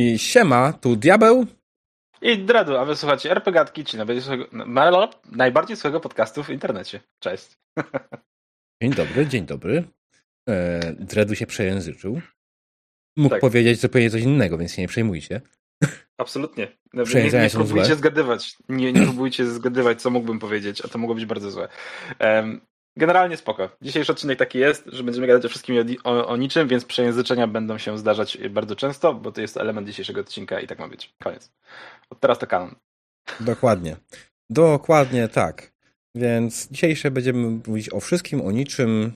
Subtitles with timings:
[0.00, 1.46] I siema, tu Diabeł.
[2.22, 4.02] I Dredu, a wysłuchacie RPGatki, czyli
[5.32, 7.00] najbardziej swojego podcastu w internecie.
[7.18, 7.58] Cześć.
[8.82, 9.84] Dzień dobry, dzień dobry.
[10.48, 12.20] E, Dredu się przejęzyczył.
[13.16, 13.40] Mógł tak.
[13.40, 15.40] powiedzieć zupełnie coś innego, więc się nie przejmujcie.
[16.18, 16.68] Absolutnie.
[16.92, 17.96] No, nie, nie próbujcie złe.
[17.96, 18.56] zgadywać.
[18.68, 21.68] Nie, nie próbujcie zgadywać, co mógłbym powiedzieć, a to mogło być bardzo złe.
[22.20, 22.60] Um,
[22.96, 23.68] Generalnie spoko.
[23.82, 27.46] Dzisiejszy odcinek taki jest, że będziemy gadać o wszystkim o, o, o, niczym, więc przejęzyczenia
[27.46, 31.14] będą się zdarzać bardzo często, bo to jest element dzisiejszego odcinka i tak ma być.
[31.22, 31.52] Koniec.
[32.10, 32.74] Od teraz to kanon.
[33.40, 33.96] Dokładnie.
[34.50, 35.72] Dokładnie tak.
[36.14, 39.12] Więc dzisiejsze będziemy mówić o wszystkim, o niczym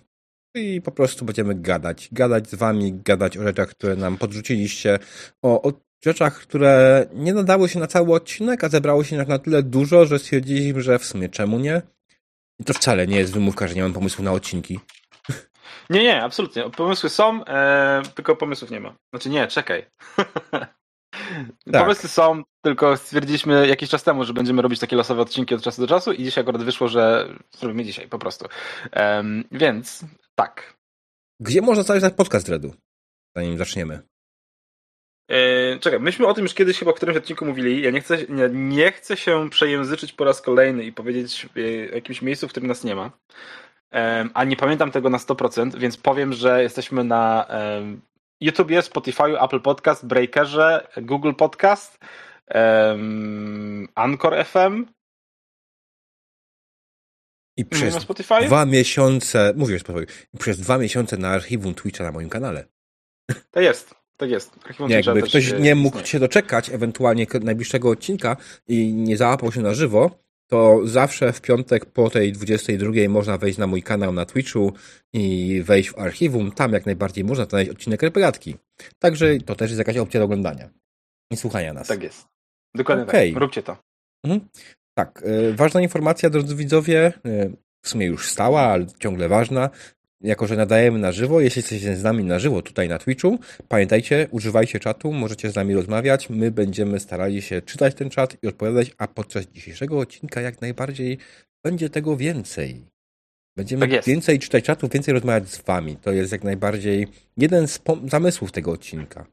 [0.55, 2.09] i po prostu będziemy gadać.
[2.13, 4.99] Gadać z wami, gadać o rzeczach, które nam podrzuciliście,
[5.43, 5.73] o, o
[6.05, 10.19] rzeczach, które nie nadały się na cały odcinek, a zebrało się na tyle dużo, że
[10.19, 11.83] stwierdziliśmy, że w sumie czemu nie?
[12.61, 14.81] I to wcale nie jest wymówka, że nie mam pomysłu na odcinki.
[15.91, 16.71] Nie, nie, absolutnie.
[16.71, 18.95] Pomysły są, e, tylko pomysłów nie ma.
[19.13, 19.87] Znaczy nie, czekaj.
[21.73, 21.83] Tak.
[21.83, 25.81] Pomysły są, tylko stwierdziliśmy jakiś czas temu, że będziemy robić takie losowe odcinki od czasu
[25.83, 28.49] do czasu i dzisiaj akurat wyszło, że zrobimy dzisiaj po prostu.
[28.97, 30.77] Um, więc tak.
[31.41, 32.75] Gdzie można znaleźć podcast Redu?
[33.37, 34.03] Zanim zaczniemy.
[35.29, 37.83] Yy, czekaj, myśmy o tym już kiedyś chyba w którymś odcinku mówili.
[37.83, 41.95] Ja nie chcę, nie, nie chcę się przejęzyczyć po raz kolejny i powiedzieć yy, o
[41.95, 43.05] jakimś miejscu, w którym nas nie ma.
[43.05, 44.01] Yy,
[44.35, 47.47] a nie pamiętam tego na 100%, więc powiem, że jesteśmy na
[48.41, 51.99] YouTubie, Spotify, Apple Podcast, Breakerze, Google Podcast,
[53.95, 54.87] Anchor FM.
[57.57, 58.47] I przez Spotify?
[58.47, 62.65] dwa miesiące, mówię Spotify, i przez dwa miesiące na archiwum Twitcha na moim kanale.
[63.51, 64.04] To jest.
[64.17, 64.53] Tak jest.
[64.89, 66.07] Jakby ktoś nie mógł istnieje.
[66.07, 68.37] się doczekać ewentualnie najbliższego odcinka
[68.69, 70.11] i nie załapał się na żywo,
[70.47, 74.73] to zawsze w piątek po tej 22 można wejść na mój kanał na Twitchu
[75.13, 76.53] i wejść w archiwum.
[76.53, 78.57] Tam jak najbardziej można znaleźć odcinek repegatki.
[78.99, 80.71] Także to też jest jakaś opcja do oglądania
[81.31, 81.89] i słuchania nas.
[81.89, 82.27] Tak jest.
[82.75, 83.33] Dokładnie okay.
[83.33, 83.41] tak.
[83.41, 83.77] Róbcie to.
[84.25, 84.49] Mhm.
[84.95, 85.23] Tak.
[85.23, 89.71] Y, ważna informacja, drodzy widzowie, y, w sumie już stała, ale ciągle ważna
[90.25, 94.29] jako że nadajemy na żywo, jeśli jesteście z nami na żywo tutaj na Twitchu, pamiętajcie,
[94.31, 98.91] używajcie czatu, możecie z nami rozmawiać, my będziemy starali się czytać ten czat i odpowiadać,
[98.99, 101.19] a podczas dzisiejszego odcinka jak najbardziej
[101.65, 102.85] będzie tego więcej.
[103.57, 105.97] Będziemy tak więcej czytać czatu, więcej rozmawiać z wami.
[105.97, 107.07] To jest jak najbardziej
[107.37, 107.81] jeden z
[108.11, 109.27] zamysłów tego odcinka.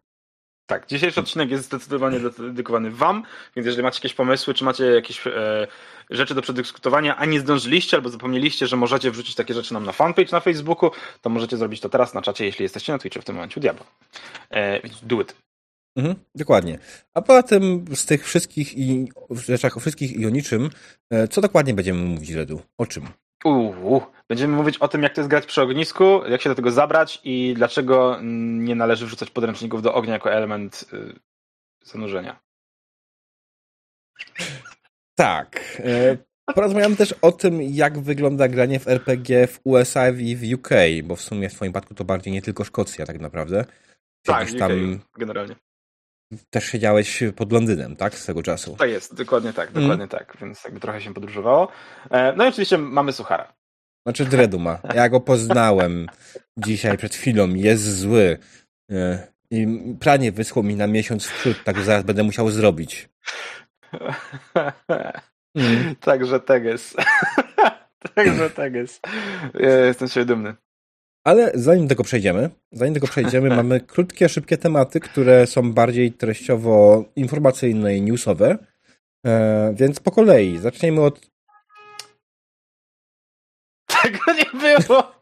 [0.71, 3.23] Tak, dzisiejszy odcinek jest zdecydowanie dedykowany Wam,
[3.55, 5.67] więc jeżeli macie jakieś pomysły, czy macie jakieś e,
[6.09, 9.91] rzeczy do przedyskutowania, a nie zdążyliście albo zapomnieliście, że możecie wrzucić takie rzeczy nam na
[9.91, 13.25] fanpage na Facebooku, to możecie zrobić to teraz na czacie, jeśli jesteście na Twitchu w
[13.25, 13.85] tym momencie u Diabła.
[14.51, 15.35] E, do it.
[15.95, 16.79] Mhm, dokładnie.
[17.13, 20.69] A poza tym z tych wszystkich i rzeczach o wszystkich i o niczym,
[21.09, 22.61] e, co dokładnie będziemy mówić, Redu?
[22.77, 23.07] O czym?
[23.43, 26.71] Uuu, będziemy mówić o tym, jak to jest grać przy ognisku, jak się do tego
[26.71, 31.19] zabrać i dlaczego nie należy wrzucać podręczników do ognia jako element y,
[31.83, 32.39] zanurzenia.
[35.15, 35.81] Tak.
[35.85, 36.17] E,
[36.55, 40.69] porozmawiamy też o tym, jak wygląda granie w RPG w USA i w UK,
[41.03, 43.65] bo w sumie w swoim przypadku to bardziej nie tylko Szkocja tak naprawdę.
[44.25, 45.55] Tak, UK, tam generalnie.
[46.49, 48.15] Też siedziałeś pod Londynem, tak?
[48.15, 48.75] Z tego czasu.
[48.75, 50.07] Tak jest, dokładnie tak, dokładnie mm.
[50.07, 51.67] tak, więc jakby trochę się podróżowało.
[52.11, 53.53] E, no i oczywiście mamy Suchara.
[54.05, 54.79] Znaczy Dredu ma.
[54.95, 56.07] Ja go poznałem
[56.57, 57.49] dzisiaj przed chwilą.
[57.55, 58.37] Jest zły.
[58.91, 59.67] E, I
[59.99, 63.09] pranie wyschło mi na miesiąc w przód, tak zaraz będę musiał zrobić.
[65.55, 65.95] Mm.
[65.95, 66.95] Także teges.
[68.15, 68.99] Także teges.
[69.53, 70.55] Ja jestem się dumny.
[71.23, 75.73] Ale zanim do tego przejdziemy, zanim do tego przejdziemy, mamy krótkie, szybkie tematy, które są
[75.73, 78.57] bardziej treściowo informacyjne i newsowe.
[79.25, 81.31] E, więc po kolei zaczniemy od.
[84.03, 85.21] Tego nie było!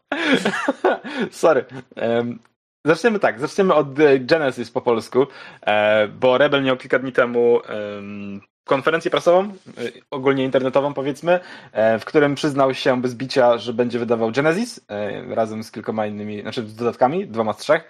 [1.30, 1.64] Sorry.
[1.96, 2.38] Um,
[2.84, 3.88] zaczniemy tak, zaczniemy od
[4.20, 5.26] Genesis po polsku,
[5.66, 11.40] e, bo Rebel miał kilka dni temu um, konferencję prasową, y, ogólnie internetową powiedzmy,
[11.72, 16.06] e, w którym przyznał się bez bicia, że będzie wydawał Genesis e, razem z kilkoma
[16.06, 17.88] innymi, znaczy z dodatkami, dwoma z trzech.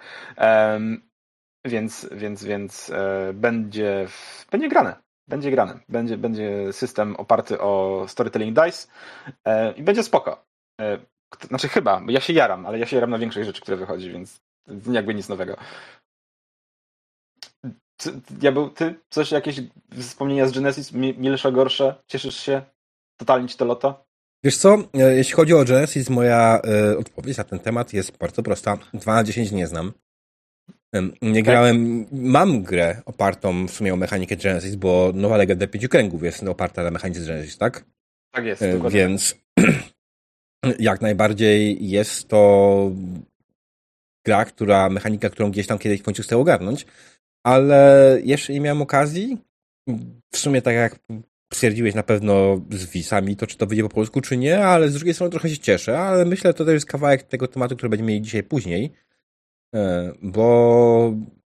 [1.65, 4.07] Więc, więc, więc e, będzie,
[4.51, 4.95] będzie grane.
[5.27, 5.79] Będzie grane.
[5.89, 8.87] Będzie, będzie system oparty o storytelling dice
[9.75, 10.45] i będzie spoko.
[11.47, 14.41] Znaczy chyba, ja się jaram, ale ja się jaram na większej rzeczy, które wychodzi, więc
[14.91, 15.57] jakby nic nowego.
[18.29, 19.61] Diabeł, ty coś, jakieś
[19.99, 21.95] wspomnienia z Genesis, milsze, gorsze?
[22.07, 22.61] Cieszysz się?
[23.17, 24.05] Totalnie ci to loto?
[24.43, 26.61] Wiesz co, e, jeśli chodzi o Genesis, moja
[26.91, 28.77] y, odpowiedź na ten temat jest bardzo prosta.
[28.93, 29.93] 2 na 10 nie znam.
[31.21, 31.43] Nie tak?
[31.43, 36.43] grałem, mam grę opartą w sumie o mechanikę Genesis, bo nowa Legenda Pięciu Kręgów jest
[36.43, 37.85] oparta na mechanice Genesis, tak?
[38.31, 38.61] Tak jest.
[38.61, 39.35] E, więc
[40.79, 42.91] jak najbardziej jest to
[44.25, 46.85] gra, która, mechanika, którą gdzieś tam kiedyś w końcu chcę ogarnąć.
[47.43, 49.37] Ale jeszcze nie miałem okazji.
[50.31, 50.99] W sumie tak jak
[51.53, 54.93] stwierdziłeś na pewno z wisami, to czy to wyjdzie po polsku, czy nie, ale z
[54.93, 57.89] drugiej strony trochę się cieszę, ale myślę, że to też jest kawałek tego tematu, który
[57.89, 58.91] będziemy mieli dzisiaj później,
[59.75, 61.13] e, bo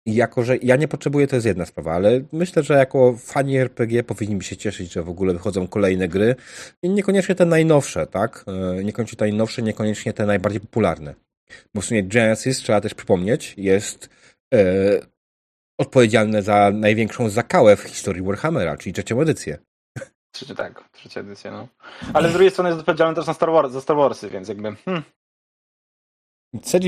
[0.06, 4.02] jako, że ja nie potrzebuję, to jest jedna sprawa, ale myślę, że jako fani RPG
[4.02, 6.34] powinniśmy się cieszyć, że w ogóle wychodzą kolejne gry
[6.82, 8.44] i niekoniecznie te najnowsze, tak?
[8.48, 11.14] E, niekoniecznie te najnowsze, niekoniecznie te najbardziej popularne.
[11.74, 14.08] Bo w sumie Genesis, trzeba też przypomnieć, jest
[14.54, 15.13] e,
[15.78, 19.58] odpowiedzialne za największą zakałę w historii Warhammera, czyli trzecią edycję.
[20.34, 21.68] Trzecia, tak, trzecia edycja, no.
[22.14, 24.76] Ale z drugiej strony jest odpowiedzialny też na Star Wars, za Star Warsy, więc jakby...
[24.76, 25.02] Hmm.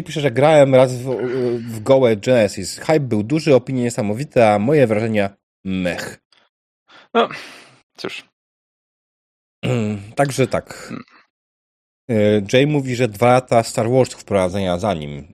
[0.07, 1.05] Pisze, że grałem raz w,
[1.59, 2.79] w gołe Genesis.
[2.79, 5.31] Hype był duży, opinie niesamowite, a moje wrażenia
[5.65, 6.19] mech.
[7.15, 7.29] No,
[7.97, 8.29] cóż.
[10.17, 10.75] Także tak.
[10.75, 11.05] Hmm.
[12.11, 12.15] E,
[12.53, 15.33] Jay mówi, że dwa lata Star Wars wprowadzenia za nim.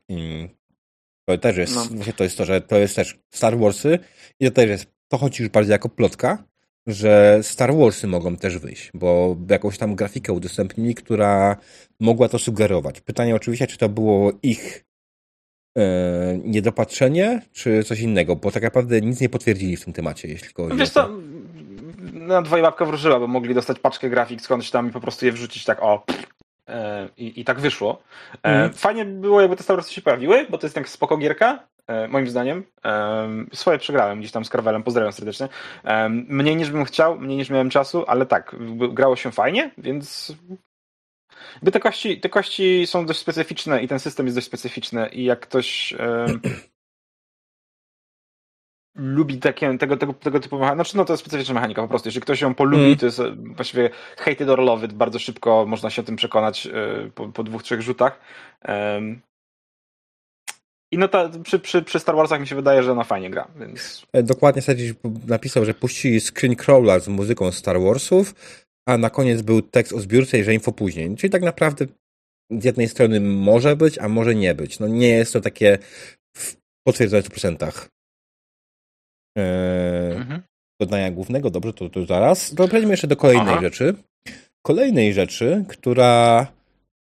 [1.29, 1.85] To też jest, no.
[1.85, 3.99] właśnie to jest to, że to jest też Star Warsy
[4.41, 6.45] i to też jest, to chodzi już bardziej jako plotka,
[6.87, 11.57] że Star Warsy mogą też wyjść, bo jakąś tam grafikę udostępnili, która
[12.01, 13.01] mogła to sugerować.
[13.01, 14.85] Pytanie oczywiście, czy to było ich
[15.79, 20.49] e, niedopatrzenie, czy coś innego, bo tak naprawdę nic nie potwierdzili w tym temacie, jeśli
[20.55, 21.05] chodzi Wiesz to.
[21.05, 21.11] co,
[22.13, 25.33] na dwoje łapka wróżyła, bo mogli dostać paczkę grafik skądś tam i po prostu je
[25.33, 26.05] wrzucić tak o
[27.17, 28.03] i, i tak wyszło.
[28.35, 28.73] E, mm.
[28.73, 32.09] Fajnie było, jakby te Star Warsy się pojawiły, bo to jest tak spoko gierka, E,
[32.09, 32.65] moim zdaniem.
[33.53, 35.49] Swoje przegrałem gdzieś tam z Carvelem, pozdrawiam serdecznie.
[36.11, 38.57] Mniej niż bym chciał, mniej niż miałem czasu, ale tak,
[38.93, 40.37] grało się fajnie, więc
[41.73, 45.41] te kości, te kości są dość specyficzne i ten system jest dość specyficzny i jak
[45.41, 45.95] ktoś
[48.95, 52.09] lubi takie, tego, tego, tego typu mechanika, znaczy no to jest specyficzna mechanika po prostu,
[52.09, 52.97] jeżeli ktoś ją polubi, mm.
[52.97, 53.21] to jest
[53.57, 57.63] właściwie hated or loved, bardzo szybko można się o tym przekonać e, po, po dwóch,
[57.63, 58.21] trzech rzutach.
[58.69, 59.21] Um,
[60.93, 63.49] i no ta, przy, przy, przy Star Warsach mi się wydaje, że ona fajnie gra,
[63.61, 64.07] więc...
[64.13, 64.95] E, dokładnie Sergi
[65.27, 68.35] napisał, że puścili screen crawler z muzyką Star Warsów,
[68.89, 71.17] a na koniec był tekst o zbiórce i że info później.
[71.17, 71.87] Czyli tak naprawdę
[72.51, 74.79] z jednej strony może być, a może nie być.
[74.79, 75.79] No nie jest to takie
[76.87, 77.89] potwierdzone w procentach.
[79.37, 80.43] Eee, mhm.
[80.81, 82.55] Dodania głównego, dobrze, to, to zaraz.
[82.55, 83.61] To przejdźmy jeszcze do kolejnej Aha.
[83.61, 83.95] rzeczy.
[84.63, 86.47] Kolejnej rzeczy, która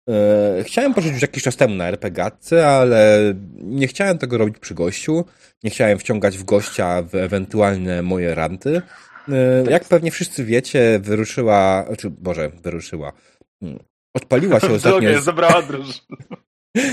[0.08, 4.74] E, chciałem pożyć już jakiś czas temu na RPGatce, ale nie chciałem tego robić przy
[4.74, 5.24] gościu.
[5.64, 8.82] Nie chciałem wciągać w gościa w ewentualne moje ranty.
[9.28, 13.12] E, jak pewnie wszyscy wiecie, wyruszyła, czy Boże, wyruszyła.
[13.60, 13.78] Hmm,
[14.14, 15.00] odpaliła się ostatnio.
[15.00, 16.16] Drogę, zabrała drużynę.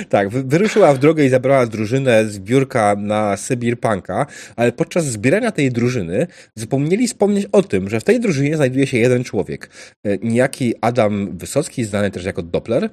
[0.10, 6.28] Tak, wyruszyła w drogę i zabrała drużynę zbiórka na Sybirpunka, ale podczas zbierania tej drużyny
[6.56, 9.70] zapomnieli wspomnieć o tym, że w tej drużynie znajduje się jeden człowiek.
[10.04, 12.90] E, niejaki Adam Wysocki, znany też jako Doppler,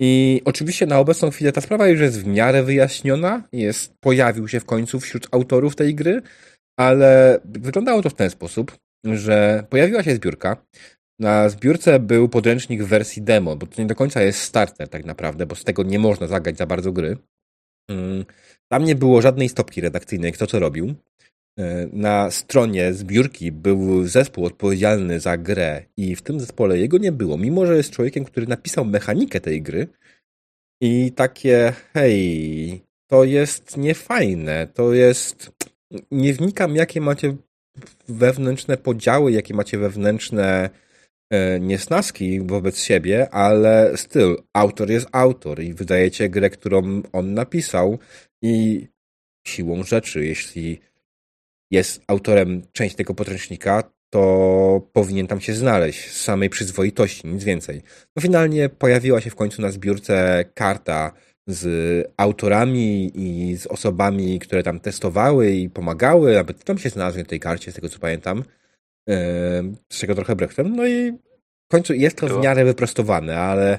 [0.00, 4.60] i oczywiście na obecną chwilę ta sprawa już jest w miarę wyjaśniona, jest, pojawił się
[4.60, 6.22] w końcu wśród autorów tej gry,
[6.78, 10.56] ale wyglądało to w ten sposób, że pojawiła się zbiórka.
[11.20, 15.04] Na zbiórce był podręcznik w wersji demo, bo to nie do końca jest starter tak
[15.04, 17.16] naprawdę, bo z tego nie można zagrać za bardzo gry.
[17.90, 18.24] Mm,
[18.68, 20.94] tam nie było żadnej stopki redakcyjnej, kto co robił.
[21.58, 27.12] E, na stronie zbiórki był zespół odpowiedzialny za grę i w tym zespole jego nie
[27.12, 29.88] było, mimo że jest człowiekiem, który napisał mechanikę tej gry
[30.80, 35.50] i takie hej, to jest niefajne, to jest...
[36.10, 37.36] Nie wnikam, jakie macie
[38.08, 40.70] wewnętrzne podziały, jakie macie wewnętrzne
[41.60, 47.98] niesnaski wobec siebie, ale styl, autor jest autor i wydajecie grę, którą on napisał
[48.42, 48.86] i
[49.46, 50.80] siłą rzeczy, jeśli
[51.70, 57.82] jest autorem części tego podręcznika, to powinien tam się znaleźć z samej przyzwoitości, nic więcej.
[58.16, 61.12] No finalnie pojawiła się w końcu na zbiórce karta
[61.46, 67.28] z autorami i z osobami, które tam testowały i pomagały, aby tam się znalazły na
[67.28, 68.44] tej karcie, z tego co pamiętam.
[69.92, 70.76] Z czego trochę brechtem.
[70.76, 71.12] No i
[71.68, 73.78] w końcu jest to w miarę wyprostowane, ale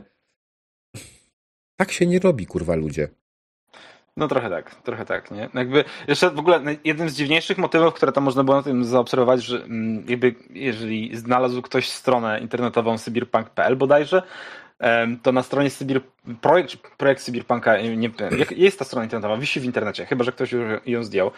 [1.79, 3.09] tak się nie robi, kurwa, ludzie.
[4.17, 5.49] No trochę tak, trochę tak, nie?
[5.53, 9.43] Jakby jeszcze w ogóle jednym z dziwniejszych motywów, które tam można było na tym zaobserwować,
[9.43, 14.21] że mm, jakby jeżeli znalazł ktoś stronę internetową sybirpunk.pl bodajże,
[15.23, 16.01] to na stronie Sybir,
[16.41, 18.11] projekt, projekt Sybirpunka, nie,
[18.55, 21.31] jest ta strona internetowa, wisi w internecie, chyba że ktoś już ją zdjął.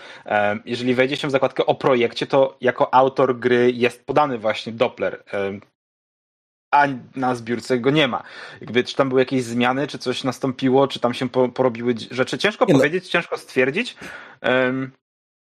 [0.66, 5.24] Jeżeli wejdzie się w zakładkę o projekcie, to jako autor gry jest podany właśnie Doppler,
[6.72, 8.24] a na zbiórce go nie ma.
[8.62, 12.38] Jakby, czy tam były jakieś zmiany, czy coś nastąpiło, czy tam się po, porobiły rzeczy.
[12.38, 12.80] Ciężko nie no.
[12.80, 13.10] powiedzieć, no.
[13.10, 13.96] ciężko stwierdzić.
[14.42, 14.92] Um...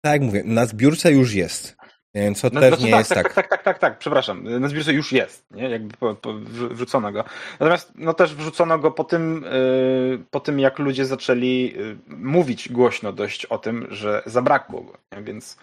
[0.05, 1.77] Tak jak mówię, na zbiórce już jest.
[2.15, 3.35] Więc to no, też znaczy, nie tak, jest tak, tak.
[3.35, 4.61] Tak, tak, tak, tak, przepraszam.
[4.61, 5.71] Na zbiórce już jest, nie?
[5.71, 6.35] Jakby po, po,
[6.71, 7.25] wrzucono go.
[7.61, 12.69] Natomiast no też wrzucono go po tym, yy, po tym jak ludzie zaczęli yy, mówić
[12.69, 14.99] głośno dość o tym, że zabrakło go.
[15.13, 15.23] Nie?
[15.23, 15.57] Więc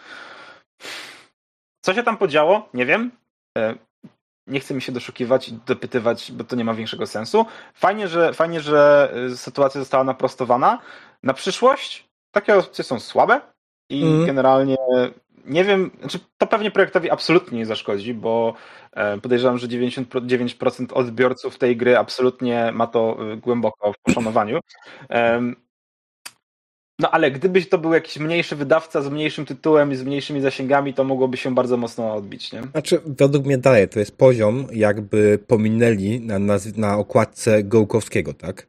[1.85, 2.69] co się tam podziało?
[2.73, 3.11] Nie wiem.
[3.57, 3.77] Yy,
[4.47, 7.45] nie chcę mi się doszukiwać i dopytywać, bo to nie ma większego sensu.
[7.73, 10.79] Fajnie, że, fajnie, że y, sytuacja została naprostowana.
[11.23, 13.41] Na przyszłość takie opcje są słabe
[13.89, 14.25] i mm.
[14.25, 14.77] generalnie
[15.45, 18.53] nie wiem, znaczy to pewnie projektowi absolutnie nie zaszkodzi, bo
[18.93, 24.59] e, podejrzewam, że 99% odbiorców tej gry absolutnie ma to y, głęboko w poszanowaniu.
[26.99, 30.93] No ale gdyby to był jakiś mniejszy wydawca z mniejszym tytułem i z mniejszymi zasięgami,
[30.93, 32.63] to mogłoby się bardzo mocno odbić, nie?
[32.63, 38.67] Znaczy, według mnie daje, to jest poziom, jakby pominęli na, na, na okładce Gołkowskiego, tak?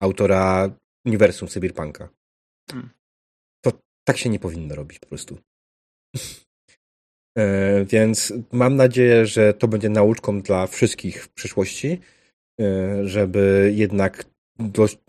[0.00, 0.70] Autora
[1.06, 2.08] uniwersum Cyberpunka.
[2.70, 2.90] Hmm.
[3.64, 3.72] To
[4.04, 5.38] tak się nie powinno robić po prostu.
[7.38, 12.00] E, więc mam nadzieję, że to będzie nauczką dla wszystkich w przyszłości,
[12.60, 14.24] e, żeby jednak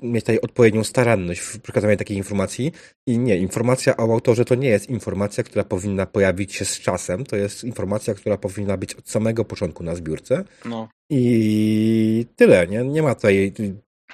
[0.02, 2.72] mieć tutaj odpowiednią staranność w przekazaniu takiej informacji.
[3.08, 7.26] I nie, informacja o autorze to nie jest informacja, która powinna pojawić się z czasem,
[7.26, 10.44] to jest informacja, która powinna być od samego początku na zbiórce.
[10.66, 10.90] No.
[11.10, 12.84] I tyle, nie?
[12.84, 13.54] Nie ma tutaj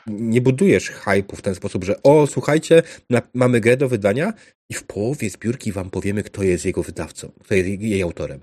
[0.09, 4.33] nie budujesz hype'u w ten sposób, że o, słuchajcie, na, mamy grę do wydania
[4.69, 8.39] i w połowie zbiórki wam powiemy, kto jest jego wydawcą, kto jest jej autorem.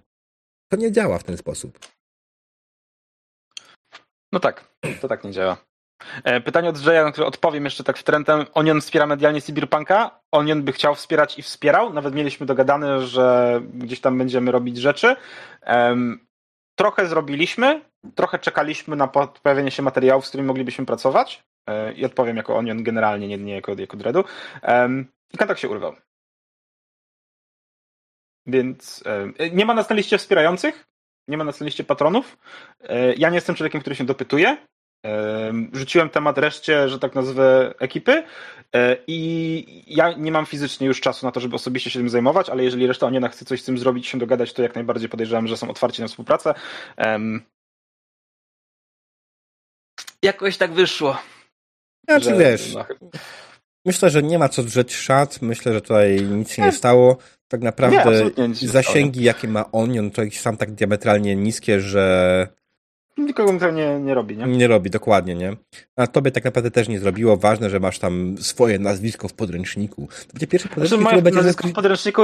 [0.71, 1.79] To nie działa w ten sposób.
[4.33, 4.65] No tak,
[5.01, 5.57] to tak nie działa.
[6.25, 8.47] E, pytanie od Jaya, na które odpowiem jeszcze tak w trendem.
[8.55, 10.21] Onion wspiera medialnie Cyberpunka.
[10.33, 11.93] Onion by chciał wspierać i wspierał.
[11.93, 15.17] Nawet mieliśmy dogadane, że gdzieś tam będziemy robić rzeczy.
[16.79, 17.81] trochę zrobiliśmy,
[18.15, 19.09] trochę czekaliśmy na
[19.43, 21.46] pojawienie się materiałów, z którymi moglibyśmy pracować.
[21.67, 24.25] E, I odpowiem jako Onion generalnie, nie, nie jako, jako Dreadu.
[25.35, 25.97] I kontakt się urwał.
[28.47, 29.05] Więc
[29.53, 30.87] nie ma nas na liście wspierających,
[31.29, 32.39] nie ma nas na liście patronów.
[32.81, 34.57] E, ja nie jestem człowiekiem, który się dopytuje.
[35.73, 38.25] Rzuciłem temat reszcie, że tak nazwę, ekipy
[38.75, 42.51] e, i ja nie mam fizycznie już czasu na to, żeby osobiście się tym zajmować,
[42.51, 45.47] ale jeżeli reszta Oniona chce coś z tym zrobić, się dogadać, to jak najbardziej podejrzewam,
[45.47, 46.55] że są otwarci na współpracę.
[50.23, 51.19] Jakoś tak wyszło.
[52.09, 52.85] Znaczy że, wiesz, no,
[53.85, 57.17] myślę, że nie ma co drzeć szat, myślę, że tutaj nic się nie stało.
[57.49, 62.49] Tak naprawdę nie, zasięgi, jakie ma Onion, to są tak diametralnie niskie, że
[63.19, 64.47] Nikogo to nie, nie robi, nie?
[64.47, 65.57] Nie robi, dokładnie, nie?
[65.97, 67.37] A tobie tak naprawdę też nie zrobiło.
[67.37, 70.07] Ważne, że masz tam swoje nazwisko w podręczniku.
[70.07, 71.37] To będzie pierwszy podręcznik, znaczy, który będzie...
[71.37, 72.23] nazwisko w podręczniku...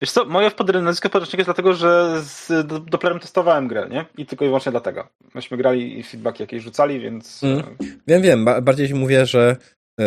[0.00, 0.50] Wiesz co, moje
[0.82, 4.06] nazwisko w podręczniku jest dlatego, że z Dopplerem testowałem grę, nie?
[4.16, 5.08] I tylko i wyłącznie dlatego.
[5.34, 7.44] Myśmy grali i feedback jakieś rzucali, więc...
[7.44, 7.76] Mm.
[8.06, 8.44] Wiem, wiem.
[8.62, 9.56] Bardziej mówię, że...
[10.00, 10.04] E,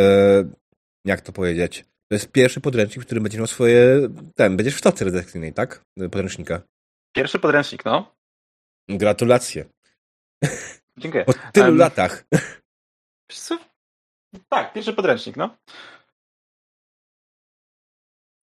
[1.06, 1.82] jak to powiedzieć?
[1.82, 4.10] To jest pierwszy podręcznik, w którym będziesz miał swoje...
[4.36, 5.82] Ten, będziesz w stopce redakcyjnej, tak?
[6.00, 6.62] Podręcznika.
[7.16, 8.16] Pierwszy podręcznik, no.
[8.90, 9.66] Gratulacje.
[10.98, 11.26] Dziękuję.
[11.26, 12.26] Po tylu um, latach.
[13.32, 13.58] Co?
[14.50, 15.58] Tak, pierwszy podręcznik, no.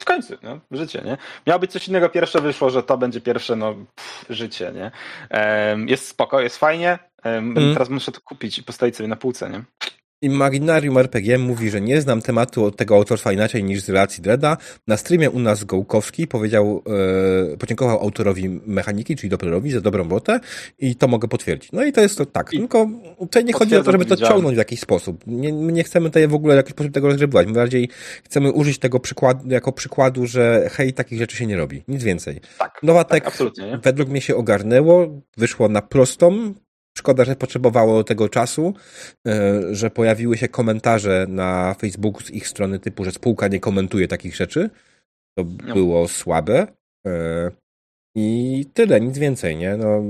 [0.02, 1.16] W końcu, no, życie, nie?
[1.46, 4.90] Miało być coś innego pierwsze, wyszło, że to będzie pierwsze, no, pff, życie, nie?
[5.30, 6.98] Um, jest spoko, jest fajnie.
[7.24, 7.72] Um, mm.
[7.72, 9.64] Teraz muszę to kupić i postawić sobie na półce, nie?
[10.22, 14.56] Imaginarium RPG mówi, że nie znam tematu tego autorstwa inaczej niż z relacji Dreda.
[14.86, 16.82] Na streamie u nas Gołkowski powiedział,
[17.52, 20.40] e, podziękował autorowi mechaniki, czyli Dopplerowi za dobrą robotę
[20.78, 21.72] i to mogę potwierdzić.
[21.72, 22.52] No i to jest to tak.
[22.52, 25.24] I Tylko tutaj nie chodzi o to, żeby to ciągnąć w jakiś sposób.
[25.26, 27.46] Nie, my nie chcemy tutaj w ogóle w jakiś sposób tego rozgrywać.
[27.46, 27.88] My bardziej
[28.24, 31.82] chcemy użyć tego przykładu, jako przykładu, że hej, takich rzeczy się nie robi.
[31.88, 32.40] Nic więcej.
[32.58, 33.34] Tak, Nowatek tak,
[33.82, 36.54] według mnie się ogarnęło, wyszło na prostą,
[36.98, 38.74] Szkoda, że potrzebowało tego czasu,
[39.26, 44.08] e, że pojawiły się komentarze na Facebooku z ich strony typu, że spółka nie komentuje
[44.08, 44.70] takich rzeczy.
[45.38, 45.74] To no.
[45.74, 46.66] było słabe.
[47.06, 47.50] E,
[48.16, 49.76] I tyle, nic więcej, nie?
[49.76, 50.02] No,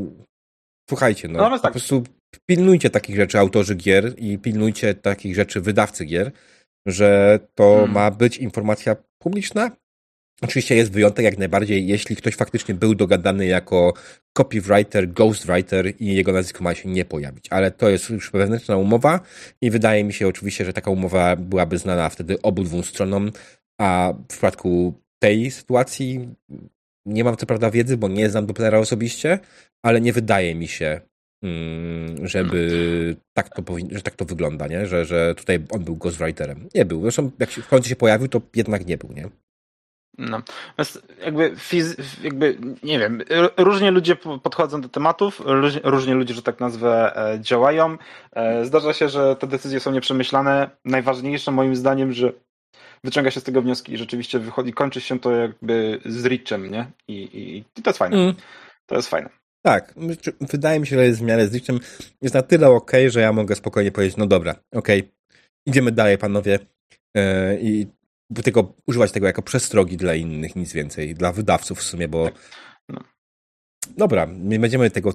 [0.90, 1.72] słuchajcie, no, no po tak.
[1.72, 2.04] prostu
[2.46, 6.32] pilnujcie takich rzeczy autorzy gier i pilnujcie takich rzeczy wydawcy gier,
[6.86, 7.92] że to hmm.
[7.92, 9.70] ma być informacja publiczna,
[10.42, 13.92] Oczywiście jest wyjątek jak najbardziej, jeśli ktoś faktycznie był dogadany jako
[14.38, 17.46] copywriter, ghostwriter i jego nazwisko ma się nie pojawić.
[17.50, 19.20] Ale to jest już wewnętrzna umowa
[19.60, 23.30] i wydaje mi się oczywiście, że taka umowa byłaby znana wtedy obu dwóm stronom,
[23.80, 26.28] a w przypadku tej sytuacji
[27.06, 29.38] nie mam co prawda wiedzy, bo nie znam Dopplera osobiście,
[29.82, 31.00] ale nie wydaje mi się,
[31.42, 34.86] mm, żeby tak to, że tak to wygląda, nie?
[34.86, 36.68] Że, że tutaj on był ghostwriterem.
[36.74, 37.02] Nie był.
[37.02, 39.28] Zresztą jak się w końcu się pojawił, to jednak nie był, nie?
[40.18, 40.42] No.
[41.24, 43.22] Jakby, fizy, jakby, nie wiem,
[43.56, 45.42] różnie ludzie podchodzą do tematów,
[45.84, 47.96] różnie ludzie, że tak nazwę, e, działają.
[48.32, 50.70] E, zdarza się, że te decyzje są nieprzemyślane.
[50.84, 52.32] Najważniejsze moim zdaniem, że
[53.04, 56.86] wyciąga się z tego wnioski i rzeczywiście wychodzi, kończy się to jakby z Richem, nie?
[57.08, 58.16] I, i, i to jest fajne.
[58.16, 58.34] Mm.
[58.86, 59.30] To jest fajne.
[59.62, 59.94] Tak,
[60.40, 61.80] wydaje mi się, że jest w miarę z Richem
[62.22, 64.88] jest na tyle ok, że ja mogę spokojnie powiedzieć, no dobra, ok,
[65.66, 66.58] idziemy dalej, panowie.
[67.14, 67.22] Yy,
[67.60, 67.86] I
[68.34, 71.14] tylko używać tego jako przestrogi dla innych, nic więcej.
[71.14, 72.30] Dla wydawców w sumie, bo
[72.88, 73.00] no.
[73.96, 75.12] Dobra, nie będziemy tego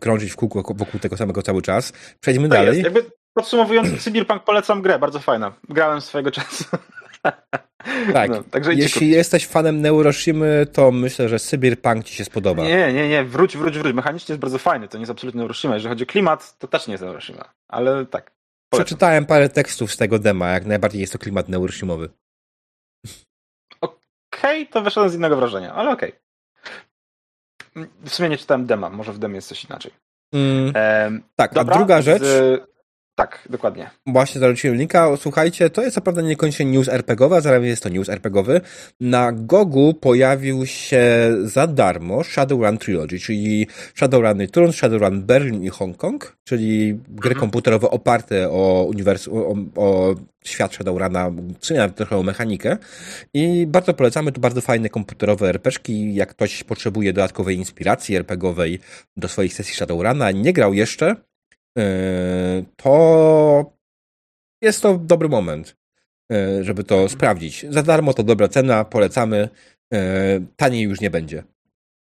[0.00, 1.92] krążyć w kółko wokół tego samego cały czas.
[2.20, 2.78] Przejdźmy to dalej.
[2.78, 2.84] Jest.
[2.84, 5.52] Jakby podsumowując, Cyberpunk polecam grę, bardzo fajna.
[5.68, 6.64] Grałem swojego czasu.
[8.12, 12.62] Tak, no, jeśli jesteś fanem Neuroshimy, to myślę, że Cyberpunk ci się spodoba.
[12.62, 13.94] Nie, nie, nie, wróć, wróć, wróć.
[13.94, 15.74] Mechanicznie jest bardzo fajny, to nie jest absolutnie Neuroshima.
[15.74, 18.30] Jeżeli chodzi o klimat, to też nie jest Neuroshima, ale tak.
[18.70, 18.86] Polecam.
[18.86, 22.08] Przeczytałem parę tekstów z tego dema, jak najbardziej jest to klimat Neuroshimowy.
[24.32, 26.12] Okej, okay, to wyszedłem z innego wrażenia, ale okej.
[27.70, 27.88] Okay.
[28.00, 29.92] W sumie nie czytałem dema, może w demie jest coś inaczej.
[30.32, 32.22] Mm, tak, dobra, a druga rzecz.
[32.22, 32.70] Z...
[33.20, 33.90] Tak, dokładnie.
[34.06, 35.16] Właśnie zarzuciłem linka.
[35.16, 38.60] Słuchajcie, to jest naprawdę niekoniecznie news RPGowy, a zaraz jest to news RPGowy.
[39.00, 41.02] Na Gogu pojawił się
[41.42, 47.40] za darmo Shadowrun Trilogy, czyli Shadowrun Turn, Shadowrun Berlin i Hongkong, czyli gry mhm.
[47.40, 51.30] komputerowe oparte o, uniwersum, o, o świat Shadowruna,
[51.70, 52.76] nawet trochę o mechanikę.
[53.34, 56.14] I bardzo polecamy, to bardzo fajne komputerowe RPGki.
[56.14, 58.78] Jak ktoś potrzebuje dodatkowej inspiracji RPGowej
[59.16, 61.16] do swoich sesji Shadowruna, nie grał jeszcze,
[62.76, 63.72] to
[64.62, 65.76] jest to dobry moment,
[66.32, 67.66] e, żeby to sprawdzić.
[67.68, 69.48] Za darmo to dobra cena, polecamy.
[69.92, 71.44] E, taniej już nie będzie.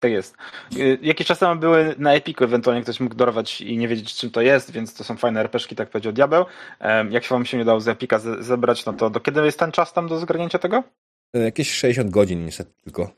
[0.00, 0.36] Tak jest.
[1.02, 4.40] Jakiś czas temu były na Epiku, ewentualnie ktoś mógł dorwać i nie wiedzieć, czym to
[4.40, 6.44] jest, więc to są fajne RPszki, tak powiedział Diabeł.
[7.10, 9.72] Jak się wam się nie dało z Epika zebrać, no to do kiedy jest ten
[9.72, 10.82] czas tam do zgarnięcia tego?
[11.34, 13.10] Jakieś 60 godzin niestety tylko.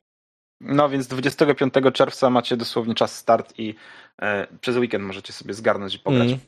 [0.61, 3.75] No więc 25 czerwca macie dosłownie czas start i
[4.23, 6.29] e, przez weekend możecie sobie zgarnąć i pograć.
[6.29, 6.39] Mm.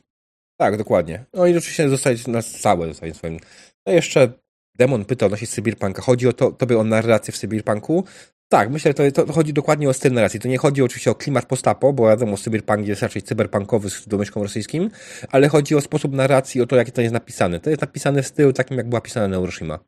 [0.57, 1.25] Tak, dokładnie.
[1.33, 3.39] No i oczywiście zostać na całe zostać swoim.
[3.85, 4.33] No jeszcze
[4.75, 6.01] Demon pytał odnośnie Cyberpunka.
[6.01, 8.05] Chodzi o to, tobie o narrację w Cyberpunku?
[8.51, 10.39] Tak, myślę, że to, to chodzi dokładnie o styl narracji.
[10.39, 14.43] To nie chodzi oczywiście o klimat postapo, bo wiadomo, Cyberpunk jest raczej cyberpunkowy z domyślką
[14.43, 14.89] rosyjskim,
[15.29, 17.59] ale chodzi o sposób narracji, o to, jak to jest napisane.
[17.59, 19.79] To jest napisane w stylu takim, jak była pisana Neuroshima.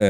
[0.00, 0.08] Yy,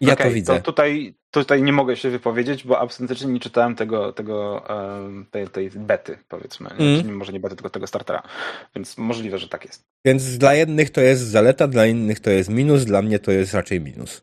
[0.00, 0.56] ja okay, to widzę.
[0.56, 4.64] To tutaj, tutaj nie mogę się wypowiedzieć, bo autentycznie nie czytałem tego, tego
[5.30, 6.70] tej, tej bety, powiedzmy.
[6.70, 7.16] Mm.
[7.16, 8.22] Może nie bety, tylko tego startera.
[8.74, 9.84] Więc możliwe, że tak jest.
[10.04, 13.54] Więc dla jednych to jest zaleta, dla innych to jest minus, dla mnie to jest
[13.54, 14.22] raczej minus.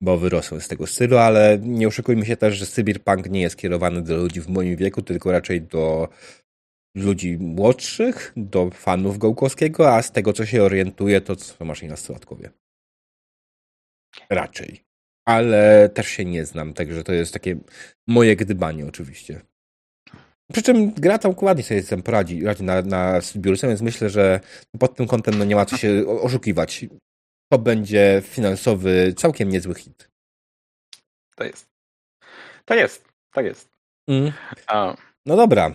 [0.00, 4.02] Bo wyrosłem z tego stylu, ale nie oszukujmy się też, że Cyberpunk nie jest kierowany
[4.02, 6.08] do ludzi w moim wieku, tylko raczej do
[6.96, 11.86] ludzi młodszych, do fanów Gołkowskiego, a z tego, co się orientuje, to co masz i
[11.86, 12.50] nastolatkowie.
[14.30, 14.91] Raczej
[15.24, 17.56] ale też się nie znam, także to jest takie
[18.06, 19.40] moje gdybanie oczywiście.
[20.52, 24.40] Przy czym gra tam ładnie sobie tam poradzi, radzi na, na biurce, więc myślę, że
[24.78, 26.86] pod tym kątem no nie ma co się oszukiwać.
[27.52, 30.08] To będzie finansowy, całkiem niezły hit.
[31.36, 31.68] To jest.
[32.64, 33.08] To jest.
[33.32, 33.68] Tak jest.
[34.08, 34.32] Mm.
[35.26, 35.72] No dobra.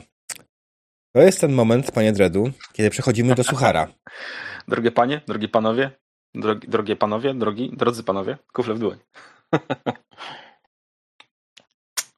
[1.15, 3.87] To jest ten moment, panie Dredu, kiedy przechodzimy do suchara.
[4.67, 5.91] Drogie panie, drogie panowie,
[6.35, 8.97] drogi, drogie panowie, drogi, drodzy panowie, kufle w dłoń.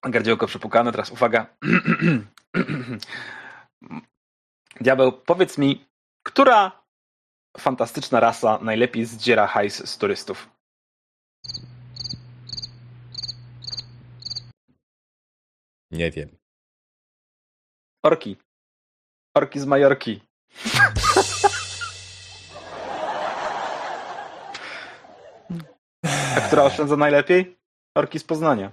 [0.04, 1.46] Gardziołko przepukane, teraz uwaga.
[4.82, 5.86] Diabeł, powiedz mi,
[6.24, 6.84] która
[7.58, 10.50] fantastyczna rasa najlepiej zdziera hajs z turystów?
[15.92, 16.38] Nie wiem.
[18.04, 18.38] Orki.
[19.36, 20.22] Orki z Majorki.
[26.40, 27.58] A która oszczędza najlepiej?
[27.96, 28.72] Orki z Poznania.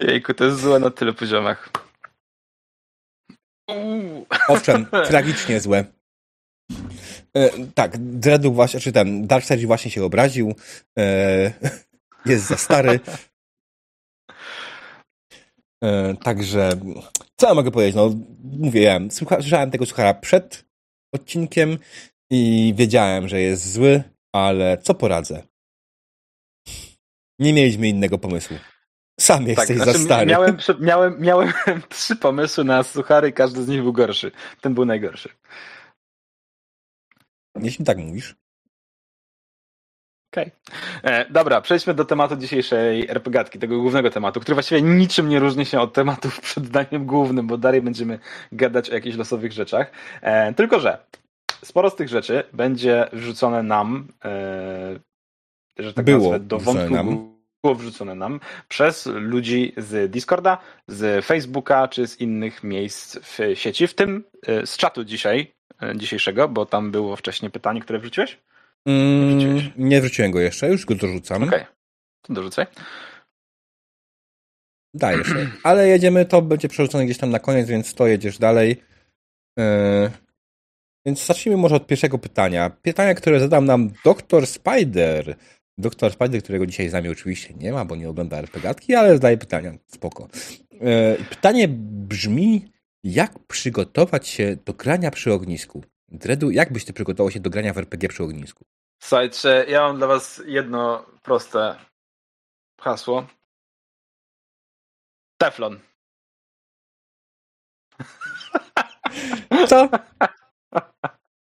[0.00, 1.70] Jejku, to jest złe na tyle poziomach.
[4.48, 5.84] Owszem, tragicznie złe.
[7.36, 10.54] E, tak, Dreadu właśnie, czy ten Darkseid właśnie się obraził.
[10.98, 11.52] E,
[12.26, 13.00] jest za stary.
[15.84, 16.70] E, także,
[17.36, 17.94] co ja mogę powiedzieć?
[17.94, 18.10] No,
[18.58, 20.71] mówię, słyszałem tego słuchara przed
[21.12, 21.78] odcinkiem
[22.30, 25.42] i wiedziałem, że jest zły, ale co poradzę?
[27.38, 28.56] Nie mieliśmy innego pomysłu.
[29.20, 30.26] Sam jesteś tak, znaczy, za stary.
[30.26, 31.52] Miałem, miałem, miałem
[31.88, 34.32] trzy pomysły na suchary, każdy z nich był gorszy.
[34.60, 35.28] Ten był najgorszy.
[37.62, 38.36] Jeśli tak mówisz.
[40.32, 40.50] Okej.
[40.98, 41.12] Okay.
[41.12, 45.66] E, dobra, przejdźmy do tematu dzisiejszej RPGatki, tego głównego tematu, który właściwie niczym nie różni
[45.66, 48.18] się od tematów przed daniem głównym, bo dalej będziemy
[48.52, 49.90] gadać o jakichś losowych rzeczach.
[50.22, 50.98] E, tylko, że
[51.64, 54.98] sporo z tych rzeczy będzie wrzucone nam, e,
[55.78, 57.34] że tak Było nazwę, do wątku, nam.
[57.64, 63.86] było wrzucone nam przez ludzi z Discorda, z Facebooka czy z innych miejsc w sieci,
[63.86, 68.38] w tym e, z czatu dzisiaj, e, dzisiejszego, bo tam było wcześniej pytanie, które wrzuciłeś?
[68.88, 71.42] Mm, nie wrzuciłem go jeszcze, już go dorzucam.
[71.42, 71.74] Okej, okay.
[72.22, 72.66] to dorzucaj.
[74.94, 75.28] Dajesz.
[75.62, 78.76] Ale jedziemy, to będzie przerzucone gdzieś tam na koniec, więc to jedziesz dalej.
[79.58, 80.10] Yy,
[81.06, 82.70] więc zacznijmy może od pierwszego pytania.
[82.70, 84.46] Pytania, które zadam nam Dr.
[84.46, 85.36] Spider.
[85.78, 89.38] Doktor Spider, którego dzisiaj z nami oczywiście nie ma, bo nie ogląda RPGatki, ale zadaje
[89.38, 89.72] pytania.
[89.86, 90.28] Spoko.
[90.70, 91.68] Yy, pytanie
[92.08, 92.72] brzmi,
[93.04, 95.84] jak przygotować się do grania przy ognisku?
[96.12, 98.64] Dredu, jak byś ty przygotował się do grania w RPG przy ognisku?
[99.02, 101.76] Słuchajcie, ja mam dla was jedno proste
[102.80, 103.26] hasło.
[105.38, 105.80] Teflon.
[109.68, 109.88] Co?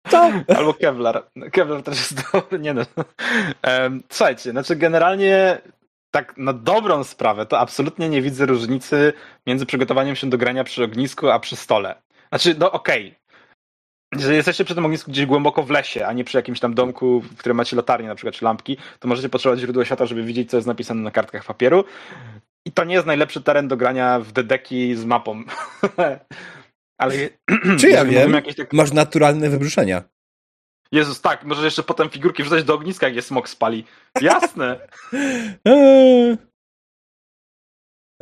[0.10, 0.32] Co?
[0.58, 1.30] Albo Kevlar.
[1.52, 2.60] Kevlar też jest dobry.
[2.65, 2.82] Nie no.
[4.10, 5.62] Słuchajcie, znaczy generalnie
[6.12, 9.13] tak na dobrą sprawę to absolutnie nie widzę różnicy
[9.47, 12.02] między przygotowaniem się do grania przy ognisku, a przy stole.
[12.30, 13.08] Znaczy, no okej.
[13.08, 13.22] Okay.
[14.15, 17.21] Jeżeli jesteście przy tym ognisku gdzieś głęboko w lesie, a nie przy jakimś tam domku,
[17.21, 20.49] w którym macie latarnię na przykład, czy lampki, to możecie potrzebować źródła światła, żeby widzieć,
[20.49, 21.84] co jest napisane na kartkach papieru.
[22.65, 25.43] I to nie jest najlepszy teren do grania w dedeki z mapą.
[27.02, 27.13] Ale.
[27.80, 28.32] Czy ja wiem?
[28.58, 28.73] Tak...
[28.73, 30.04] Masz naturalne wybrzuszenia.
[30.91, 33.86] Jezus, tak, możesz jeszcze potem figurki wrzucać do ogniska, gdzie smok spali.
[34.21, 34.80] Jasne.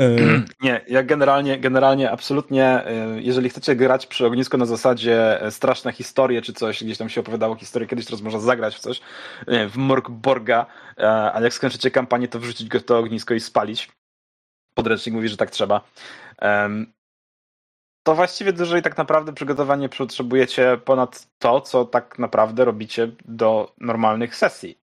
[0.61, 5.91] Nie, ja generalnie, generalnie absolutnie, e, jeżeli chcecie grać przy ognisku na zasadzie e, straszne
[5.91, 9.01] historie czy coś, gdzieś tam się opowiadało historię, kiedyś teraz można zagrać w coś,
[9.47, 10.65] w Morgborga,
[10.97, 13.89] e, ale jak skończycie kampanię, to wrzucić go w to ognisko i spalić.
[14.73, 15.81] Podręcznik mówi, że tak trzeba
[18.03, 23.73] to właściwie dużo i tak naprawdę przygotowanie potrzebujecie ponad to, co tak naprawdę robicie do
[23.77, 24.80] normalnych sesji.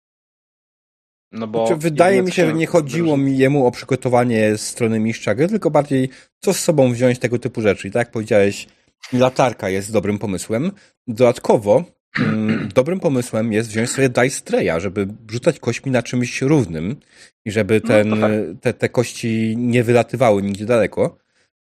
[1.32, 5.34] No bo znaczy, wydaje mi się, że nie chodziło mi jemu o przygotowanie strony mistrza
[5.34, 6.08] gry, tylko bardziej
[6.40, 7.88] co z sobą wziąć tego typu rzeczy.
[7.88, 8.66] I tak jak powiedziałeś,
[9.12, 10.72] latarka jest dobrym pomysłem.
[11.06, 11.84] Dodatkowo
[12.20, 16.96] mm, dobrym pomysłem jest wziąć sobie dice treya, żeby rzucać kośćmi na czymś równym
[17.44, 18.32] i żeby no ten, no tak.
[18.60, 21.18] te, te kości nie wylatywały nigdzie daleko.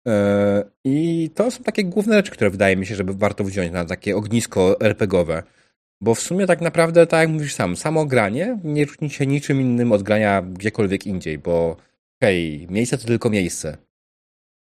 [0.08, 3.86] E, I to są takie główne rzeczy, które wydaje mi się, żeby warto wziąć na
[3.86, 5.44] takie ognisko RPGowe.
[6.04, 9.62] Bo w sumie tak naprawdę, tak jak mówisz sam, samo granie nie różni się niczym
[9.62, 11.78] innym od grania gdziekolwiek indziej, bo
[12.24, 13.78] hej, okay, miejsce to tylko miejsce.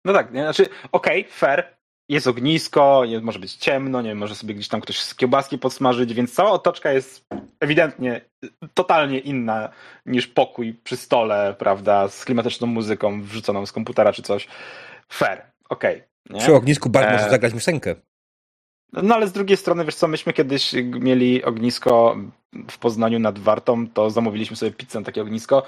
[0.05, 0.41] No tak, nie?
[0.41, 1.77] znaczy okej, okay, fair,
[2.09, 5.57] jest ognisko, jest, może być ciemno, nie wiem, może sobie gdzieś tam ktoś z kiełbaski
[5.57, 7.25] podsmażyć, więc cała otoczka jest
[7.59, 8.21] ewidentnie
[8.73, 9.69] totalnie inna
[10.05, 14.47] niż pokój przy stole, prawda, z klimatyczną muzyką wrzuconą z komputera czy coś.
[15.11, 16.03] Fair, okej.
[16.29, 17.11] Okay, Przy ognisku Bart e...
[17.11, 17.95] może zagrać musenkę.
[18.93, 22.17] No ale z drugiej strony, wiesz co, myśmy kiedyś mieli ognisko
[22.71, 25.63] w Poznaniu nad Wartą, to zamówiliśmy sobie pizzę na takie ognisko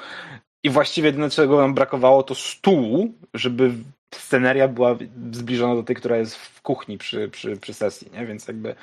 [0.63, 3.71] i właściwie jedyne czego nam brakowało to stół, żeby
[4.15, 4.97] sceneria była
[5.31, 8.25] zbliżona do tej, która jest w kuchni przy, przy, przy sesji, nie?
[8.25, 8.75] Więc jakby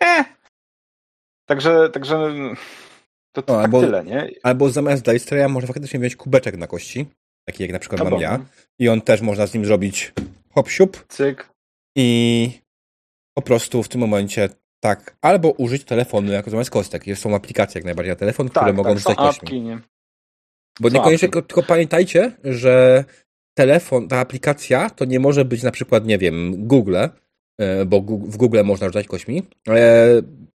[0.00, 0.26] eh.
[1.46, 2.32] Także, także
[3.32, 4.30] to, to o, tak albo, tyle, nie?
[4.42, 7.06] Albo zamiast Dicestreya może faktycznie wziąć kubeczek na kości
[7.48, 8.38] taki jak na przykład no mam ja.
[8.78, 10.12] I on też można z nim zrobić
[10.54, 11.04] hop siup.
[11.08, 11.50] Cyk.
[11.96, 12.50] I
[13.38, 14.48] po prostu w tym momencie
[14.80, 17.06] tak, albo użyć telefonu jako zamiast kostek.
[17.06, 19.60] Jest, są aplikacje jak najbardziej na telefon, tak, które mogą tak, rzucać kośćmi.
[19.60, 19.78] Nie?
[20.80, 23.04] Bo niekoniecznie, tylko, tylko pamiętajcie, że
[23.54, 26.96] telefon, ta aplikacja to nie może być na przykład, nie wiem, Google,
[27.58, 29.42] e, bo w Google można rzucać kośmi,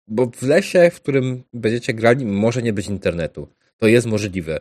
[0.07, 3.47] bo w lesie, w którym będziecie grali, może nie być internetu.
[3.77, 4.59] To jest możliwe.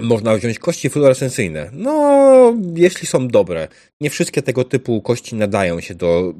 [0.00, 1.70] Można wziąć kości fluorescencyjne.
[1.72, 3.68] No, jeśli są dobre.
[4.00, 6.34] Nie wszystkie tego typu kości nadają się do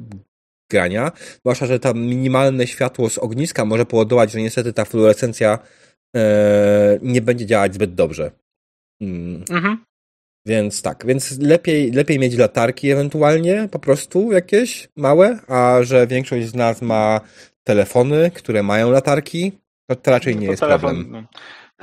[0.70, 1.12] grania.
[1.40, 5.58] Zwłaszcza, że tam minimalne światło z ogniska może powodować, że niestety ta fluorescencja
[6.16, 8.30] e, nie będzie działać zbyt dobrze.
[9.00, 9.44] Mm.
[9.50, 9.78] Mhm.
[10.46, 16.46] Więc tak, więc lepiej, lepiej mieć latarki ewentualnie, po prostu jakieś małe, a że większość
[16.46, 17.20] z nas ma
[17.64, 19.52] telefony, które mają latarki,
[19.90, 21.26] to, to raczej nie to jest telefon, problem.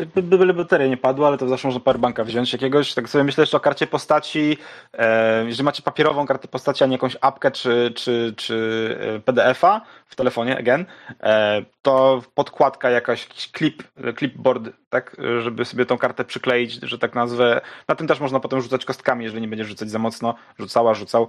[0.05, 2.93] Byle bateria nie padła, ale to zawsze można powerbanka wziąć jakiegoś.
[2.93, 4.57] Tak sobie myślę jeszcze o karcie postaci.
[4.93, 9.81] E, jeżeli macie papierową kartę postaci, a nie jakąś apkę czy, czy, czy e, PDF-a
[10.05, 10.85] w telefonie, again,
[11.23, 13.83] e, to podkładka jakaś, jakiś clip,
[14.17, 17.61] clipboard, tak, żeby sobie tą kartę przykleić, że tak nazwę.
[17.87, 20.35] Na tym też można potem rzucać kostkami, jeżeli nie będzie rzucać za mocno.
[20.59, 21.27] Rzucała, rzucał.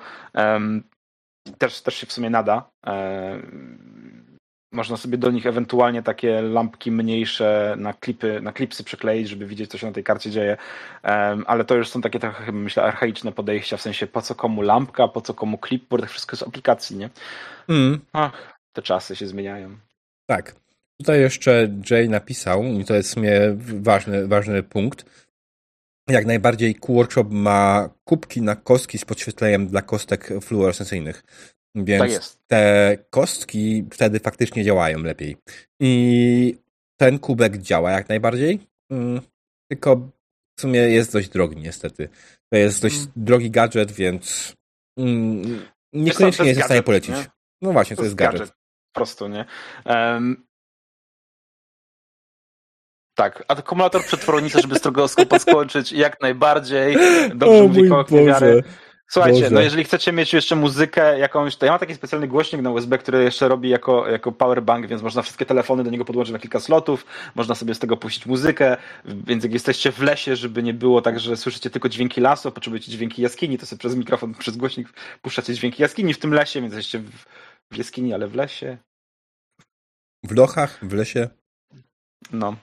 [1.59, 2.71] Też, też się w sumie nada
[4.73, 9.71] można sobie do nich ewentualnie takie lampki mniejsze na klipy, na klipsy przykleić, żeby widzieć,
[9.71, 10.57] co się na tej karcie dzieje.
[11.47, 15.09] Ale to już są takie trochę, myślę, archaiczne podejścia, w sensie po co komu lampka,
[15.09, 17.11] po co komu clipboard, wszystko z aplikacji, nie?
[17.69, 18.01] Mm.
[18.13, 19.77] Ach, te czasy się zmieniają.
[20.27, 20.55] Tak.
[20.99, 23.41] Tutaj jeszcze Jay napisał, i to jest w sumie
[23.81, 25.05] ważny, ważny punkt,
[26.09, 31.25] jak najbardziej Q-Workshop ma kubki na kostki z podświetleniem dla kostek fluorescencyjnych.
[31.75, 35.37] Więc tak te kostki wtedy faktycznie działają lepiej.
[35.81, 36.57] I
[36.97, 39.21] ten kubek działa jak najbardziej, mm,
[39.71, 39.97] tylko
[40.57, 42.09] w sumie jest dość drogi niestety.
[42.53, 43.09] To jest dość mm.
[43.17, 44.55] drogi gadżet, więc
[44.99, 47.17] mm, niekoniecznie jest w stanie polecić.
[47.17, 47.25] Nie?
[47.63, 48.41] No właśnie, to, to jest gadżet.
[48.41, 48.55] gadżet.
[48.93, 49.45] Po prostu, nie?
[49.85, 50.47] Um,
[53.15, 56.97] tak, akumulator przetwornicy, żeby stroboskop skończyć jak najbardziej.
[57.35, 57.91] Dobrze o mówi
[58.27, 58.63] wiary.
[59.13, 59.55] Słuchajcie, Boże.
[59.55, 62.99] no jeżeli chcecie mieć jeszcze muzykę jakąś, to ja mam taki specjalny głośnik na USB,
[62.99, 66.61] który jeszcze robi jako, jako powerbank, więc można wszystkie telefony do niego podłączyć na kilka
[66.61, 71.03] slotów, można sobie z tego puścić muzykę, więc jak jesteście w lesie, żeby nie było
[71.03, 74.89] tak, że słyszycie tylko dźwięki lasu, potrzebujecie dźwięki jaskini, to sobie przez mikrofon, przez głośnik
[75.23, 77.11] puszczacie dźwięki jaskini w tym lesie, więc jesteście w,
[77.73, 78.79] w jaskini, ale w lesie.
[80.25, 81.29] W lochach, w lesie.
[82.33, 82.57] No.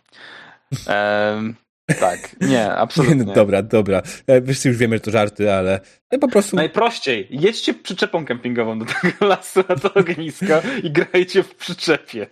[0.87, 1.55] Um,
[1.93, 3.15] tak, nie, absolutnie.
[3.15, 4.01] No dobra, dobra.
[4.27, 5.79] E, wszyscy już wiemy, że to żarty, ale
[6.21, 6.55] po prostu...
[6.55, 7.27] Najprościej.
[7.29, 12.27] Jedźcie przyczepą kempingową do tego lasu, na to ognisko i grajcie w przyczepie.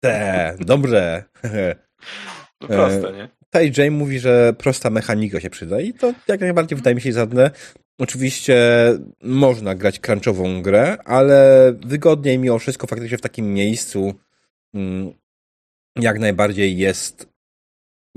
[0.00, 1.24] Te, dobrze.
[2.60, 3.28] No proste, nie?
[3.44, 7.12] Tutaj Jay mówi, że prosta mechanika się przyda i to jak najbardziej wydaje mi się
[7.12, 7.50] zadne.
[7.98, 8.56] Oczywiście
[9.22, 14.14] można grać crunchową grę, ale wygodniej mimo wszystko faktycznie w takim miejscu
[14.74, 15.12] mm,
[15.96, 17.28] jak najbardziej jest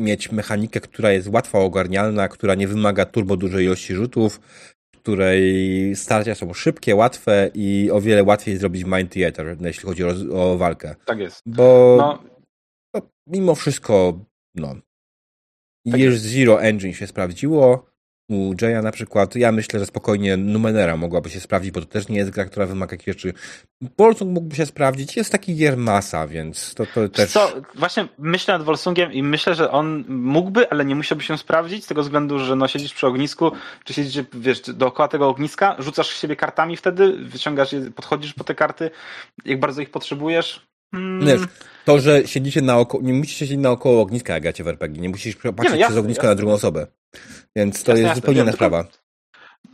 [0.02, 4.40] mieć mechanikę, która jest łatwo ogarnialna, która nie wymaga turbo dużej ilości rzutów,
[5.02, 10.14] której starcia są szybkie, łatwe i o wiele łatwiej zrobić Mind Theater, jeśli chodzi o,
[10.32, 10.96] o walkę.
[11.06, 11.42] Tak jest.
[11.46, 12.24] Bo no.
[12.94, 14.20] no mimo wszystko,
[14.56, 14.76] no.
[15.92, 17.91] Tak Years Zero Engine się sprawdziło,
[18.32, 22.08] u Jaya na przykład, ja myślę, że spokojnie Numenera mogłaby się sprawdzić, bo to też
[22.08, 23.34] nie jest gra, która wymaga jakichś rzeczy.
[23.98, 27.32] Bolsung mógłby się sprawdzić, jest taki gier masa, więc to, to też...
[27.32, 31.84] Co, właśnie myślę nad Wolsungiem i myślę, że on mógłby, ale nie musiałby się sprawdzić,
[31.84, 33.52] z tego względu, że no siedzisz przy ognisku,
[33.84, 38.56] czy siedzisz, wiesz, dookoła tego ogniska, rzucasz siebie kartami wtedy, wyciągasz je, podchodzisz po te
[38.56, 38.92] karty,
[39.46, 41.26] jak bardzo ich potrzebujesz, Hmm.
[41.26, 41.42] Wiesz,
[41.86, 45.02] to, że siedzicie naokoło, nie musisz siedzieć naokoło ogniska, jak gracie w RPG.
[45.02, 46.30] Nie musisz patrzeć nie no, jasne, przez ognisko jasne.
[46.30, 46.88] na drugą osobę.
[47.56, 48.88] Więc to jasne, jest zupełnie inna sprawa.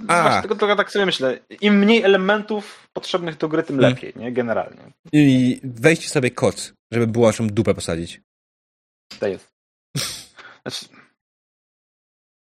[0.07, 0.41] A.
[0.41, 1.39] Tylko, tylko tak sobie myślę.
[1.61, 3.93] Im mniej elementów potrzebnych do gry, tym hmm.
[3.93, 4.31] lepiej, nie?
[4.31, 4.91] Generalnie.
[5.11, 8.21] I weźcie sobie koc, żeby było naszą dupę posadzić.
[9.19, 9.53] To jest.
[10.61, 10.85] Znaczy...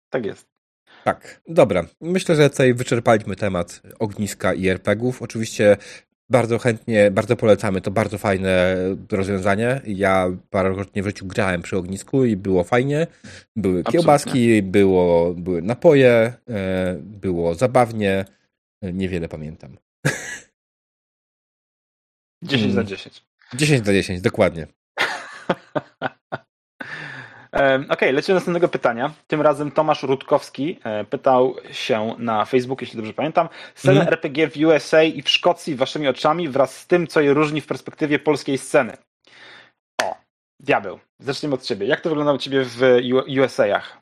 [0.09, 0.53] Tak jest.
[1.03, 1.85] Tak, dobra.
[2.01, 5.21] Myślę, że tutaj wyczerpaliśmy temat ogniska i RPGów.
[5.21, 5.77] Oczywiście
[6.29, 7.81] bardzo chętnie, bardzo polecamy.
[7.81, 8.75] To bardzo fajne
[9.11, 9.81] rozwiązanie.
[9.85, 13.07] Ja parokrotnie w życiu grałem przy ognisku i było fajnie.
[13.55, 18.25] Były kiełbaski, było, były napoje, e, było zabawnie.
[18.81, 19.77] Niewiele pamiętam.
[22.43, 23.25] 10 na 10.
[23.53, 24.67] 10 na 10, dokładnie.
[27.53, 29.13] Okej, okay, lecimy do następnego pytania.
[29.27, 34.13] Tym razem Tomasz Rutkowski e, pytał się na Facebooku, jeśli dobrze pamiętam, sceny mm.
[34.13, 37.67] RPG w USA i w Szkocji waszymi oczami wraz z tym, co je różni w
[37.67, 38.97] perspektywie polskiej sceny.
[40.03, 40.15] O,
[40.59, 40.99] diabeł.
[41.19, 41.87] Zacznijmy od ciebie.
[41.87, 42.81] Jak to wygląda u ciebie w
[43.41, 43.97] USA-ach?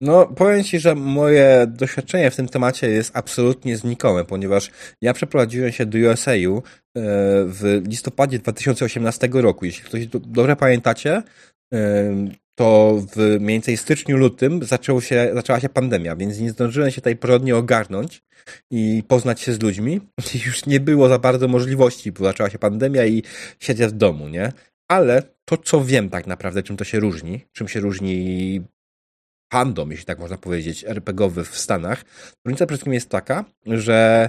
[0.00, 4.70] No, powiem Ci, że moje doświadczenie w tym temacie jest absolutnie znikome, ponieważ
[5.02, 6.62] ja przeprowadziłem się do USA-u e,
[7.44, 9.64] w listopadzie 2018 roku.
[9.64, 11.22] Jeśli ktoś dobrze pamiętacie,
[12.60, 14.60] to w mniej więcej styczniu, lutym
[15.00, 18.22] się, zaczęła się pandemia, więc nie zdążyłem się tutaj porządnie ogarnąć
[18.70, 20.00] i poznać się z ludźmi.
[20.46, 23.22] Już nie było za bardzo możliwości, bo zaczęła się pandemia i
[23.60, 24.52] siedzę w domu, nie?
[24.88, 28.62] Ale to, co wiem tak naprawdę, czym to się różni, czym się różni
[29.52, 32.04] fandom, jeśli tak można powiedzieć, RPGowy w Stanach,
[32.44, 34.28] różnica przede wszystkim jest taka, że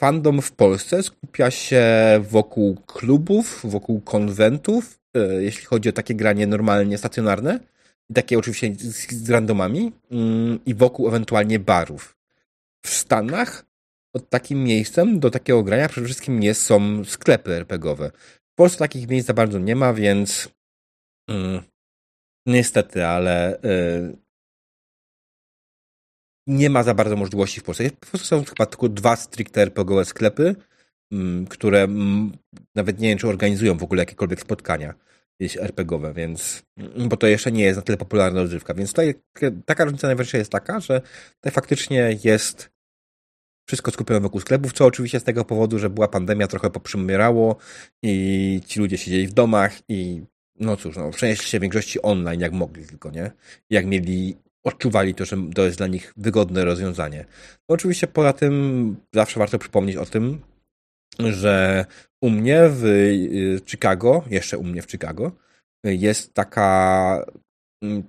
[0.00, 1.84] fandom w Polsce skupia się
[2.30, 7.71] wokół klubów, wokół konwentów, e, jeśli chodzi o takie granie normalnie stacjonarne,
[8.12, 12.16] takie oczywiście z, randomami mm, i wokół ewentualnie barów.
[12.86, 13.64] W Stanach
[14.14, 18.10] od takim miejscem do takiego grania przede wszystkim nie są sklepy RPGowe.
[18.52, 20.48] W Polsce takich miejsc za bardzo nie ma, więc
[21.28, 21.62] mm,
[22.46, 24.16] niestety, ale y,
[26.46, 27.90] nie ma za bardzo możliwości w Polsce.
[27.90, 30.56] Po prostu są chyba tylko dwa stricte RPGowe sklepy,
[31.12, 31.88] mm, które
[32.74, 34.94] nawet nie wiem, czy organizują w ogóle jakiekolwiek spotkania
[35.42, 36.62] gdzieś RPGowe, więc
[37.08, 39.14] bo to jeszcze nie jest na tyle popularna rozrywka, więc tutaj
[39.66, 41.00] taka różnica najważniejsza jest taka, że
[41.34, 42.70] tutaj faktycznie jest
[43.68, 47.56] wszystko skupione wokół sklepów, co oczywiście z tego powodu, że była pandemia, trochę poprzymierało
[48.02, 50.22] i ci ludzie siedzieli w domach i
[50.60, 53.30] no cóż, no, przenieśli się w większości online, jak mogli tylko, nie?
[53.70, 57.24] Jak mieli, odczuwali to, że to jest dla nich wygodne rozwiązanie.
[57.68, 60.40] No, oczywiście poza tym zawsze warto przypomnieć o tym,
[61.30, 61.84] że
[62.22, 65.32] u mnie w y, Chicago, jeszcze u mnie w Chicago,
[65.84, 67.24] jest taka
[67.82, 68.02] mm,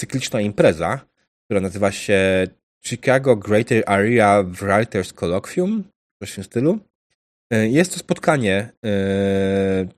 [0.00, 1.00] cykliczna impreza,
[1.44, 2.46] która nazywa się
[2.86, 5.84] Chicago Greater Area Writers Colloquium,
[6.22, 6.78] w tym stylu.
[7.54, 9.88] Y, jest to spotkanie y,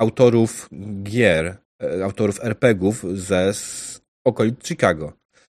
[0.00, 0.68] autorów
[1.02, 1.56] gier,
[2.04, 3.52] autorów RPGów ze
[4.26, 5.12] okolic Chicago.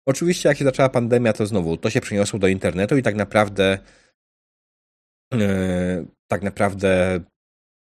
[0.09, 3.79] Oczywiście, jak się zaczęła pandemia, to znowu to się przeniosło do internetu i tak naprawdę
[6.29, 7.21] tak naprawdę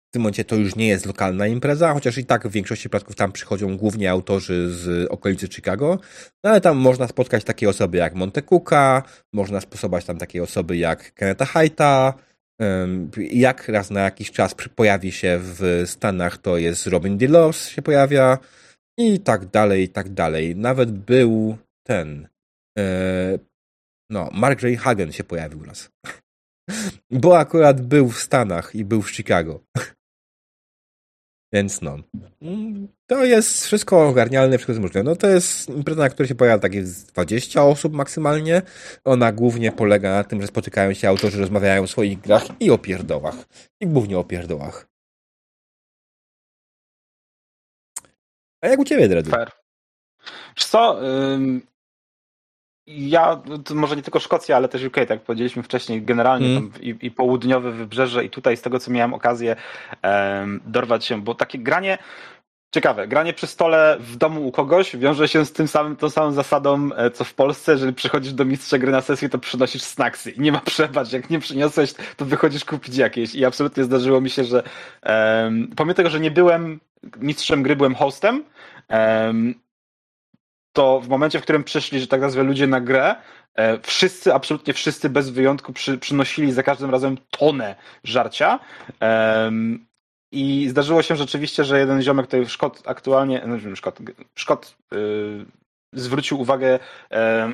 [0.10, 3.16] w tym momencie to już nie jest lokalna impreza, chociaż i tak w większości przypadków
[3.16, 6.00] tam przychodzą głównie autorzy z okolicy Chicago,
[6.44, 10.78] no ale tam można spotkać takie osoby jak Monte Cooka, można sposobać tam takie osoby
[10.78, 12.14] jak Kenneta Haita,
[13.32, 18.38] jak raz na jakiś czas pojawi się w Stanach, to jest Robin DeLos się pojawia
[18.98, 20.56] i tak dalej, i tak dalej.
[20.56, 22.28] Nawet był ten
[22.78, 23.40] e,
[24.10, 25.90] no, Mark Ray Hagen się pojawił raz.
[27.22, 29.64] Bo akurat był w Stanach i był w Chicago.
[31.54, 31.98] Więc no.
[33.08, 35.04] To jest wszystko ogarnialne, wszystko jest możliwe.
[35.04, 38.62] No to jest impreza, na której się pojawia takie 20 osób maksymalnie.
[39.04, 42.78] Ona głównie polega na tym, że spotykają się autorzy, rozmawiają o swoich grach i o
[42.78, 43.36] pierdołach.
[43.82, 44.88] I głównie o pierdołach.
[48.62, 49.32] A jak u ciebie, Dredu?
[49.32, 49.52] Fair.
[50.58, 51.00] Wiesz co,
[52.88, 56.72] ja, może nie tylko Szkocja, ale też UK, tak jak powiedzieliśmy wcześniej, generalnie mm.
[56.82, 59.56] i, i, południowe wybrzeże i tutaj z tego, co miałem okazję
[60.04, 61.98] um, dorwać się, bo takie granie,
[62.72, 66.32] ciekawe, granie przy stole w domu u kogoś wiąże się z tym samym, tą samą
[66.32, 70.32] zasadą, e, co w Polsce, jeżeli przychodzisz do mistrza gry na sesję, to przynosisz snacksy
[70.32, 74.30] i nie ma przebacz, jak nie przyniosłeś, to wychodzisz kupić jakieś i absolutnie zdarzyło mi
[74.30, 74.64] się, że
[75.06, 76.80] um, pomimo tego, że nie byłem
[77.18, 78.44] mistrzem gry, byłem hostem,
[78.90, 79.56] um,
[80.78, 83.16] to w momencie, w którym przyszli, że tak nazwę, ludzie na grę,
[83.56, 88.60] e, wszyscy, absolutnie wszyscy bez wyjątku przy, przynosili za każdym razem tonę żarcia.
[90.32, 94.00] I zdarzyło się rzeczywiście, że jeden ziomek tutaj Szkot aktualnie, no Szkot,
[94.36, 95.46] Szkot yy,
[95.94, 96.80] zwrócił uwagę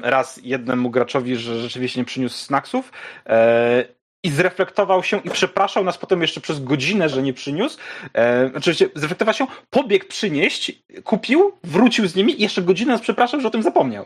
[0.01, 2.91] raz jednemu graczowi, że rzeczywiście nie przyniósł snacksów
[3.25, 3.85] e,
[4.23, 7.77] i zreflektował się i przepraszał nas potem jeszcze przez godzinę, że nie przyniósł.
[8.15, 10.71] E, oczywiście zreflektował się, pobiegł przynieść,
[11.03, 14.05] kupił, wrócił z nimi i jeszcze godzinę nas przepraszał, że o tym zapomniał.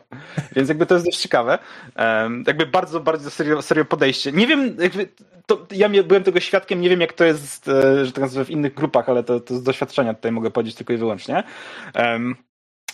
[0.56, 1.60] Więc jakby to jest dość ciekawe.
[1.96, 4.32] E, jakby bardzo, bardzo serio, serio podejście.
[4.32, 5.10] Nie wiem, jakby
[5.46, 8.74] to, ja byłem tego świadkiem, nie wiem jak to jest, e, że tak w innych
[8.74, 11.44] grupach, ale to, to z doświadczenia tutaj mogę powiedzieć tylko i wyłącznie.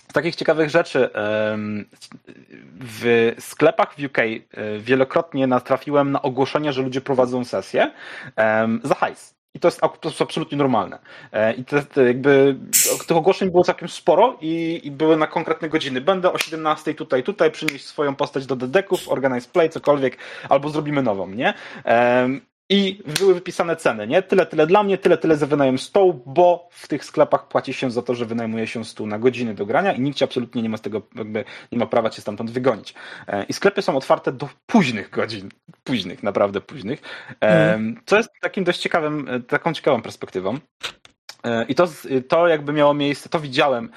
[0.10, 1.10] E, takich ciekawych rzeczy.
[2.80, 4.40] W sklepach w UK e,
[4.80, 7.92] wielokrotnie natrafiłem na ogłoszenie, że ludzie prowadzą sesję
[8.84, 9.34] za hajs.
[9.56, 11.00] I to jest, to jest absolutnie normalne.
[11.32, 12.56] E, I te, te jakby
[13.08, 16.02] tych ogłoszeń było całkiem sporo i, i, były na konkretne godziny.
[16.02, 20.18] Będę o 17 tutaj, tutaj, przynieść swoją postać do dedeków, organize play, cokolwiek,
[20.50, 21.54] albo zrobimy nową, nie?
[22.70, 24.22] I były wypisane ceny, nie?
[24.22, 27.92] Tyle, tyle dla mnie, tyle, tyle za wynajem stołu, bo w tych sklepach płaci się
[27.92, 30.70] za to, że wynajmuje się stół na godziny do grania i nikt ci absolutnie nie
[30.70, 32.94] ma z tego, jakby nie ma prawa cię stamtąd wygonić.
[33.28, 35.50] E, I sklepy są otwarte do późnych godzin,
[35.84, 37.02] późnych, naprawdę późnych,
[37.40, 38.02] mm.
[38.06, 40.58] co jest takim dość ciekawym, e, taką ciekawą perspektywą.
[41.68, 41.88] I to,
[42.28, 43.90] to jakby miało miejsce, to widziałem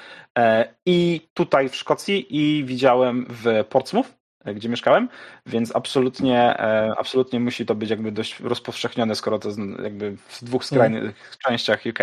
[0.85, 4.16] i tutaj w Szkocji, i widziałem w Portsmouth,
[4.55, 5.09] gdzie mieszkałem,
[5.45, 9.49] więc absolutnie, e, absolutnie musi to być jakby dość rozpowszechnione, skoro to
[9.83, 11.13] jakby w dwóch skrajnych mm.
[11.47, 11.99] częściach UK.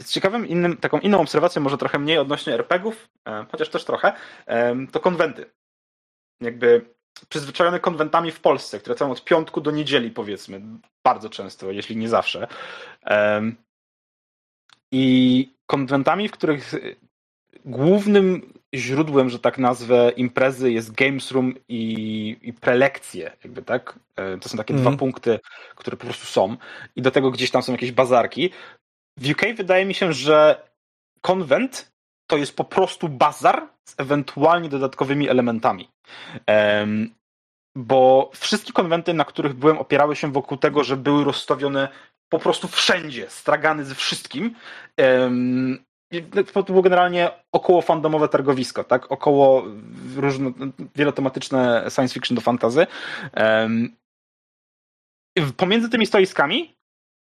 [0.00, 4.12] Z ciekawym innym, taką inną obserwacją, może trochę mniej odnośnie RPGów, e, chociaż też trochę,
[4.92, 5.50] to konwenty.
[6.40, 6.94] Jakby
[7.28, 10.60] przyzwyczajone konwentami w Polsce, które trwają od piątku do niedzieli, powiedzmy,
[11.04, 12.48] bardzo często, jeśli nie zawsze.
[14.92, 16.72] I konwentami, w których
[17.64, 23.98] głównym źródłem, że tak nazwę, imprezy jest Games Room i, i prelekcje, jakby tak.
[24.16, 24.86] E, to są takie mm.
[24.86, 25.40] dwa punkty,
[25.76, 26.56] które po prostu są.
[26.96, 28.50] I do tego gdzieś tam są jakieś bazarki.
[29.16, 30.62] W UK wydaje mi się, że
[31.20, 31.92] konwent
[32.26, 35.88] to jest po prostu bazar z ewentualnie dodatkowymi elementami.
[36.46, 37.14] Um,
[37.76, 41.88] bo wszystkie konwenty, na których byłem, opierały się wokół tego, że były rozstawione
[42.28, 44.54] po prostu wszędzie, stragany ze wszystkim.
[44.98, 45.84] Um,
[46.52, 49.12] to było generalnie około fandomowe targowisko, tak?
[49.12, 49.64] Około
[50.16, 50.52] różne,
[50.96, 52.86] wielotematyczne science fiction do fantazy.
[55.56, 56.74] Pomiędzy tymi stoiskami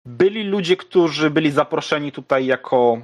[0.05, 3.01] byli ludzie, którzy byli zaproszeni tutaj jako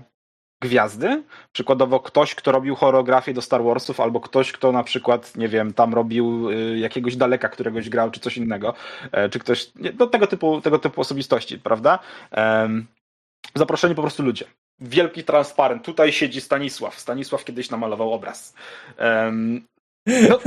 [0.62, 1.24] gwiazdy.
[1.54, 5.74] Przykładowo ktoś, kto robił choreografię do Star Warsów, albo ktoś, kto na przykład, nie wiem,
[5.74, 8.74] tam robił y, jakiegoś daleka, któregoś grał, czy coś innego,
[9.12, 12.00] e, czy ktoś, no tego typu, tego typu osobistości, prawda?
[13.56, 14.46] Zaproszeni po prostu ludzie
[14.82, 15.84] wielki transparent.
[15.84, 17.00] Tutaj siedzi Stanisław.
[17.00, 18.54] Stanisław kiedyś namalował obraz.
[19.00, 19.62] Um,
[20.30, 20.40] no,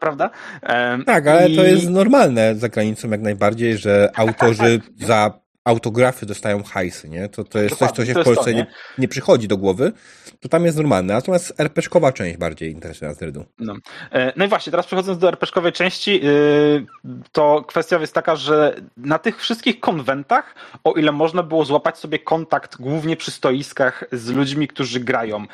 [0.00, 0.30] prawda?
[0.68, 1.56] Um, tak, ale i...
[1.56, 7.28] to jest normalne za granicą jak najbardziej, że autorzy za autografy dostają hajsy, nie?
[7.28, 8.56] To, to jest coś, co się w Polsce to, nie?
[8.56, 8.66] Nie,
[8.98, 9.92] nie, przychodzi do głowy,
[10.40, 11.14] to tam jest normalne.
[11.14, 13.44] Natomiast RPszkowa część bardziej interesuje nas Dredu.
[13.58, 13.74] No.
[14.12, 16.86] E, no i właśnie, teraz przechodząc do RPszkowej części, yy,
[17.32, 20.54] to kwestia jest taka, że na tych wszystkich konwentach,
[20.84, 25.46] o ile można było złapać sobie kontakt głównie przy stoiskach z ludźmi, którzy grają,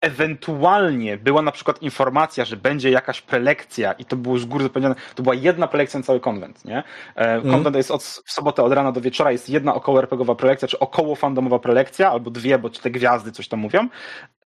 [0.00, 4.94] ewentualnie była na przykład informacja, że będzie jakaś prelekcja i to było z góry zapewnione,
[5.14, 6.78] to była jedna prelekcja na cały konwent, nie?
[6.78, 6.82] E,
[7.16, 7.54] mhm.
[7.54, 10.78] Konwent jest od, w sobotę od rana do wieczora, jest jedna około RPGowa prelekcja, czy
[10.78, 13.88] około fandomowa prelekcja, albo dwie, bo te gwiazdy coś tam mówią,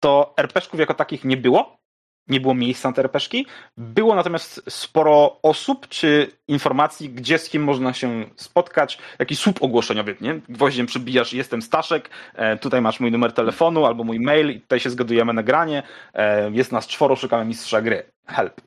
[0.00, 1.79] to RPszków jako takich nie było,
[2.30, 3.46] nie było miejsca na te RPszki.
[3.76, 8.98] Było natomiast sporo osób czy informacji, gdzie z kim można się spotkać.
[9.18, 10.40] Jakiś słup ogłoszeniowy, nie?
[10.48, 14.80] Gwoździem przybijasz, jestem Staszek, e, tutaj masz mój numer telefonu albo mój mail i tutaj
[14.80, 15.82] się zgadujemy na granie.
[16.14, 18.02] E, jest nas czworo, szukamy mistrza gry.
[18.26, 18.60] Help.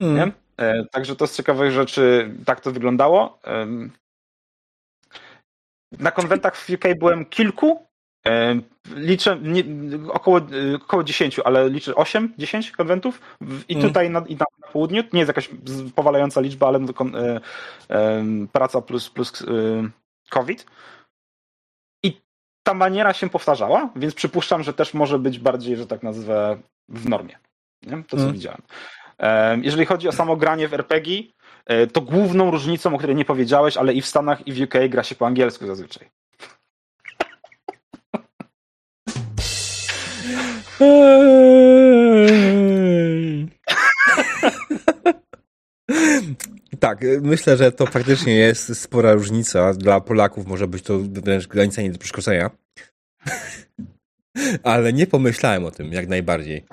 [0.00, 0.16] Mm.
[0.16, 0.32] Nie?
[0.56, 3.40] E, także to z ciekawych rzeczy tak to wyglądało.
[5.98, 7.89] Na konwentach w UK byłem kilku,
[8.96, 9.64] Liczę nie,
[10.12, 10.40] około,
[10.82, 13.20] około 10, ale liczę 8, 10 konwentów
[13.68, 13.88] i mm.
[13.88, 15.02] tutaj na, i na, południu.
[15.12, 15.50] Nie jest jakaś
[15.94, 17.40] powalająca liczba, ale e,
[17.90, 19.46] e, praca plus, plus e,
[20.30, 20.66] COVID.
[22.04, 22.20] I
[22.62, 26.58] ta maniera się powtarzała, więc przypuszczam, że też może być bardziej, że tak nazwę,
[26.88, 27.38] w normie.
[27.82, 28.02] Nie?
[28.02, 28.32] To, co mm.
[28.32, 28.62] widziałem.
[29.18, 31.22] E, jeżeli chodzi o samo granie w RPG,
[31.66, 34.74] e, to główną różnicą, o której nie powiedziałeś, ale i w Stanach, i w UK
[34.88, 36.10] gra się po angielsku zazwyczaj.
[46.80, 49.74] Tak, myślę, że to faktycznie jest spora różnica.
[49.74, 52.50] Dla Polaków może być to wręcz granica nie do przekroczenia.
[54.62, 56.64] Ale nie pomyślałem o tym, jak najbardziej.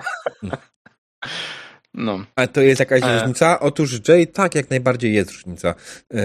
[1.98, 2.24] No.
[2.36, 3.18] A to jest jakaś e...
[3.18, 3.60] różnica?
[3.60, 5.74] Otóż Jay, tak, jak najbardziej jest różnica.
[6.12, 6.20] Yy,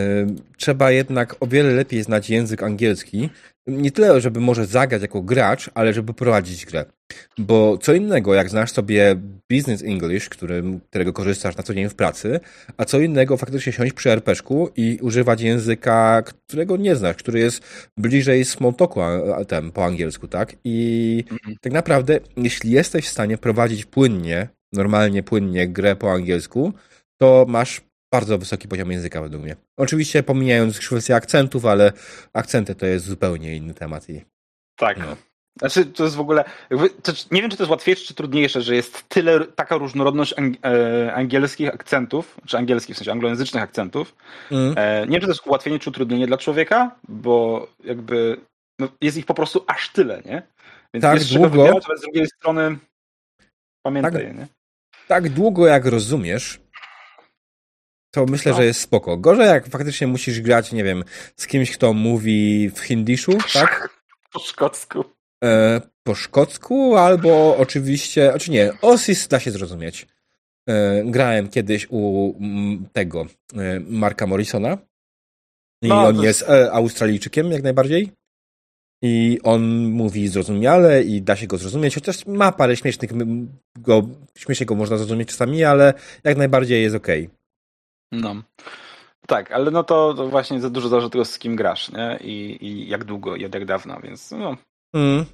[0.58, 3.30] trzeba jednak o wiele lepiej znać język angielski.
[3.68, 6.86] Nie tyle, żeby może zagrać jako gracz, ale żeby prowadzić grę.
[7.38, 9.16] Bo co innego, jak znasz sobie
[9.52, 12.40] business English, którym, którego korzystasz na co dzień w pracy,
[12.78, 17.64] a co innego faktycznie siąść przy RPszku i używać języka, którego nie znasz, który jest
[17.98, 19.00] bliżej small talku
[19.48, 20.56] tem, po angielsku, tak?
[20.64, 21.56] I mhm.
[21.62, 26.74] tak naprawdę, jeśli jesteś w stanie prowadzić płynnie normalnie, płynnie grę po angielsku,
[27.22, 27.82] to masz
[28.14, 29.56] bardzo wysoki poziom języka według mnie.
[29.78, 31.94] Oczywiście pomijając kwestię akcentów, ale
[32.34, 34.10] akcenty to jest zupełnie inny temat.
[34.10, 34.26] I,
[34.76, 34.98] tak.
[34.98, 35.16] No.
[35.60, 36.44] Znaczy, to jest w ogóle.
[37.04, 41.14] To, nie wiem, czy to jest łatwiejsze, czy trudniejsze, że jest tyle, taka różnorodność e,
[41.14, 44.16] angielskich akcentów, czy angielskich, w sensie anglojęzycznych akcentów.
[44.52, 44.74] Mm.
[44.78, 48.38] E, nie wiem, czy to jest ułatwienie, czy utrudnienie dla człowieka, bo jakby
[48.80, 50.42] no, jest ich po prostu aż tyle, nie?
[50.94, 51.50] Więc tak, jest długo.
[51.50, 52.78] Wybierać, ale z drugiej strony
[53.86, 54.48] pamiętaj, tak, nie?
[55.08, 56.60] Tak długo jak rozumiesz,
[58.12, 58.58] to myślę, no.
[58.58, 59.18] że jest spoko.
[59.18, 61.04] Gorzej jak faktycznie musisz grać, nie wiem,
[61.38, 63.90] z kimś, kto mówi w hindiszu, tak?
[64.34, 65.04] Po szkocku.
[65.44, 70.08] E, po szkocku, albo oczywiście, znaczy nie, Osis da się zrozumieć.
[70.70, 72.34] E, grałem kiedyś u
[72.94, 73.26] tego
[73.56, 74.78] e, Marka Morrisona
[75.82, 78.12] i no, on jest e, Australijczykiem jak najbardziej.
[79.06, 83.12] I on mówi zrozumiale i da się go zrozumieć, chociaż ma parę śmiesznych,
[83.76, 84.02] go,
[84.38, 85.94] śmiesznie go można zrozumieć czasami, ale
[86.24, 87.24] jak najbardziej jest okej.
[87.26, 88.22] Okay.
[88.22, 88.44] No.
[89.28, 92.20] Tak, ale no to, to, właśnie za dużo zależy od tego, z kim grasz, nie?
[92.22, 94.58] I, i jak długo, i jak dawno, więc no.
[94.94, 95.26] Mm.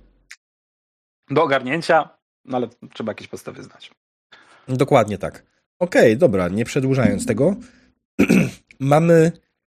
[1.29, 2.09] Do ogarnięcia,
[2.45, 3.91] no ale trzeba jakieś podstawy znać.
[4.67, 5.43] Dokładnie tak.
[5.79, 7.55] Okej, okay, dobra, nie przedłużając tego,
[8.79, 9.31] mamy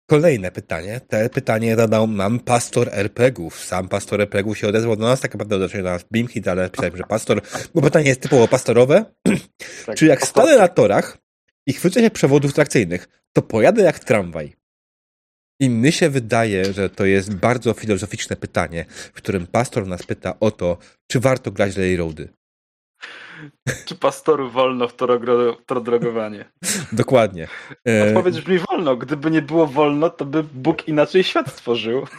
[0.07, 1.00] Kolejne pytanie.
[1.09, 3.64] Te pytanie zadał nam pastor RPGów.
[3.64, 6.96] Sam pastor RPGów się odezwał do nas, tak naprawdę odezwał do nas Bimhit, ale pisałem,
[6.96, 7.42] że pastor,
[7.74, 9.05] bo pytanie jest typowo pastorowe.
[9.86, 11.18] Tak, Czy jak stanę na torach
[11.66, 14.52] i chwycę się przewodów trakcyjnych, to pojadę jak tramwaj?
[15.61, 20.40] I mi się wydaje, że to jest bardzo filozoficzne pytanie, w którym pastor nas pyta
[20.40, 20.78] o to,
[21.11, 22.28] czy warto grać Railroady.
[23.87, 24.95] Czy pastoru wolno w
[25.66, 26.45] to drogowanie?
[26.93, 27.49] Dokładnie.
[27.89, 28.97] E, Odpowiedź brzmi wolno.
[28.97, 32.07] Gdyby nie było wolno, to by Bóg inaczej świat stworzył.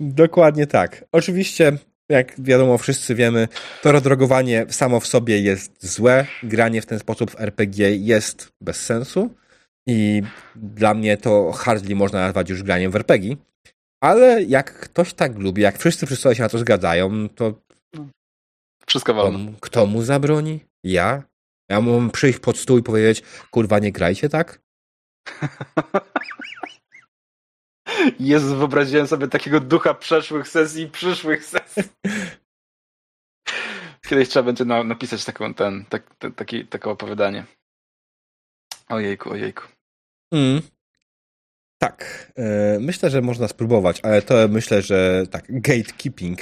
[0.00, 1.04] Dokładnie tak.
[1.12, 1.72] Oczywiście,
[2.08, 3.48] jak wiadomo, wszyscy wiemy,
[3.82, 6.26] to drogowanie samo w sobie jest złe.
[6.42, 9.34] Granie w ten sposób w RPG jest bez sensu.
[9.86, 10.22] I
[10.56, 13.36] dla mnie to hardly można nazwać już graniem w RPG.
[14.00, 17.54] Ale jak ktoś tak lubi, jak wszyscy przy się na to zgadzają, to
[18.88, 19.38] wszystko wolno.
[19.38, 20.60] Kto, kto mu zabroni?
[20.84, 21.22] Ja?
[21.68, 24.60] Ja mam przyjść pod stół i powiedzieć, kurwa, nie grajcie tak?
[28.20, 31.82] Jezus, wyobraziłem sobie takiego ducha przeszłych sesji i przyszłych sesji.
[34.08, 37.44] Kiedyś trzeba będzie napisać taką, ten, tak, taki, takie opowiadanie.
[38.88, 39.62] Ojejku, ojejku.
[40.34, 40.62] Mm.
[41.78, 46.38] Tak, e, myślę, że można spróbować, ale to myślę, że tak, gatekeeping,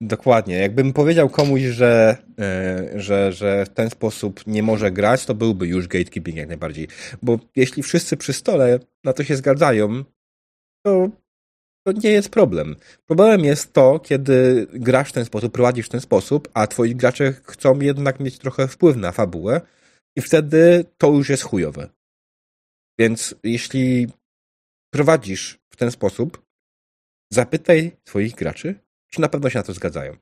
[0.00, 0.58] dokładnie.
[0.58, 5.66] Jakbym powiedział komuś, że, e, że, że w ten sposób nie może grać, to byłby
[5.66, 6.88] już gatekeeping jak najbardziej.
[7.22, 10.04] Bo jeśli wszyscy przy stole na to się zgadzają,
[10.86, 11.08] to,
[11.86, 12.76] to nie jest problem.
[13.06, 17.32] Problemem jest to, kiedy grasz w ten sposób, prowadzisz w ten sposób, a twoi gracze
[17.32, 19.60] chcą jednak mieć trochę wpływ na fabułę
[20.16, 21.88] i wtedy to już jest chujowe.
[22.98, 24.06] Więc jeśli
[24.96, 26.46] prowadzisz w ten sposób,
[27.32, 28.80] zapytaj swoich graczy,
[29.10, 30.16] czy na pewno się na to zgadzają.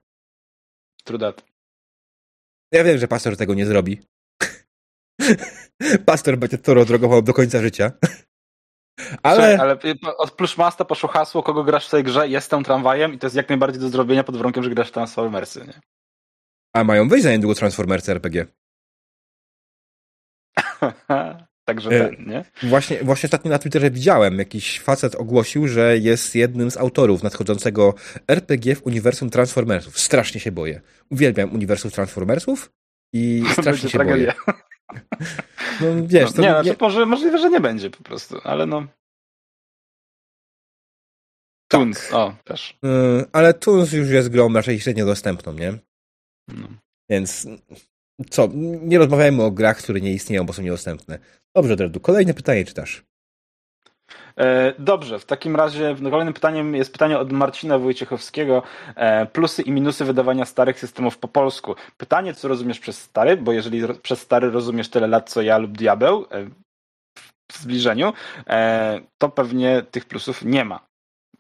[1.05, 1.45] True that.
[2.73, 4.01] Ja wiem, że pastor tego nie zrobi.
[6.07, 7.93] pastor będzie to rodrogował do końca życia.
[9.23, 9.59] Ale...
[9.61, 9.79] ale
[10.19, 13.49] od Plushmasta poszło hasło, kogo grasz w tej grze, jestem tramwajem i to jest jak
[13.49, 15.81] najbardziej do zrobienia pod warunkiem, że grasz w Transformersy, nie?
[16.75, 18.47] A mają wyjść za niedługo Transformersy RPG.
[21.65, 22.45] Także e, ten, nie?
[22.63, 27.95] Właśnie, właśnie ostatnio na Twitterze widziałem, jakiś facet ogłosił, że jest jednym z autorów nadchodzącego
[28.29, 29.99] RPG w uniwersum Transformersów.
[29.99, 30.81] Strasznie się boję.
[31.11, 32.71] Uwielbiam uniwersum Transformersów
[33.13, 34.35] i strasznie się tragedia.
[34.47, 34.59] boję.
[35.81, 36.63] No wiesz, no, nie, nie...
[36.63, 38.87] Znaczy, może, możliwe, że nie będzie po prostu, ale no.
[41.69, 42.15] Tunes, tak.
[42.15, 42.79] o, też.
[42.83, 45.79] Yy, ale Tunes już jest grą raczej średnio dostępną, nie?
[46.49, 46.69] No.
[47.11, 47.47] Więc
[48.31, 48.49] co,
[48.83, 51.19] nie rozmawiajmy o grach, które nie istnieją, bo są niedostępne.
[51.55, 53.05] Dobrze, Dredu, kolejne pytanie czytasz.
[54.37, 58.63] E, dobrze, w takim razie kolejnym pytaniem jest pytanie od Marcina Wojciechowskiego.
[58.97, 61.75] E, plusy i minusy wydawania starych systemów po polsku.
[61.97, 65.73] Pytanie, co rozumiesz przez stary, bo jeżeli przez stary rozumiesz tyle lat, co ja lub
[65.73, 66.47] diabeł e,
[67.53, 68.13] w zbliżeniu,
[69.19, 70.87] to pewnie tych plusów nie ma.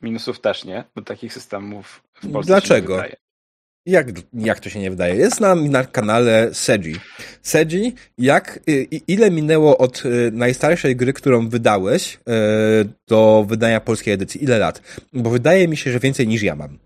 [0.02, 2.94] Minusów też nie, bo takich systemów w Polsce Dlaczego?
[2.94, 3.23] się nie wydaje.
[3.86, 5.14] Jak, jak to się nie wydaje?
[5.14, 6.96] Jest nam na kanale Seji.
[7.42, 8.60] Seji, jak,
[9.08, 12.18] ile minęło od y, najstarszej gry, którą wydałeś, y,
[13.08, 14.44] do wydania polskiej edycji?
[14.44, 14.82] Ile lat?
[15.12, 16.78] Bo wydaje mi się, że więcej niż ja mam.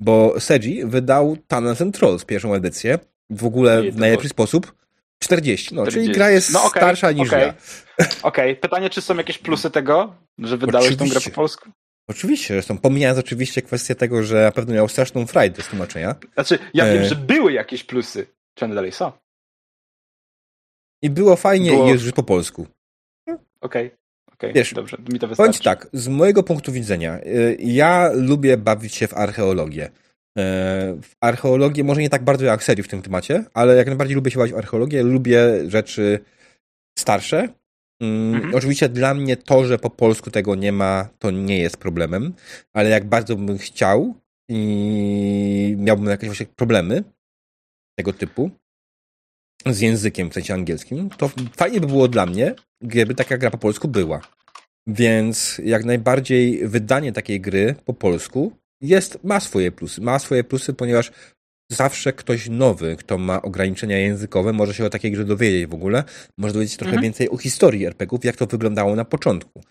[0.00, 2.98] Bo Seji wydał Tunnels and Trolls, pierwszą edycję,
[3.30, 4.32] w ogóle w najlepszy było...
[4.32, 4.72] sposób.
[5.18, 5.74] 40.
[5.74, 6.06] No, 40.
[6.06, 7.40] czyli gra jest no, okay, starsza niż okay.
[7.40, 7.54] ja.
[7.98, 8.56] Okej, okay.
[8.56, 11.14] pytanie, czy są jakieś plusy tego, że wydałeś Oczywiście.
[11.14, 11.70] tą grę po polsku?
[12.10, 16.14] Oczywiście, zresztą pomijając oczywiście kwestię tego, że na pewno miał straszną frajdę z tłumaczenia.
[16.34, 16.94] Znaczy, ja e...
[16.94, 18.26] wiem, że były jakieś plusy.
[18.54, 19.12] Czy one dalej są?
[21.02, 21.86] I było fajnie było...
[21.86, 22.66] i jest już po polsku.
[23.60, 23.86] Okej.
[23.86, 23.90] Okay.
[24.32, 25.48] Okay, Wiesz, dobrze, mi to wystarczy.
[25.48, 27.22] Bądź tak, z mojego punktu widzenia, e,
[27.58, 29.84] ja lubię bawić się w archeologię.
[29.84, 29.90] E,
[31.02, 34.30] w archeologię, może nie tak bardzo jak serii w tym temacie, ale jak najbardziej lubię
[34.30, 36.18] się bawić w archeologię, lubię rzeczy
[36.98, 37.48] starsze,
[38.00, 38.54] mhm.
[38.54, 42.34] Oczywiście dla mnie to, że po polsku tego nie ma, to nie jest problemem,
[42.72, 44.14] ale jak bardzo bym chciał
[44.48, 47.04] i miałbym jakieś właśnie problemy
[47.98, 48.50] tego typu
[49.66, 53.58] z językiem w sensie angielskim, to fajnie by było dla mnie, gdyby taka gra po
[53.58, 54.20] polsku była.
[54.86, 60.00] Więc jak najbardziej wydanie takiej gry po polsku jest, ma swoje plusy.
[60.00, 61.12] Ma swoje plusy, ponieważ
[61.70, 66.04] zawsze ktoś nowy, kto ma ograniczenia językowe, może się o takiej grze dowiedzieć w ogóle,
[66.38, 67.02] może dowiedzieć się trochę mhm.
[67.02, 69.62] więcej o historii RPGów, jak to wyglądało na początku.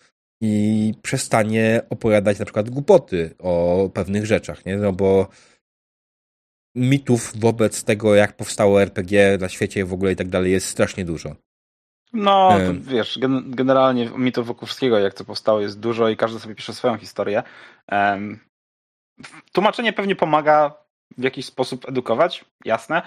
[0.42, 4.76] I przestanie opowiadać na przykład głupoty o pewnych rzeczach, nie?
[4.76, 5.28] No bo
[6.74, 11.04] mitów wobec tego, jak powstało RPG na świecie w ogóle i tak dalej jest strasznie
[11.04, 11.36] dużo.
[12.12, 16.54] No, wiesz, gen generalnie mitów wokół wszystkiego, jak to powstało, jest dużo i każdy sobie
[16.54, 17.42] pisze swoją historię.
[17.92, 18.40] Um,
[19.52, 20.74] tłumaczenie pewnie pomaga
[21.18, 23.02] w jakiś sposób edukować, jasne.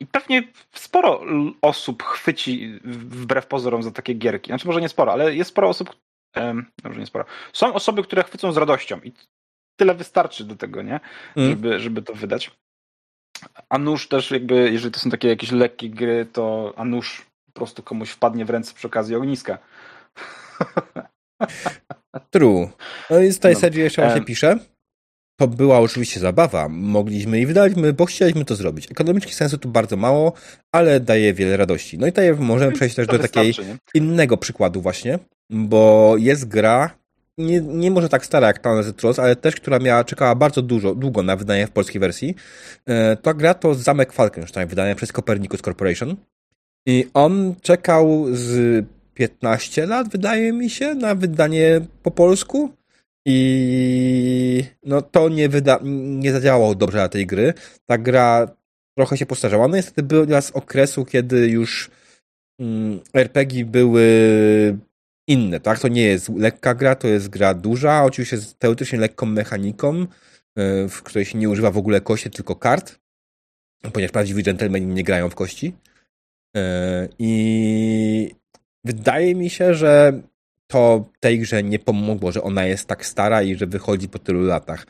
[0.00, 0.42] I pewnie
[0.74, 1.20] sporo
[1.62, 4.50] osób chwyci wbrew pozorom za takie gierki.
[4.50, 5.96] Znaczy może nie sporo, ale jest sporo osób,
[6.84, 7.24] może nie sporo.
[7.52, 9.12] Są osoby, które chwycą z radością i
[9.76, 11.00] tyle wystarczy do tego, nie?
[11.36, 11.50] Mm.
[11.50, 12.50] Żeby, żeby to wydać.
[13.68, 17.52] A nóż też jakby, jeżeli to są takie jakieś lekkie gry, to a nóż po
[17.52, 19.58] prostu komuś wpadnie w ręce przy okazji ogniska.
[22.30, 22.70] True.
[23.10, 23.60] No i z tej no.
[23.60, 24.58] serii jeszcze właśnie pisze,
[25.40, 26.68] to była oczywiście zabawa.
[26.68, 28.90] Mogliśmy i wydaliśmy, bo chcieliśmy to zrobić.
[28.90, 30.32] Ekonomicznie sensu tu bardzo mało,
[30.72, 31.98] ale daje wiele radości.
[31.98, 33.62] No i tutaj możemy przejść też do takiego
[33.94, 35.18] innego przykładu właśnie,
[35.50, 36.90] bo jest gra,
[37.38, 40.94] nie, nie może tak stara jak Town Trolls, ale też, która miała, czekała bardzo dużo,
[40.94, 42.34] długo na wydanie w polskiej wersji.
[42.86, 46.16] E, ta gra to Zamek Falkenstein, wydane przez Copernicus Corporation.
[46.86, 48.84] I on czekał z
[49.14, 52.77] 15 lat, wydaje mi się, na wydanie po polsku.
[53.30, 57.54] I no to nie, wyda, nie zadziałało dobrze na tej gry.
[57.86, 58.48] Ta gra
[58.96, 59.68] trochę się postarzała.
[59.68, 61.90] No niestety była z okresu, kiedy już
[62.58, 64.08] mm, RPG były
[65.26, 65.78] inne, tak?
[65.78, 70.06] To nie jest lekka gra, to jest gra duża, oczywiście z teoretycznie lekką mechaniką,
[70.56, 72.98] e, w której się nie używa w ogóle kości, tylko kart,
[73.92, 75.74] ponieważ prawdziwi dżentelmeni nie grają w kości.
[76.56, 78.30] E, I
[78.84, 80.22] wydaje mi się, że
[80.70, 84.42] to tej grze nie pomogło, że ona jest tak stara i że wychodzi po tylu
[84.42, 84.86] latach.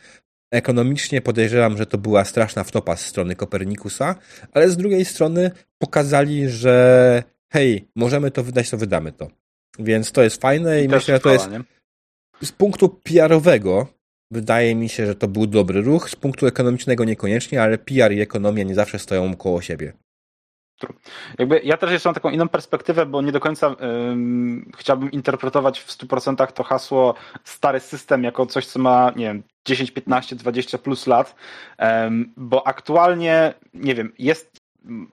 [0.52, 4.14] Ekonomicznie podejrzewam, że to była straszna wtopa z strony Kopernikusa,
[4.52, 7.22] ale z drugiej strony pokazali, że
[7.52, 9.28] hej, możemy to wydać, to wydamy to.
[9.78, 11.60] Więc to jest fajne i, I myślę, że to jest nie?
[12.42, 13.86] z punktu PR-owego
[14.30, 16.10] wydaje mi się, że to był dobry ruch.
[16.10, 19.92] Z punktu ekonomicznego niekoniecznie, ale PR i ekonomia nie zawsze stoją koło siebie.
[21.38, 25.80] Jakby ja też jeszcze mam taką inną perspektywę, bo nie do końca um, chciałbym interpretować
[25.80, 27.14] w 100% to hasło
[27.44, 31.34] stary system jako coś, co ma, nie wiem, 10, 15, 20 plus lat,
[31.78, 34.57] um, bo aktualnie, nie wiem, jest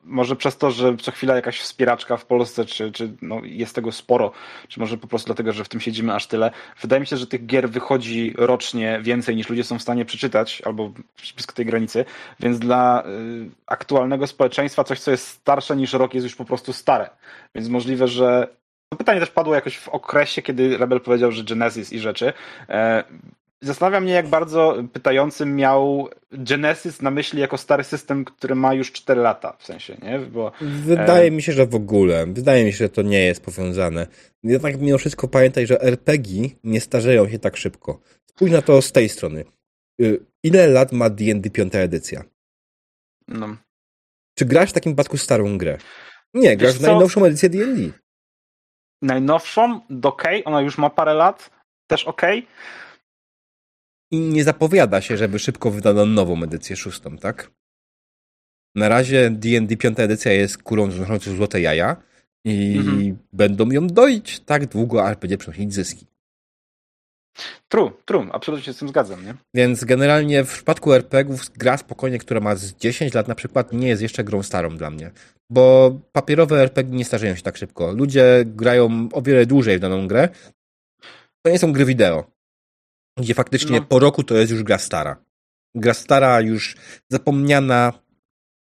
[0.04, 3.92] może przez to, że co chwila jakaś wspieraczka w Polsce, czy, czy no jest tego
[3.92, 4.32] sporo,
[4.68, 6.52] czy może po prostu dlatego, że w tym siedzimy aż tyle.
[6.82, 10.62] Wydaje mi się, że tych gier wychodzi rocznie więcej niż ludzie są w stanie przeczytać,
[10.66, 10.92] albo
[11.34, 12.06] blisko tej granicy,
[12.40, 16.74] więc dla y, aktualnego społeczeństwa coś, co jest starsze niż rok, jest już po prostu
[16.74, 17.10] stare.
[17.56, 18.48] Więc możliwe, że
[18.98, 22.34] pytanie też padło jakoś w okresie, kiedy Rebel powiedział, że Genesis i rzeczy.
[23.66, 28.92] Zastanawia mnie, jak bardzo pytający miał Genesis na myśli jako stary system, który ma już
[28.92, 30.20] 4 lata, w sensie, nie?
[30.20, 31.32] Bo, Wydaje e...
[31.32, 32.26] mi się, że w ogóle.
[32.28, 34.08] Wydaje mi się, że to nie jest powiązane.
[34.44, 38.00] Jednak mimo wszystko pamiętaj, że RPG nie starzeją się tak szybko.
[38.26, 39.46] Spójrz na to z tej strony.
[40.02, 42.24] Y, ile lat ma D&D piąta edycja?
[43.28, 43.58] No.
[44.38, 45.78] Czy grasz w takim wypadku starą grę?
[46.34, 47.92] Nie, grasz Wiesz w najnowszą edycję D&D.
[49.02, 49.82] Najnowszą?
[50.04, 51.50] Ok, ona już ma parę lat.
[51.88, 52.22] Też ok
[54.16, 57.52] i nie zapowiada się, żeby szybko wydano nową edycję szóstą, tak?
[58.76, 61.96] Na razie D&D piąta edycja jest kurą znoszącą złote jaja
[62.46, 63.18] i mhm.
[63.34, 66.06] będą ją doić tak długo, aż będzie przynosić zyski.
[67.68, 69.36] True, true, absolutnie się z tym zgadzam, nie?
[69.54, 73.88] Więc generalnie w przypadku RPGów gra spokojnie, która ma z 10 lat na przykład, nie
[73.88, 75.12] jest jeszcze grą starą dla mnie.
[75.50, 77.92] Bo papierowe RPG nie starzeją się tak szybko.
[77.92, 80.30] Ludzie grają o wiele dłużej w daną grę.
[81.42, 82.35] To nie są gry wideo
[83.18, 83.86] gdzie faktycznie no.
[83.86, 85.18] po roku to jest już gra stara.
[85.76, 86.76] Gra stara, już
[87.10, 87.94] zapomniana,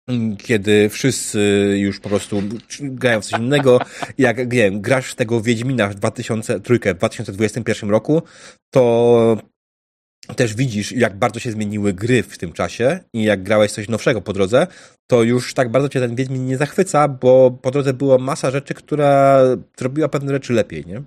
[0.08, 2.44] mm, kiedy wszyscy już po prostu
[2.82, 3.80] grają w coś innego.
[4.18, 8.22] Jak nie wiem, grasz tego Wiedźmina w 2003 w 2021 roku,
[8.74, 9.38] to
[10.36, 14.22] też widzisz, jak bardzo się zmieniły gry w tym czasie i jak grałeś coś nowszego
[14.22, 14.68] po drodze,
[15.08, 18.74] to już tak bardzo cię ten Wiedźmin nie zachwyca, bo po drodze była masa rzeczy,
[18.74, 19.42] która
[19.78, 21.02] zrobiła pewne rzeczy lepiej, nie?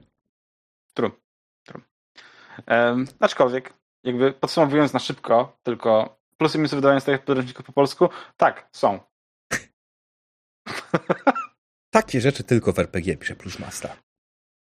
[2.69, 3.73] Um, aczkolwiek,
[4.05, 9.01] jakby podsumowując na szybko, tylko plusy i minusy wydawania tych podręczników po polsku, tak, są.
[11.91, 13.97] Takie rzeczy tylko w RPG pisze Plusmasta.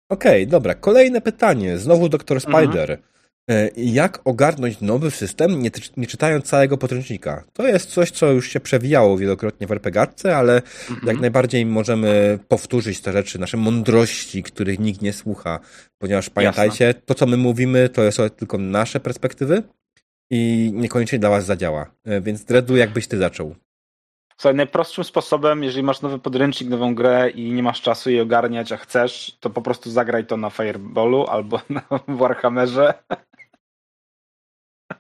[0.08, 0.74] Okej, okay, dobra.
[0.74, 1.78] Kolejne pytanie.
[1.78, 2.04] Znowu.
[2.06, 2.40] Mhm.
[2.40, 2.90] Spider.
[2.90, 3.11] Mhm.
[3.50, 7.44] E, jak ogarnąć nowy system, nie, nie, czytając całego podręcznika.
[7.52, 11.00] To jest coś, co już się przewijało wielokrotnie w RPGatce, ale mhm.
[11.06, 15.60] jak najbardziej możemy powtórzyć te rzeczy, nasze mądrości, których nikt nie słucha,
[15.98, 17.02] ponieważ pamiętajcie, Jasne.
[17.06, 19.62] to co my mówimy, to jest tylko nasze perspektywy
[20.30, 21.90] i niekoniecznie dla was zadziała.
[22.04, 23.54] E, więc Dredu, jakbyś ty zaczął?
[24.36, 28.72] Słuchaj, najprostszym sposobem, jeżeli masz nowy podręcznik, nową grę i nie masz czasu jej ogarniać,
[28.72, 32.94] a chcesz, to po prostu zagraj to na Fireballu albo na Warhammerze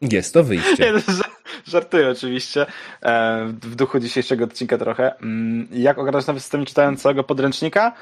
[0.00, 0.92] jest to wyjście.
[1.64, 2.66] Żartuję oczywiście.
[3.02, 5.18] E, w duchu dzisiejszego odcinka trochę.
[5.18, 7.92] Mm, jak ogarnąć nowy system czytając całego podręcznika?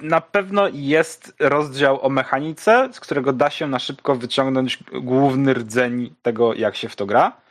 [0.00, 6.14] Na pewno jest rozdział o mechanice, z którego da się na szybko wyciągnąć główny rdzeń
[6.22, 7.44] tego, jak się w to gra.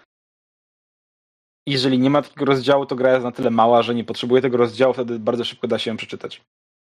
[1.67, 4.57] Jeżeli nie ma takiego rozdziału, to gra jest na tyle mała, że nie potrzebuje tego
[4.57, 6.41] rozdziału, wtedy bardzo szybko da się ją przeczytać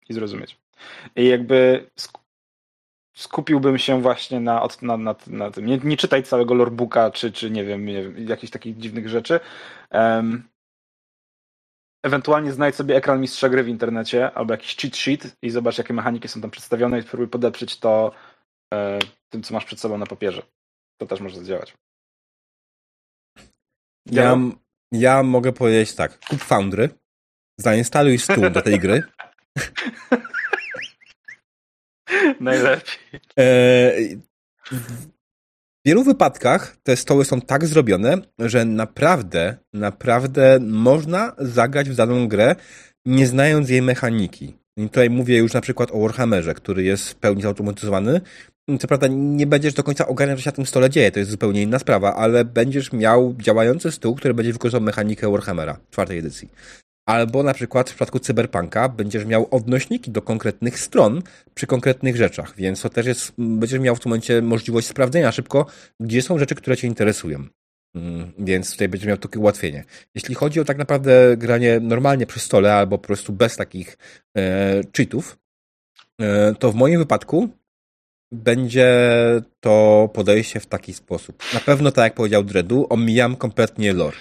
[0.09, 0.57] i zrozumieć.
[1.15, 1.89] I jakby
[3.19, 5.65] skupiłbym się właśnie na, na, na, na tym.
[5.65, 9.39] Nie, nie, czytaj całego lorebooka, czy, czy nie wiem, nie wiem jakichś takich dziwnych rzeczy.
[9.91, 10.43] Um,
[12.05, 15.93] ewentualnie znajdź sobie ekran mistrza gry w internecie albo jakiś cheat sheet i zobacz, jakie
[15.93, 18.11] mechaniki są tam przedstawione i spróbuj podeprzeć to
[18.73, 18.99] e,
[19.29, 20.41] tym, co masz przed sobą na papierze.
[20.97, 21.73] To też może zadziałać.
[24.05, 24.37] Ja,
[24.91, 26.19] ja mogę powiedzieć tak.
[26.19, 26.89] Kup Foundry,
[27.57, 29.03] zainstaluj stół do tej gry
[32.39, 33.19] Najlepiej.
[33.39, 33.91] E,
[34.71, 35.09] w
[35.85, 42.55] wielu wypadkach te stoły są tak zrobione, że naprawdę, naprawdę można zagrać w daną grę,
[43.05, 44.53] nie znając jej mechaniki.
[44.77, 48.21] I tutaj mówię już na przykład o Warhammerze, który jest w pełni zautomatyzowany.
[48.79, 51.31] Co prawda nie będziesz do końca ogarniał, co się na tym stole dzieje, to jest
[51.31, 56.49] zupełnie inna sprawa, ale będziesz miał działający stół, który będzie wykorzystał mechanikę Warhammera czwartej edycji.
[57.09, 61.21] Albo na przykład w przypadku cyberpunka będziesz miał odnośniki do konkretnych stron
[61.53, 65.65] przy konkretnych rzeczach, więc to też jest, będziesz miał w tym momencie możliwość sprawdzenia szybko,
[65.99, 67.45] gdzie są rzeczy, które cię interesują.
[67.95, 69.83] Mm, więc tutaj będziesz miał takie ułatwienie.
[70.15, 73.97] Jeśli chodzi o tak naprawdę granie normalnie przy stole albo po prostu bez takich
[74.37, 75.37] e, cheatów,
[76.21, 77.49] e, to w moim wypadku
[78.31, 78.91] będzie
[79.59, 81.43] to podejście w taki sposób.
[81.53, 84.17] Na pewno, tak jak powiedział Dredu, omijam kompletnie lore.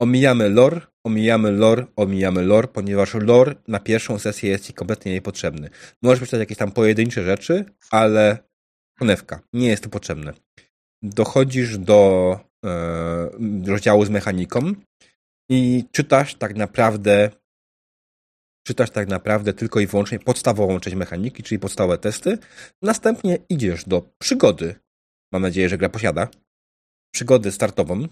[0.00, 5.70] Omijamy lore, omijamy lore, omijamy lore, ponieważ lore na pierwszą sesję jest ci kompletnie niepotrzebny.
[6.02, 8.38] Możesz przeczytać jakieś tam pojedyncze rzeczy, ale
[8.98, 10.32] konewka, nie jest to potrzebne.
[11.02, 12.00] Dochodzisz do
[12.64, 13.30] e,
[13.66, 14.72] rozdziału z mechaniką
[15.50, 17.30] i czytasz tak naprawdę
[18.66, 22.38] czytasz tak naprawdę tylko i wyłącznie podstawową część mechaniki, czyli podstawowe testy.
[22.82, 24.74] Następnie idziesz do przygody.
[25.32, 26.28] Mam nadzieję, że gra posiada.
[27.14, 28.08] Przygody startową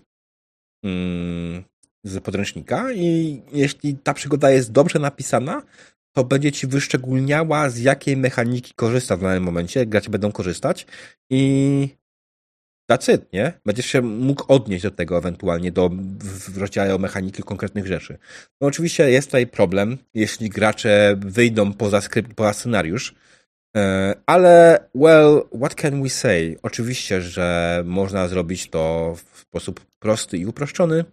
[0.85, 1.65] mm,
[2.07, 5.63] z podręcznika i jeśli ta przygoda jest dobrze napisana,
[6.13, 10.87] to będzie ci wyszczególniała, z jakiej mechaniki korzysta w danym momencie, gracze będą korzystać
[11.31, 11.89] i
[12.91, 13.53] That's it, nie?
[13.65, 15.91] Będziesz się mógł odnieść do tego ewentualnie, do
[16.21, 18.19] w rozdziale o mechaniki konkretnych rzeczy.
[18.61, 23.15] No oczywiście jest tutaj problem, jeśli gracze wyjdą poza skrypt, poza scenariusz,
[23.77, 26.59] e, ale, well, what can we say?
[26.63, 31.05] Oczywiście, że można zrobić to w sposób prosty i uproszczony.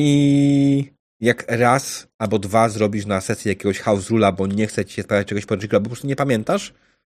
[0.00, 4.94] I jak raz albo dwa zrobisz na sesji jakiegoś house rula, bo nie chce ci
[4.94, 6.74] się sprawdzać czegoś podręcznika, albo po prostu nie pamiętasz,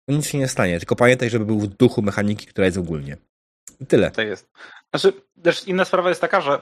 [0.09, 0.79] to nic się nie stanie.
[0.79, 3.17] Tylko pamiętaj, żeby był w duchu mechaniki, która jest ogólnie.
[3.81, 4.11] I tyle.
[4.11, 4.51] Tak jest.
[4.95, 6.61] Znaczy, też inna sprawa jest taka, że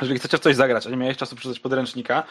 [0.00, 2.24] jeżeli chcecie w coś zagrać, a nie miałeś czasu przeczytać podręcznika,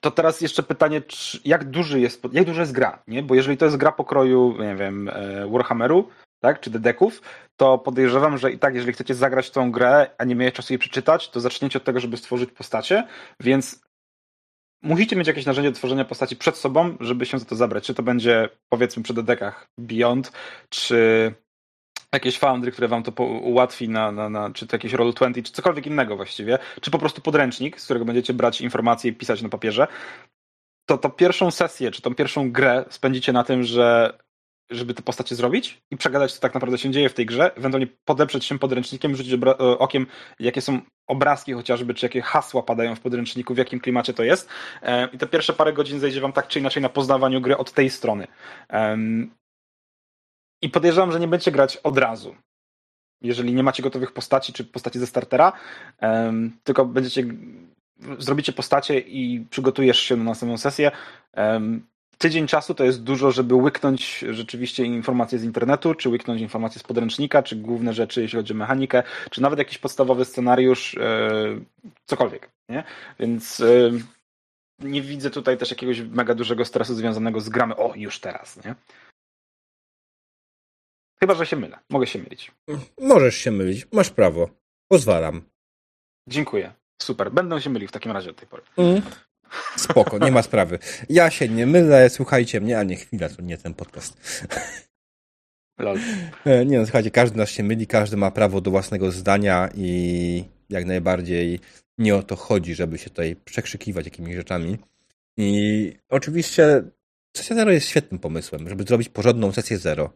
[0.00, 1.02] to teraz jeszcze pytanie,
[1.44, 3.22] jak duży jest, jak duża jest gra, nie?
[3.22, 6.08] Bo jeżeli to jest gra pokroju, nie wiem, e, Warhammeru,
[6.40, 7.22] tak, czy Dedeków,
[7.56, 10.78] to podejrzewam, że i tak, jeżeli chcecie zagrać tą grę, a nie miałeś czasu jej
[10.78, 13.04] przeczytać, to zaczniecie od tego, żeby stworzyć postacie,
[13.40, 13.88] więc
[14.82, 17.84] musicie mieć jakieś narzędzie do tworzenia postaci przed sobą, żeby się za to zabrać.
[17.84, 20.32] Czy to będzie, powiedzmy, przy dedekach Beyond,
[20.68, 21.34] czy
[22.12, 25.86] jakieś foundry, które wam to ułatwi, na, na, na, czy to jakieś Roll20, czy cokolwiek
[25.86, 29.86] innego właściwie, czy po prostu podręcznik, z którego będziecie brać informacje i pisać na papierze,
[30.86, 34.18] to to pierwszą sesję, czy tą pierwszą grę spędzicie na tym, że
[34.70, 37.86] żeby te postacie zrobić i przegadać, co tak naprawdę się dzieje w tej grze, ewentualnie
[38.04, 40.06] podeprzeć się podręcznikiem, rzucić e, okiem,
[40.40, 44.48] jakie są obrazki chociażby, czy jakie hasła padają w podręczniku, w jakim klimacie to jest.
[44.82, 47.72] E, I te pierwsze parę godzin zejdzie wam tak czy inaczej na poznawaniu gry od
[47.72, 48.26] tej strony.
[50.62, 52.34] I podejrzewam, że nie będziecie grać od razu.
[53.22, 55.52] Jeżeli nie macie gotowych postaci, czy postaci ze startera,
[56.64, 57.24] tylko będziecie
[58.18, 60.90] zrobicie postacie i przygotujesz się na następną sesję
[62.18, 66.84] tydzień czasu to jest dużo, żeby łyknąć rzeczywiście informacje z internetu, czy łyknąć informacje z
[66.84, 71.40] podręcznika, czy główne rzeczy, jeśli chodzi o mechanikę, czy nawet jakiś podstawowy scenariusz, e,
[72.06, 72.50] cokolwiek.
[72.68, 72.84] Nie?
[73.20, 73.90] Więc e,
[74.78, 78.74] nie widzę tutaj też jakiegoś mega dużego stresu związanego z gramy, o, już teraz, nie?
[81.20, 81.78] Chyba, że się mylę.
[81.90, 82.52] Mogę się mylić.
[83.00, 83.86] Możesz się mylić.
[83.92, 84.50] Masz prawo.
[84.88, 85.42] Pozwalam.
[86.28, 86.72] Dziękuję.
[87.02, 87.32] Super.
[87.32, 88.62] Będę się mylił w takim razie od tej pory.
[88.76, 89.02] Mm.
[89.76, 90.78] Spoko, nie ma sprawy.
[91.08, 94.46] Ja się nie mylę, słuchajcie mnie, a nie chwila, to nie ten podcast.
[95.78, 95.98] Lol.
[96.44, 100.44] E, nie no, słuchajcie, każdy nas się myli, każdy ma prawo do własnego zdania i
[100.70, 101.60] jak najbardziej
[101.98, 104.78] nie o to chodzi, żeby się tutaj przekrzykiwać jakimiś rzeczami.
[105.36, 106.82] I oczywiście
[107.36, 110.12] sesja zero jest świetnym pomysłem, żeby zrobić porządną sesję zero.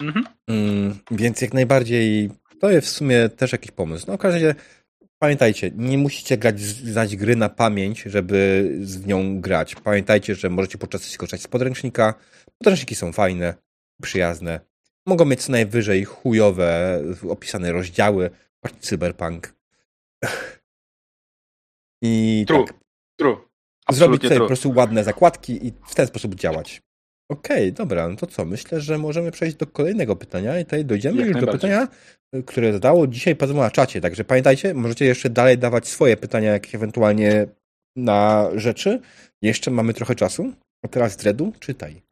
[0.00, 0.26] Mhm.
[0.48, 4.04] Mm, więc jak najbardziej to jest w sumie też jakiś pomysł.
[4.08, 4.60] No w każdym razie
[5.22, 9.74] Pamiętajcie, nie musicie grać, znać gry na pamięć, żeby z nią grać.
[9.74, 12.14] Pamiętajcie, że możecie podczas skorzystać z podręcznika.
[12.58, 13.54] Podręczniki są fajne,
[14.02, 14.60] przyjazne.
[15.06, 18.30] Mogą mieć co najwyżej chujowe opisane rozdziały.
[18.80, 19.54] Cyberpunk.
[22.02, 22.76] I true, tak.
[23.16, 23.36] true.
[23.90, 24.44] Zrobić sobie true.
[24.44, 26.82] po prostu ładne zakładki i w ten sposób działać.
[27.30, 28.44] Okej, dobra, no to co?
[28.44, 31.88] Myślę, że możemy przejść do kolejnego pytania i tutaj dojdziemy Jak już do pytania,
[32.46, 34.00] które zadało dzisiaj padło na czacie.
[34.00, 37.46] Także pamiętajcie, możecie jeszcze dalej dawać swoje pytania, jakieś ewentualnie
[37.96, 39.00] na rzeczy.
[39.42, 40.52] Jeszcze mamy trochę czasu.
[40.84, 42.02] A teraz Dredu, czytaj.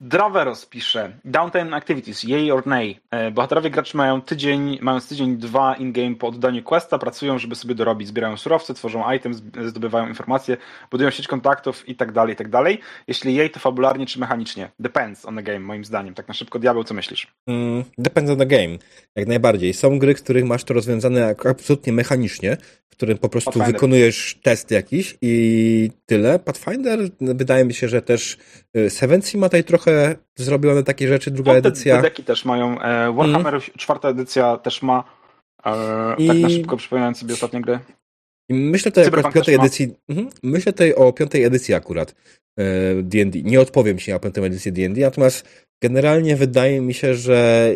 [0.00, 3.00] Draveros pisze Downtime Activities, yay or nay.
[3.10, 7.74] E, bohaterowie gracze mają tydzień, mają tydzień dwa in-game po oddaniu questa, pracują, żeby sobie
[7.74, 10.56] dorobić, zbierają surowce, tworzą items, zdobywają informacje,
[10.90, 12.80] budują sieć kontaktów i tak dalej, i tak dalej.
[13.06, 14.70] Jeśli jej, to fabularnie czy mechanicznie?
[14.78, 16.14] Depends on the game, moim zdaniem.
[16.14, 17.26] Tak na szybko, Diabeł, co myślisz?
[17.46, 18.78] Mm, depends on the game,
[19.16, 19.74] jak najbardziej.
[19.74, 22.56] Są gry, w których masz to rozwiązane absolutnie mechanicznie,
[22.90, 23.72] w którym po prostu Pathfinder.
[23.72, 26.38] wykonujesz test jakiś i tyle.
[26.38, 28.36] Pathfinder, wydaje mi się, że też
[28.76, 31.96] y, Sevency ma tutaj trochę trochę zrobione takie rzeczy, druga no, edycja.
[31.96, 32.80] Te deki też mają.
[32.80, 33.60] E, Warhammer mm.
[33.76, 35.04] czwarta edycja też ma.
[35.64, 36.28] E, I...
[36.28, 37.78] Tak na szybko przypominając sobie ostatnie gry.
[38.48, 39.94] I myślę tutaj o piątej edycji.
[40.08, 42.14] Mhm, myślę tutaj o piątej edycji akurat
[43.02, 43.38] D&D.
[43.38, 47.70] E, Nie odpowiem ci o piątej edycji D&D, natomiast generalnie wydaje mi się, że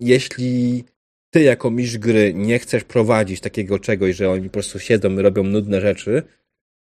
[0.00, 0.84] jeśli
[1.30, 5.22] ty jako mistrz gry nie chcesz prowadzić takiego czegoś, że oni po prostu siedzą i
[5.22, 6.22] robią nudne rzeczy,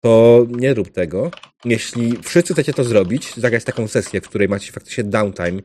[0.01, 1.31] to nie rób tego.
[1.65, 5.63] Jeśli wszyscy chcecie to zrobić, zagrać taką sesję, w której macie faktycznie downtime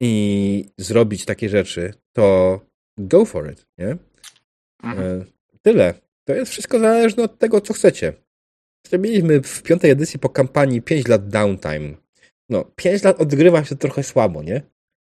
[0.00, 2.60] i zrobić takie rzeczy, to
[2.98, 3.96] go for it, nie?
[4.82, 5.20] Mhm.
[5.20, 5.24] E,
[5.62, 5.94] tyle.
[6.24, 8.12] To jest wszystko zależne od tego, co chcecie.
[8.92, 11.94] Mieliśmy w piątej edycji po kampanii 5 lat downtime.
[12.48, 14.62] No, 5 lat odgrywa się trochę słabo, nie?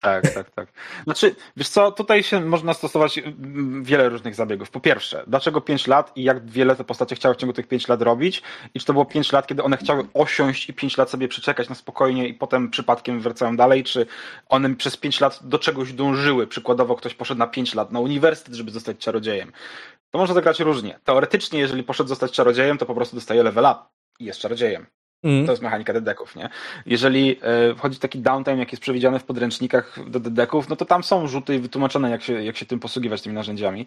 [0.00, 0.68] Tak, tak, tak.
[1.04, 4.70] Znaczy, wiesz co, tutaj się można stosować mm, wiele różnych zabiegów.
[4.70, 7.88] Po pierwsze, dlaczego 5 lat i jak wiele te postacie chciały w ciągu tych 5
[7.88, 8.42] lat robić
[8.74, 11.68] i czy to było 5 lat, kiedy one chciały osiąść i 5 lat sobie przeczekać
[11.68, 14.06] na spokojnie i potem przypadkiem wracają dalej, czy
[14.48, 16.46] one przez 5 lat do czegoś dążyły.
[16.46, 19.52] Przykładowo ktoś poszedł na 5 lat na uniwersytet, żeby zostać czarodziejem.
[20.10, 20.98] To można zagrać różnie.
[21.04, 23.80] Teoretycznie, jeżeli poszedł zostać czarodziejem, to po prostu dostaje level up
[24.18, 24.86] i jest czarodziejem.
[25.22, 25.46] Mm.
[25.46, 26.50] To jest mechanika dedeków, nie?
[26.86, 31.02] Jeżeli e, wchodzi taki downtime, jak jest przewidziany w podręcznikach do dedeków, no to tam
[31.02, 33.86] są rzuty i wytłumaczone, jak się, jak się tym posługiwać, tymi narzędziami.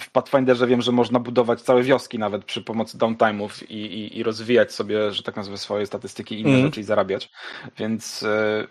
[0.00, 4.22] w Pathfinderze wiem, że można budować całe wioski nawet przy pomocy downtime'ów i, i, i
[4.22, 6.66] rozwijać sobie, że tak nazwę, swoje statystyki i inne mm.
[6.66, 7.30] rzeczy i zarabiać.
[7.78, 8.68] Więc e,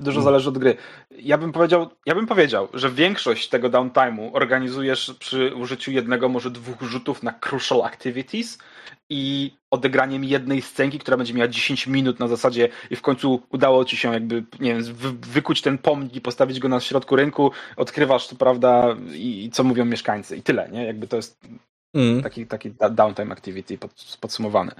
[0.00, 0.24] Dużo mm.
[0.24, 0.76] zależy od gry.
[1.10, 6.50] Ja bym powiedział, ja bym powiedział, że większość tego downtime'u organizujesz przy użyciu jednego, może
[6.50, 8.58] dwóch rzutów na crucial activities
[9.10, 13.84] i odegraniem jednej scenki, która będzie miała 10 minut na zasadzie i w końcu udało
[13.84, 18.28] ci się jakby, nie wiem, wykuć ten pomnik i postawić go na środku rynku, odkrywasz
[18.28, 20.84] to, prawda, i, i co mówią mieszkańcy i tyle, nie?
[20.84, 21.40] Jakby to jest
[21.94, 22.22] mm.
[22.22, 24.72] taki, taki downtime activity pod, podsumowany.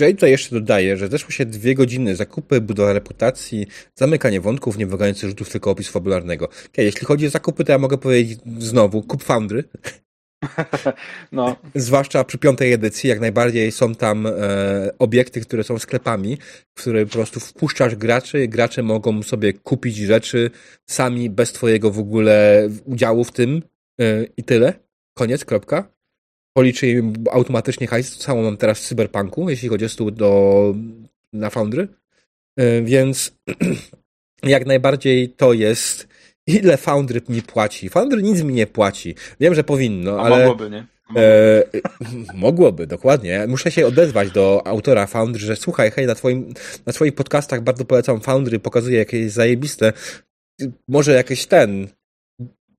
[0.00, 4.86] Jay tutaj jeszcze dodaje, że zeszło się dwie godziny zakupy, budowa reputacji, zamykanie wątków, nie
[4.86, 6.44] wymagających rzutów, tylko opis fabularnego.
[6.44, 9.64] Okay, jeśli chodzi o zakupy, to ja mogę powiedzieć znowu, kup Foundry.
[11.32, 11.56] No.
[11.74, 14.32] Zwłaszcza przy piątej edycji, jak najbardziej są tam e,
[14.98, 16.38] obiekty, które są sklepami,
[16.74, 20.50] w które po prostu wpuszczasz graczy, gracze mogą sobie kupić rzeczy
[20.86, 23.62] sami, bez twojego w ogóle udziału w tym
[24.00, 24.74] e, i tyle.
[25.14, 25.92] Koniec, kropka
[26.52, 28.16] policzy im automatycznie hajs.
[28.16, 30.74] To samo mam teraz w Cyberpunku, jeśli chodzi o stół do,
[31.32, 31.88] na Foundry.
[32.56, 33.36] E, więc
[34.42, 36.08] jak najbardziej to jest
[36.46, 37.88] ile Foundry mi płaci.
[37.88, 39.14] Foundry nic mi nie płaci.
[39.40, 40.46] Wiem, że powinno, A ale...
[40.46, 40.86] Mogłoby, nie?
[41.16, 41.64] E,
[42.34, 43.46] mogłoby, dokładnie.
[43.48, 46.54] Muszę się odezwać do autora Foundry, że słuchaj, hej, na, twoim,
[46.86, 49.92] na twoich podcastach bardzo polecam Foundry, pokazuje jakieś zajebiste,
[50.88, 51.88] może jakiś ten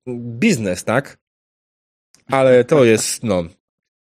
[0.08, 1.18] biznes, tak?
[2.26, 3.44] Ale to jest, no,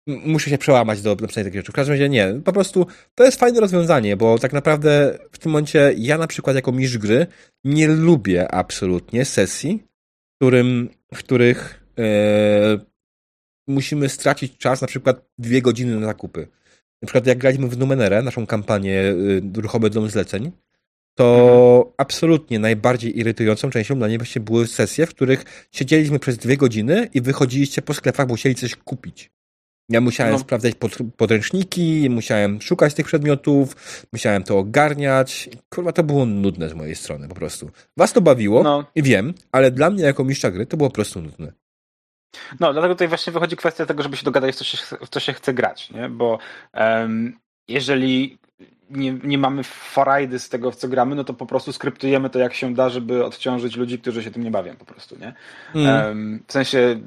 [0.09, 1.73] muszę się przełamać do napisania takich rzeczy.
[1.73, 2.41] W każdym razie nie.
[2.45, 6.57] Po prostu to jest fajne rozwiązanie, bo tak naprawdę w tym momencie ja na przykład
[6.57, 7.27] jako mistrz gry
[7.65, 9.83] nie lubię absolutnie sesji,
[10.33, 12.79] w, którym, w których e,
[13.67, 16.49] musimy stracić czas, na przykład dwie godziny na zakupy.
[17.03, 20.53] Na przykład jak graliśmy w Numenerę, naszą kampanię y, Ruchomy Dom Zleceń,
[21.15, 21.95] to mhm.
[21.97, 27.09] absolutnie najbardziej irytującą częścią dla mnie właśnie były sesje, w których siedzieliśmy przez dwie godziny
[27.15, 29.31] i wychodziliście po sklepach, bo chcieli coś kupić.
[29.89, 30.39] Ja musiałem no.
[30.39, 33.77] sprawdzać pod, podręczniki, musiałem szukać tych przedmiotów,
[34.13, 35.49] musiałem to ogarniać.
[35.71, 37.71] Kurwa, to było nudne z mojej strony po prostu.
[37.97, 38.85] Was to bawiło no.
[38.95, 41.53] i wiem, ale dla mnie jako mistrza gry to było po prostu nudne.
[42.61, 45.21] No, dlatego tutaj właśnie wychodzi kwestia tego, żeby się dogadać, w co się, w co
[45.21, 46.09] się chce grać, nie?
[46.09, 46.39] Bo
[46.75, 48.39] um, jeżeli
[48.91, 52.39] nie, nie mamy farajdy z tego, w co gramy, no to po prostu skryptujemy to,
[52.39, 55.35] jak się da, żeby odciążyć ludzi, którzy się tym nie bawią po prostu, nie?
[55.75, 56.07] Mm.
[56.07, 57.01] Um, w sensie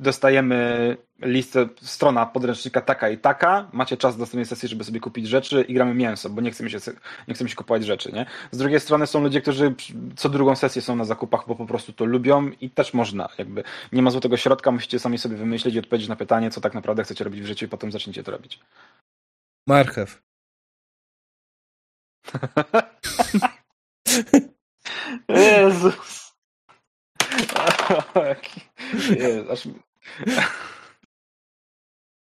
[0.00, 5.28] dostajemy listę, strona podręcznika taka i taka, macie czas do następnej sesji, żeby sobie kupić
[5.28, 6.78] rzeczy i gramy mięso, bo nie chcemy się,
[7.28, 8.26] nie chcemy się kupować rzeczy, nie?
[8.50, 9.74] Z drugiej strony są ludzie, którzy
[10.16, 13.64] co drugą sesję są na zakupach, bo po prostu to lubią i też można, jakby
[13.92, 17.04] nie ma złotego środka, musicie sami sobie wymyślić i odpowiedzieć na pytanie, co tak naprawdę
[17.04, 18.60] chcecie robić w życiu i potem zaczniecie to robić.
[19.66, 20.22] Marchew.
[25.28, 26.30] Jezus.
[29.20, 29.68] Jezu, aż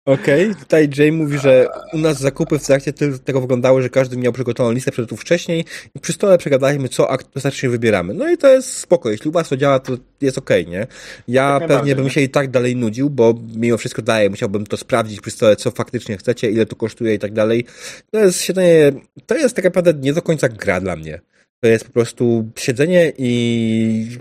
[0.05, 0.55] Okej, okay.
[0.63, 4.73] tutaj Jay mówi, że u nas zakupy w trakcie tego wyglądały, że każdy miał przygotowaną
[4.73, 5.65] listę przedmiotów wcześniej
[5.95, 8.13] i przy stole przegadaliśmy, co ostatecznie wybieramy.
[8.13, 9.11] No i to jest spoko.
[9.11, 10.87] Jeśli u was to działa, to jest okej, okay, nie?
[11.27, 14.77] Ja tak pewnie bym się i tak dalej nudził, bo mimo wszystko daje, musiałbym to
[14.77, 17.65] sprawdzić przy stole, co faktycznie chcecie, ile to kosztuje i tak dalej.
[18.11, 18.91] To jest siedzenie,
[19.25, 21.21] to jest tak naprawdę nie do końca gra dla mnie.
[21.63, 24.17] To jest po prostu siedzenie i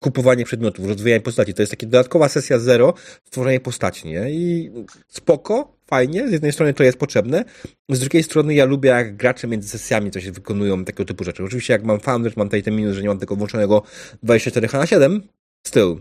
[0.00, 1.54] kupowanie przedmiotów, rozwijanie postaci.
[1.54, 2.94] To jest taka dodatkowa sesja zero,
[3.24, 4.30] stworzenie postaci, nie?
[4.30, 4.70] I
[5.08, 7.44] spoko, fajnie, z jednej strony to jest potrzebne,
[7.88, 11.44] z drugiej strony ja lubię, jak gracze między sesjami coś wykonują, tego typu rzeczy.
[11.44, 13.82] Oczywiście jak mam founder, mam tutaj ten minus, że nie mam tego włączonego
[14.22, 15.22] 24 na 7,
[15.66, 15.96] still.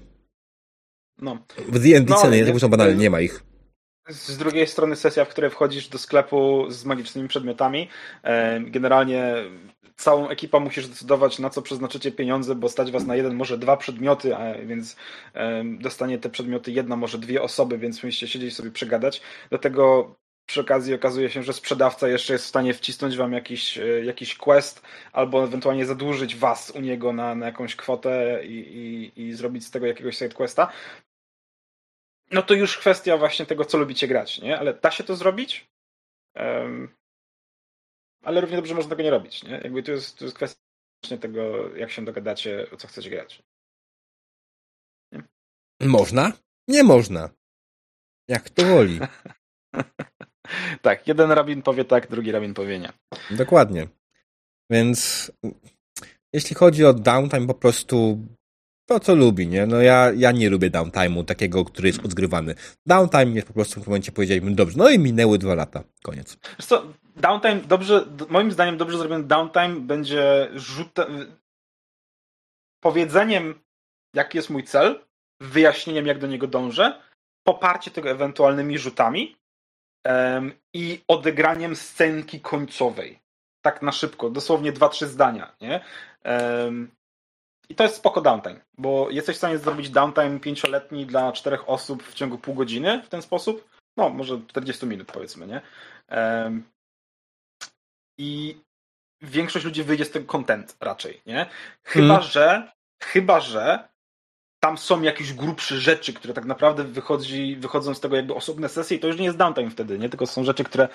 [1.21, 1.45] No.
[1.67, 3.43] W D&D no, ceny nie, są banalne, nie ma ich.
[4.09, 7.89] Z drugiej strony sesja, w której wchodzisz do sklepu z magicznymi przedmiotami,
[8.61, 9.35] generalnie
[9.99, 13.77] całą ekipą musisz decydować, na co przeznaczycie pieniądze, bo stać was na jeden, może dwa
[13.77, 14.95] przedmioty, a więc
[15.35, 19.21] um, dostanie te przedmioty jedna, może dwie osoby, więc musicie siedzieć sobie przegadać.
[19.51, 23.77] Do tego przy okazji okazuje się, że sprzedawca jeszcze jest w stanie wcisnąć wam jakiś,
[23.77, 24.81] e, jakiś quest
[25.13, 29.71] albo ewentualnie zadłużyć was u niego na, na jakąś kwotę i, i, i zrobić z
[29.71, 30.71] tego jakiegoś side questa.
[32.31, 34.59] No to już kwestia właśnie tego, co lubicie grać, nie?
[34.59, 35.67] Ale da się to zrobić?
[36.35, 36.98] Um,
[38.21, 39.51] ale równie dobrze można tego nie robić, nie?
[39.51, 40.69] Jakby tu jest, tu jest kwestia
[41.03, 43.43] właśnie tego, jak się dogadacie, o co chcecie grać.
[45.11, 45.23] Nie?
[45.81, 46.33] Można?
[46.67, 47.29] Nie można.
[48.27, 48.99] Jak to woli.
[50.81, 52.93] tak, jeden rabin powie tak, drugi rabin powie nie.
[53.31, 53.87] Dokładnie.
[54.71, 55.31] Więc
[56.33, 58.25] jeśli chodzi o downtime, po prostu
[58.89, 59.65] to, co lubi, nie?
[59.65, 62.55] No ja, ja nie lubię downtime'u takiego, który jest odgrywany.
[62.85, 66.37] Downtime jest po prostu w momencie powiedzieliśmy, dobrze, no i minęły dwa lata, koniec.
[66.59, 66.85] Wiesz co,
[67.15, 71.37] downtime, dobrze, moim zdaniem dobrze zrobiony downtime będzie rzutem,
[72.83, 73.59] powiedzeniem,
[74.13, 74.99] jaki jest mój cel,
[75.41, 77.01] wyjaśnieniem, jak do niego dążę,
[77.43, 79.35] poparcie tego ewentualnymi rzutami
[80.05, 83.19] um, i odegraniem scenki końcowej.
[83.61, 85.81] Tak na szybko, dosłownie dwa, trzy zdania, nie?
[86.25, 86.98] Um,
[87.69, 92.03] i to jest spoko downtime, bo jesteś w stanie zrobić downtime pięcioletni dla czterech osób
[92.03, 93.69] w ciągu pół godziny w ten sposób.
[93.97, 95.61] No, może 40 minut powiedzmy, nie?
[98.17, 98.61] I
[99.21, 101.45] większość ludzi wyjdzie z tego content raczej, nie?
[101.83, 102.23] Chyba, hmm.
[102.23, 102.71] że
[103.03, 103.88] chyba, że
[104.59, 108.97] tam są jakieś grubsze rzeczy, które tak naprawdę wychodzi, wychodzą z tego jakby osobne sesje
[108.97, 110.09] i to już nie jest downtime wtedy, nie?
[110.09, 110.87] Tylko są rzeczy, które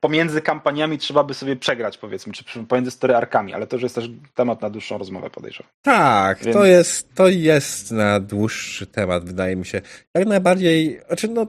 [0.00, 3.94] pomiędzy kampaniami trzeba by sobie przegrać, powiedzmy, czy pomiędzy story arkami, ale to już jest
[3.94, 5.72] też temat na dłuższą rozmowę, podejrzewam.
[5.82, 6.56] Tak, Więc...
[6.56, 9.80] to, jest, to jest na dłuższy temat, wydaje mi się.
[10.14, 11.46] Jak najbardziej, znaczy no,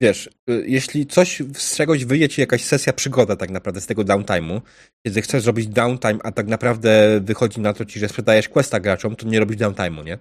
[0.00, 0.30] wiesz,
[0.66, 4.60] jeśli coś z czegoś wyjdzie ci jakaś sesja przygoda tak naprawdę z tego downtime'u,
[5.06, 9.16] kiedy chcesz zrobić downtime, a tak naprawdę wychodzi na to ci, że sprzedajesz questa graczom,
[9.16, 10.18] to nie robisz downtime'u, nie?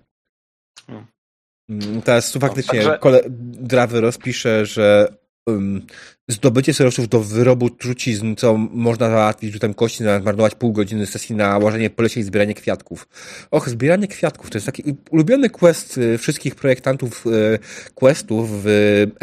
[0.88, 1.04] No.
[2.04, 3.00] Teraz tu faktycznie no, także...
[3.00, 3.22] kole...
[3.30, 5.16] Drawy rozpisze, że
[5.46, 5.86] um,
[6.28, 11.36] zdobycie surowców do wyrobu trucizn, co można załatwić rzutem kości, zamiast marnować pół godziny sesji
[11.36, 13.08] na łożenie polecie i zbieranie kwiatków.
[13.52, 17.60] Och, zbieranie kwiatków to jest taki ulubiony quest y, wszystkich projektantów y,
[17.96, 18.68] questów w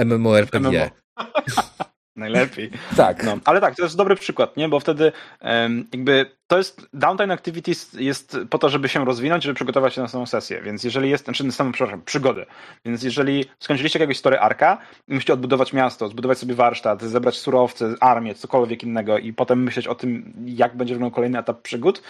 [0.04, 0.60] MMORPG.
[0.60, 0.90] MMO.
[2.16, 2.70] Najlepiej.
[2.96, 3.24] Tak.
[3.24, 4.68] No, ale tak, to jest dobry przykład, nie?
[4.68, 9.54] Bo wtedy um, jakby to jest downtime activities jest po to, żeby się rozwinąć, żeby
[9.54, 10.62] przygotować się na samą sesję.
[10.62, 12.46] Więc jeżeli jest, znaczy na samą, przepraszam, przygodę.
[12.84, 17.94] Więc jeżeli skończyliście jakiegoś story arka i musicie odbudować miasto, zbudować sobie warsztat, zebrać surowce,
[18.00, 22.02] armię, cokolwiek innego i potem myśleć o tym, jak będzie wyglądał kolejny etap przygód,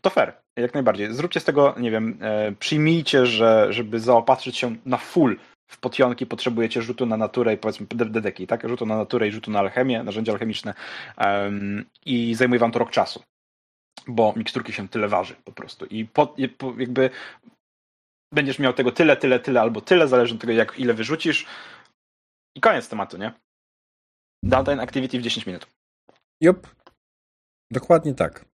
[0.00, 0.32] to fair.
[0.56, 1.14] Jak najbardziej.
[1.14, 5.36] Zróbcie z tego, nie wiem, e, przyjmijcie, że żeby zaopatrzyć się na full
[5.72, 8.68] w potionki potrzebujecie rzutu na naturę i powiedzmy dedeki, tak?
[8.68, 10.74] Rzutu na naturę i rzutu na alchemię, narzędzia alchemiczne
[11.18, 13.22] um, i zajmuje wam to rok czasu,
[14.06, 16.34] bo miksturki się tyle waży po prostu i po,
[16.78, 17.10] jakby
[18.32, 21.46] będziesz miał tego tyle, tyle, tyle albo tyle, zależy od tego jak ile wyrzucisz
[22.56, 23.32] i koniec tematu, nie?
[24.42, 25.66] Downtime activity w 10 minut.
[26.40, 26.74] Jup.
[27.70, 28.51] Dokładnie tak.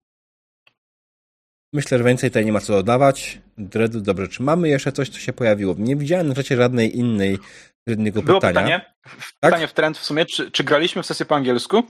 [1.78, 3.42] Myślę, że więcej tutaj nie ma co dodawać.
[3.58, 5.76] Dredu, dobrze, czy mamy jeszcze coś, co się pojawiło?
[5.78, 7.40] Nie widziałem na rzeczy żadnej innej
[7.88, 8.40] Było pytania.
[8.40, 9.42] pytanie, tak?
[9.42, 11.84] pytanie w trend w sumie, czy, czy graliśmy w sesję po angielsku?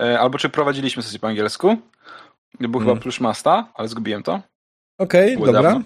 [0.00, 1.76] E, albo czy prowadziliśmy sesję po angielsku?
[2.60, 2.88] Był hmm.
[2.88, 4.42] chyba Plush Masta, ale zgubiłem to.
[4.98, 5.82] Okej, okay, dobra.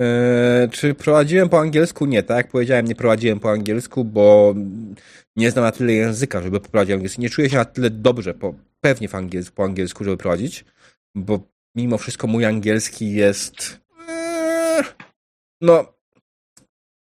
[0.00, 2.06] E, czy prowadziłem po angielsku?
[2.06, 4.54] Nie, tak jak powiedziałem, nie prowadziłem po angielsku, bo
[5.36, 7.20] nie znam na tyle języka, żeby poprowadzić angielski.
[7.20, 10.64] Nie czuję się na tyle dobrze, po, pewnie w angielsku, po angielsku, żeby prowadzić,
[11.14, 11.40] bo
[11.74, 13.80] mimo wszystko mój angielski jest.
[14.08, 14.84] Eee,
[15.60, 16.00] no.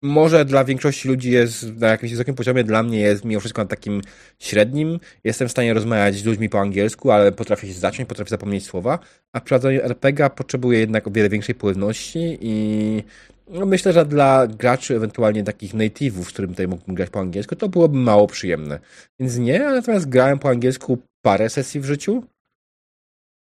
[0.04, 3.68] Może dla większości ludzi jest na jakimś wysokim poziomie, dla mnie jest mimo wszystko na
[3.68, 4.02] takim
[4.40, 5.00] średnim.
[5.24, 9.00] Jestem w stanie rozmawiać z ludźmi po angielsku, ale potrafię się zacząć, potrafię zapomnieć słowa.
[9.34, 13.04] A w prowadzeniu RPG potrzebuję jednak o wiele większej płynności i
[13.54, 17.56] no myślę, że dla graczy, ewentualnie takich native'ów, z którym tutaj mógłbym grać po angielsku,
[17.56, 18.80] to byłoby mało przyjemne.
[19.20, 22.24] Więc nie, natomiast grałem po angielsku parę sesji w życiu.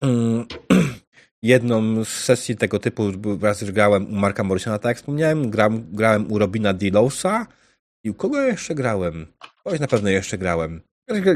[1.43, 3.13] Jedną z sesji tego typu
[3.43, 7.47] raz już grałem u Marka Morrisona, tak jak wspomniałem, grałem, grałem u Robina Delosa
[8.05, 9.27] i u kogo jeszcze grałem?
[9.65, 10.81] Kogoś na pewno jeszcze grałem.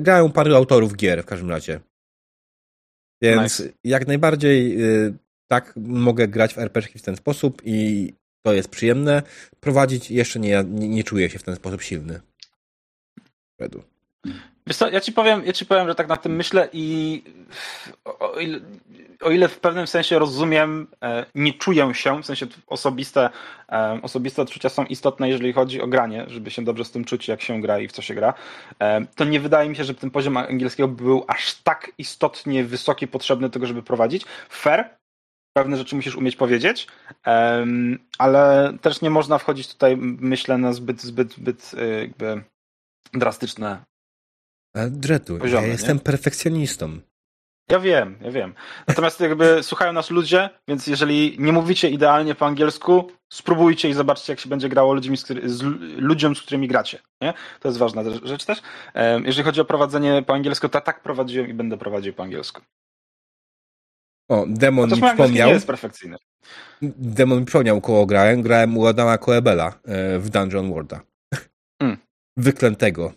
[0.00, 1.80] Grałem u paru autorów gier w każdym razie.
[3.22, 3.72] Więc nice.
[3.84, 5.14] jak najbardziej y,
[5.50, 8.08] tak mogę grać w RPG w ten sposób i
[8.42, 9.22] to jest przyjemne.
[9.60, 12.20] Prowadzić jeszcze nie, nie, nie czuję się w ten sposób silny.
[13.60, 13.82] Redu.
[14.70, 17.22] Co, ja ci powiem, ja ci powiem, że tak na tym myślę i
[19.22, 23.30] o ile w pewnym sensie rozumiem, e, nie czuję się, w sensie osobiste,
[23.72, 27.28] e, osobiste odczucia są istotne, jeżeli chodzi o granie, żeby się dobrze z tym czuć,
[27.28, 28.34] jak się gra i w co się gra,
[28.78, 33.08] e, to nie wydaje mi się, że ten poziom angielskiego był aż tak istotnie wysoki,
[33.08, 34.24] potrzebny tego, żeby prowadzić.
[34.48, 34.84] Fair,
[35.56, 36.86] pewne rzeczy musisz umieć powiedzieć,
[38.18, 42.42] ale też nie można wchodzić tutaj, myślę, na zbyt, zbyt, zbyt jakby
[43.12, 43.82] drastyczne
[45.38, 46.02] Poziomy, ja jestem nie?
[46.02, 46.98] perfekcjonistą.
[47.70, 48.54] Ja wiem, ja wiem.
[48.88, 54.32] Natomiast jakby słuchają nas ludzie, więc jeżeli nie mówicie idealnie po angielsku, spróbujcie i zobaczcie,
[54.32, 55.62] jak się będzie grało ludźmi, z, który, z
[55.96, 56.98] ludziom, z którymi gracie.
[57.20, 57.34] Nie?
[57.60, 58.62] To jest ważna rzecz też.
[59.24, 62.62] Jeżeli chodzi o prowadzenie po angielsku, to tak prowadziłem i będę prowadził po angielsku.
[64.28, 65.48] O, Demon mi przypomniał.
[65.48, 66.16] nie jest perfekcyjny.
[66.82, 68.42] Demon mi przypomniał, koło grałem.
[68.42, 71.00] Grałem u Adama Koebela e, w Dungeon Worlda.
[71.80, 71.96] Mm.
[72.36, 73.12] Wyklętego.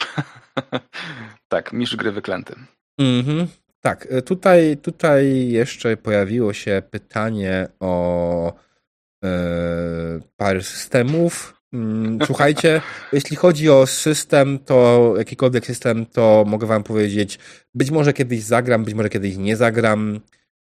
[1.48, 2.54] tak, mistrz gry wyklęty.
[2.98, 3.46] Mhm.
[3.80, 8.52] Tak, e, tutaj, tutaj jeszcze pojawiło się pytanie o
[9.24, 9.28] e,
[10.36, 11.62] parę systemów.
[11.72, 12.80] Mm, słuchajcie,
[13.12, 17.38] jeśli chodzi o system, to jakikolwiek system, to mogę wam powiedzieć,
[17.74, 20.20] być może kiedyś zagram, być może kiedyś nie zagram.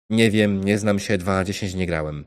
[0.09, 2.25] Nie wiem, nie znam się, 2 na 10 nie grałem.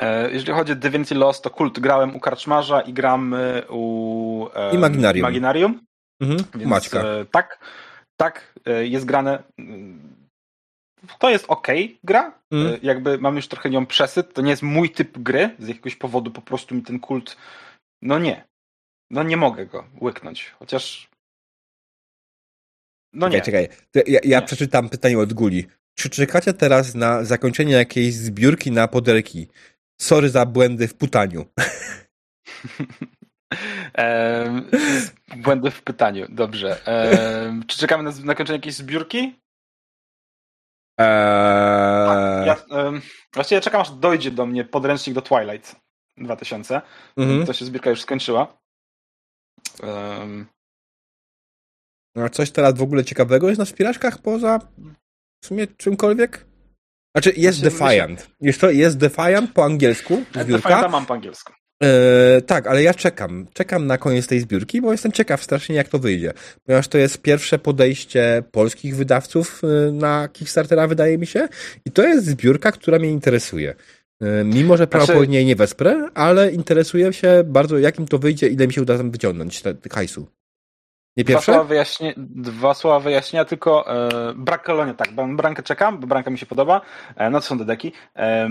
[0.00, 3.34] E, jeżeli chodzi o Divinity Lost, to kult grałem u Karczmarza i gram
[3.68, 5.26] u e, Imaginarium.
[5.26, 5.80] Imaginarium.
[6.20, 7.02] Mhm, Więc, Maćka.
[7.02, 7.58] E, tak,
[8.16, 9.42] tak, e, jest grane.
[11.18, 11.66] To jest ok
[12.04, 12.38] gra.
[12.50, 12.78] Mm.
[12.82, 14.34] Jakby mam już trochę nią przesyt.
[14.34, 15.56] To nie jest mój typ gry.
[15.58, 17.36] Z jakiegoś powodu po prostu mi ten kult.
[18.02, 18.44] No nie.
[19.10, 20.50] No nie mogę go łyknąć.
[20.58, 21.10] Chociaż.
[23.12, 23.40] No nie.
[23.40, 24.46] Czekaj, Ja, ja nie.
[24.46, 25.66] przeczytam pytanie od Guli.
[25.98, 29.48] Czy czekacie teraz na zakończenie jakiejś zbiórki na poderki?
[30.00, 31.44] Sorry za błędy w putaniu.
[35.36, 36.80] błędy w pytaniu, dobrze.
[37.66, 39.40] czy czekamy na zakończenie jakiejś zbiórki?
[40.98, 42.46] Eee...
[42.46, 42.56] Ja,
[43.34, 45.76] właściwie ja czekam, aż dojdzie do mnie podręcznik do Twilight
[46.16, 46.82] 2000.
[47.16, 47.46] Mhm.
[47.46, 48.58] To się zbiórka już skończyła.
[49.82, 50.46] Um...
[52.16, 54.58] A coś teraz w ogóle ciekawego jest na wspinaczkach poza
[55.42, 56.46] w sumie czymkolwiek?
[57.14, 58.30] Znaczy jest znaczy, Defiant.
[58.40, 60.14] Jest, to, jest Defiant po angielsku.
[60.14, 60.44] Zbiórka.
[60.44, 61.52] Defianta mam po angielsku.
[61.82, 63.46] E, tak, ale ja czekam.
[63.52, 66.32] Czekam na koniec tej zbiórki, bo jestem ciekaw strasznie, jak to wyjdzie.
[66.66, 71.48] Ponieważ to jest pierwsze podejście polskich wydawców e, na Kickstartera, wydaje mi się.
[71.84, 73.74] I to jest zbiórka, która mnie interesuje.
[74.20, 75.44] E, mimo, że prawdopodobnie znaczy...
[75.44, 79.10] nie wesprę, ale interesuje się bardzo, jak im to wyjdzie, ile mi się uda tam
[79.10, 80.26] wyciągnąć te, te hajsu.
[81.20, 86.06] Nie Dwa słowa, wyjaśnie, dwa słowa wyjaśnienia, tylko e, brak kolonia, tak, brankę czekam, bo
[86.06, 86.80] branka mi się podoba,
[87.16, 87.92] e, no to są te deki.
[88.16, 88.48] E,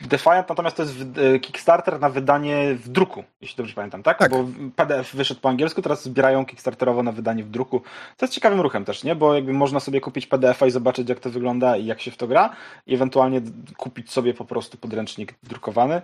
[0.00, 4.18] Defiant natomiast to jest w, e, Kickstarter na wydanie w druku, jeśli dobrze pamiętam, tak?
[4.18, 4.30] tak?
[4.30, 4.44] Bo
[4.76, 7.80] PDF wyszedł po angielsku, teraz zbierają Kickstarterowo na wydanie w druku.
[8.16, 9.14] To jest ciekawym ruchem też, nie?
[9.14, 12.16] Bo jakby można sobie kupić PDF-a i zobaczyć, jak to wygląda i jak się w
[12.16, 12.56] to gra,
[12.86, 13.40] i ewentualnie
[13.76, 16.02] kupić sobie po prostu podręcznik drukowany.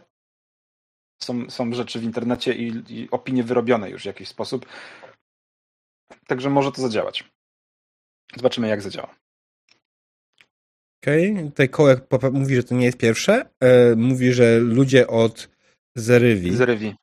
[1.22, 4.66] Są, są rzeczy w internecie i, i opinie wyrobione już w jakiś sposób.
[6.26, 7.24] Także może to zadziałać.
[8.36, 9.14] Zobaczymy, jak zadziała.
[11.02, 11.44] Okej, okay.
[11.44, 12.00] tutaj Kołek
[12.32, 13.44] mówi, że to nie jest pierwsze.
[13.60, 15.48] E, mówi, że ludzie od
[15.96, 16.56] Zerywi.
[16.56, 16.94] Zerywi.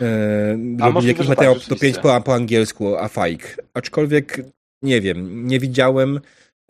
[0.00, 3.56] E, robili jakiś materiał tak, do 5 po, po angielsku, a fake.
[3.74, 4.40] Aczkolwiek
[4.82, 6.20] nie wiem, nie widziałem,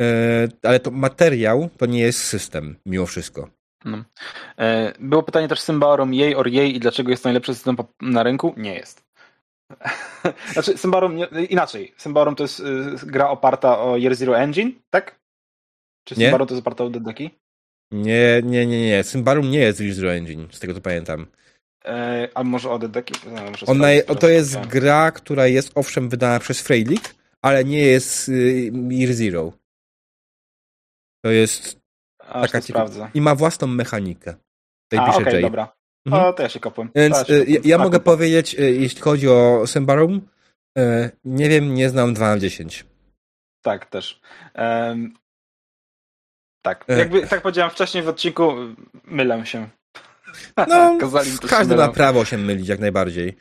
[0.01, 3.49] e, ale to materiał to nie jest system, mimo wszystko.
[3.85, 4.05] No.
[5.01, 8.55] Było pytanie też Symbarum jej or jej i dlaczego jest najlepszy system na rynku?
[8.57, 9.10] Nie jest.
[10.53, 11.19] Znaczy, Symbarum,
[11.49, 11.95] inaczej.
[11.97, 15.21] Symbarum to jest y, gra oparta o Year Zero Engine, tak?
[16.05, 17.31] Czy Symbarum to jest oparta o Dedeki?
[17.93, 19.05] Nie, nie, nie, nie.
[19.05, 21.27] Symbarum nie jest Year Zero Engine, z tego co pamiętam.
[21.85, 23.15] E, a może o Dedeki?
[23.67, 23.87] Ona,
[24.21, 29.53] to jest gra, która jest owszem wydana przez Freilich, ale nie jest y, Year Zero.
[31.25, 31.81] To jest
[32.19, 34.35] Aż taka to I ma własną mechanikę.
[34.97, 35.80] A, okej, okay, dobra.
[36.07, 36.25] Mhm.
[36.25, 36.91] O, to ja się kopłem.
[36.95, 40.29] Więc ja, ja, ja mogę powiedzieć, y, jeśli chodzi o Sembarum,
[40.79, 42.85] y, nie wiem, nie znam 2 na 10.
[43.63, 44.21] Tak, też.
[44.55, 45.15] Um,
[46.63, 46.99] tak, e.
[46.99, 48.53] jakby tak powiedziałem wcześniej w odcinku,
[49.05, 49.69] mylę się.
[50.69, 50.99] No,
[51.49, 53.37] każdy ma prawo się mylić, jak najbardziej.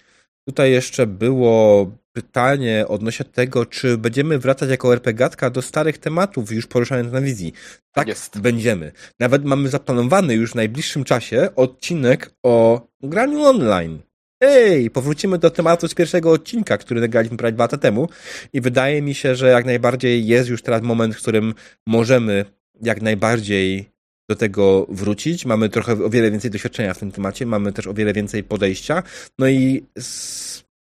[0.50, 6.68] Tutaj jeszcze było pytanie odnośnie tego, czy będziemy wracać jako RPGatka do starych tematów już
[6.68, 7.54] poruszanych na wizji.
[7.94, 8.40] Tak, jest.
[8.40, 8.92] będziemy.
[9.20, 14.00] Nawet mamy zaplanowany już w najbliższym czasie odcinek o graniu online.
[14.42, 18.10] Ej, powrócimy do tematu z pierwszego odcinka, który nagraliśmy prawie dwa lata temu
[18.54, 21.54] i wydaje mi się, że jak najbardziej jest już teraz moment, w którym
[21.88, 22.46] możemy
[22.82, 23.90] jak najbardziej
[24.30, 25.46] do tego wrócić.
[25.46, 29.04] Mamy trochę o wiele więcej doświadczenia w tym temacie, mamy też o wiele więcej podejścia.
[29.40, 29.86] No i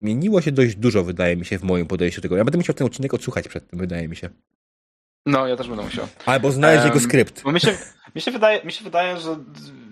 [0.03, 2.37] zmieniło się dość dużo, wydaje mi się, w moim podejściu do tego.
[2.37, 4.31] Ja będę musiał ten odcinek odsłuchać przed tym, wydaje mi się.
[5.27, 6.09] No, ja też będę musiał.
[6.27, 7.43] Albo znaleźć um, jego skrypt.
[7.43, 7.79] Bo mi się,
[8.15, 9.37] mi, się wydaje, mi się wydaje, że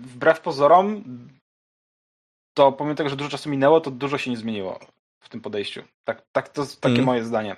[0.01, 1.03] wbrew pozorom
[2.53, 4.79] to pomimo tego, że dużo czasu minęło, to dużo się nie zmieniło
[5.19, 5.83] w tym podejściu.
[6.03, 7.05] Tak, tak to takie mm.
[7.05, 7.55] moje zdanie.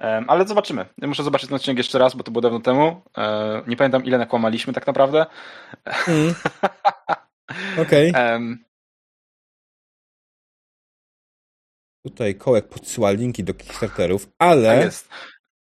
[0.00, 0.86] Ale zobaczymy.
[1.02, 3.02] Muszę zobaczyć ten odcinek jeszcze raz, bo to było dawno temu.
[3.16, 5.26] Um, nie pamiętam, ile nakłamaliśmy tak naprawdę.
[6.08, 6.34] Mm.
[7.82, 8.10] Okej.
[8.10, 8.32] Okay.
[8.32, 8.64] Um,
[12.04, 14.68] Tutaj Kołek podsyła linki do Kickstarterów, ale...
[14.76, 15.08] Tak jest.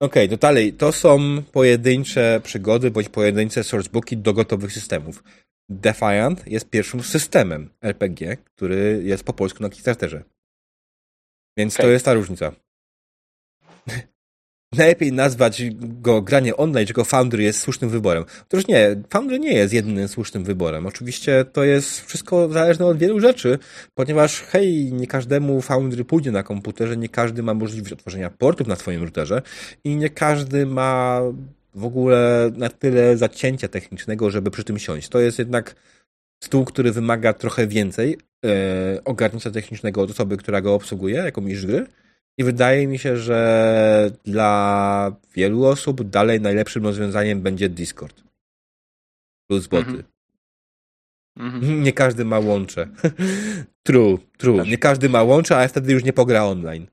[0.01, 0.72] Okej, okay, to dalej.
[0.72, 5.22] To są pojedyncze przygody bądź pojedyncze sourcebooki do gotowych systemów.
[5.68, 10.22] Defiant jest pierwszym systemem RPG, który jest po polsku na Kickstarterze.
[11.59, 11.86] Więc okay.
[11.86, 12.52] to jest ta różnica
[14.76, 18.24] najlepiej nazwać go granie online, że go Foundry jest słusznym wyborem.
[18.42, 20.86] Otóż nie, Foundry nie jest jedynym słusznym wyborem.
[20.86, 23.59] Oczywiście to jest wszystko zależne od wielu rzeczy,
[23.94, 28.76] ponieważ hej, nie każdemu Foundry pójdzie na komputerze, nie każdy ma możliwość otworzenia portów na
[28.76, 29.42] swoim routerze
[29.84, 31.20] i nie każdy ma
[31.74, 35.09] w ogóle na tyle zacięcia technicznego, żeby przy tym siąść.
[35.09, 35.74] To jest jednak
[36.44, 41.66] stół, który wymaga trochę więcej e, ogarnięcia technicznego od osoby, która go obsługuje jako mistrz
[41.66, 41.86] gry,
[42.39, 48.23] i wydaje mi się, że dla wielu osób dalej najlepszym rozwiązaniem będzie Discord.
[49.48, 50.05] Plus boty.
[51.36, 51.78] Mm -hmm.
[51.86, 52.89] Nie każdy ma łącze.
[53.86, 54.66] true, true.
[54.66, 56.86] Nie każdy ma łącze, ale wtedy już nie pogra online.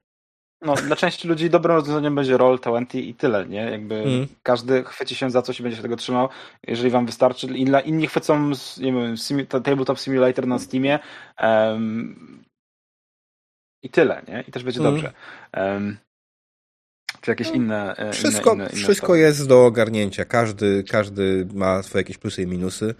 [0.61, 3.57] No, dla części ludzi dobrym rozwiązaniem będzie Roll 20 i tyle, nie?
[3.71, 4.27] Jakby mm.
[4.43, 6.29] każdy chwyci się za coś i będzie się tego trzymał,
[6.67, 7.47] jeżeli wam wystarczy.
[7.47, 9.15] I dla inni chwycą, nie wiem,
[9.47, 10.99] Tabletop Simulator na Steamie,
[11.41, 12.43] um,
[13.83, 14.43] i tyle, nie?
[14.47, 14.93] I też będzie mm.
[14.93, 15.13] dobrze.
[15.57, 15.97] Um,
[17.21, 17.95] czy jakieś no, inne.
[17.95, 20.25] E, wszystko, inne, inne, inne wszystko jest do ogarnięcia.
[20.25, 22.95] Każdy, każdy ma swoje jakieś plusy i minusy.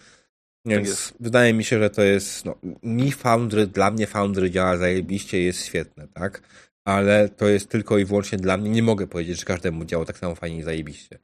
[0.65, 2.45] Więc tak wydaje mi się, że to jest.
[2.45, 6.41] No, mi Foundry, dla mnie Foundry działa zajebiście, jest świetne, tak?
[6.85, 8.69] Ale to jest tylko i wyłącznie dla mnie.
[8.69, 11.19] Nie mogę powiedzieć, że każdemu działa tak samo fajnie i zajebiście.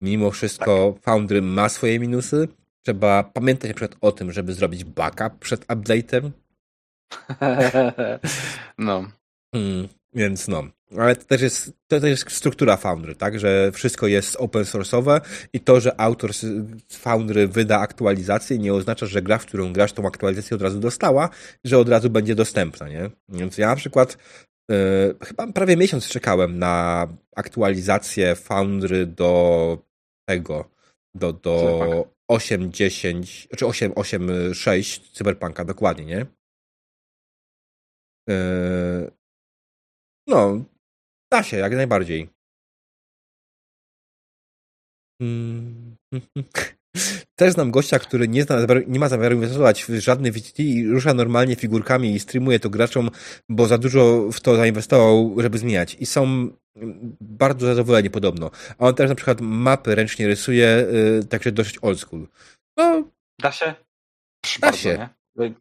[0.00, 1.04] Mimo wszystko tak.
[1.04, 2.48] Foundry ma swoje minusy.
[2.82, 6.30] Trzeba pamiętać na przykład o tym, żeby zrobić backup przed update'em,
[8.78, 9.04] no.
[9.54, 10.64] Hmm, więc no.
[10.98, 13.40] Ale to też, jest, to też jest struktura Foundry, tak?
[13.40, 15.20] Że wszystko jest open source'owe
[15.52, 16.46] i to, że autor z
[16.90, 21.28] Foundry wyda aktualizację nie oznacza, że gra, w którą grasz tą aktualizację od razu dostała,
[21.64, 23.10] że od razu będzie dostępna, nie?
[23.28, 24.18] Więc ja na przykład
[24.70, 24.76] yy,
[25.24, 27.06] chyba prawie miesiąc czekałem na
[27.36, 29.78] aktualizację Foundry do
[30.28, 30.70] tego,
[31.14, 36.26] do, do 8.10, czy 8.8.6 Cyberpunka, dokładnie, nie?
[38.28, 39.10] Yy,
[40.26, 40.64] no,
[41.32, 42.28] da się, jak najbardziej.
[45.20, 45.96] Hmm.
[47.38, 51.14] Też znam gościa, który nie, zna, nie ma zamiaru inwestować w żadne VTT i rusza
[51.14, 53.10] normalnie figurkami i streamuje to graczom,
[53.48, 55.96] bo za dużo w to zainwestował, żeby zmieniać.
[56.00, 56.48] I są
[57.20, 58.50] bardzo zadowoleni podobno.
[58.78, 62.28] A on też na przykład mapy ręcznie rysuje, yy, także dość old school.
[62.76, 63.04] No,
[63.40, 63.66] da się?
[63.66, 65.08] Da bardzo, się.
[65.36, 65.54] Nie?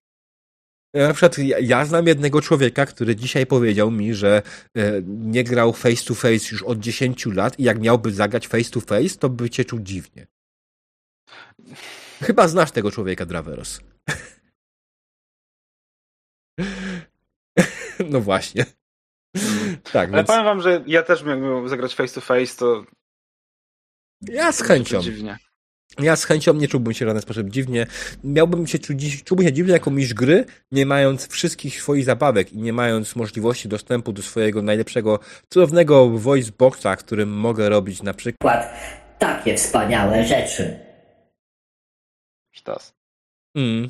[0.95, 4.41] Na przykład ja znam jednego człowieka, który dzisiaj powiedział mi, że
[4.77, 8.72] e, nie grał face to face już od 10 lat i jak miałby zagrać face
[8.72, 10.27] to face, to by cię czuł dziwnie.
[12.22, 13.81] Chyba znasz tego człowieka, Draveros.
[18.09, 18.65] No właśnie.
[19.91, 20.27] Tak, Ale więc...
[20.27, 22.85] powiem wam, że ja też miałbym zagrać face to face, to.
[24.22, 25.01] Ja z chęcią.
[25.01, 25.38] Dziwnie.
[25.99, 27.88] Ja z chęcią nie czułbym się w żaden sposób dziwnie.
[28.23, 32.57] Miałbym się czuć, czułbym się dziwnie jako mistrz gry, nie mając wszystkich swoich zabawek i
[32.57, 35.19] nie mając możliwości dostępu do swojego najlepszego,
[35.49, 38.73] cudownego voice boxa, którym mogę robić na przykład
[39.19, 40.80] takie wspaniałe rzeczy.
[42.51, 42.93] Sztos.
[43.55, 43.89] Mm.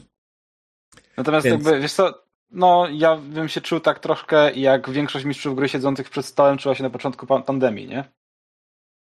[1.18, 1.66] Natomiast Więc...
[1.66, 6.10] jakby, wiesz co, no ja bym się czuł tak troszkę jak większość mistrzów gry siedzących
[6.10, 8.04] przed stołem czuła się na początku pandemii, nie?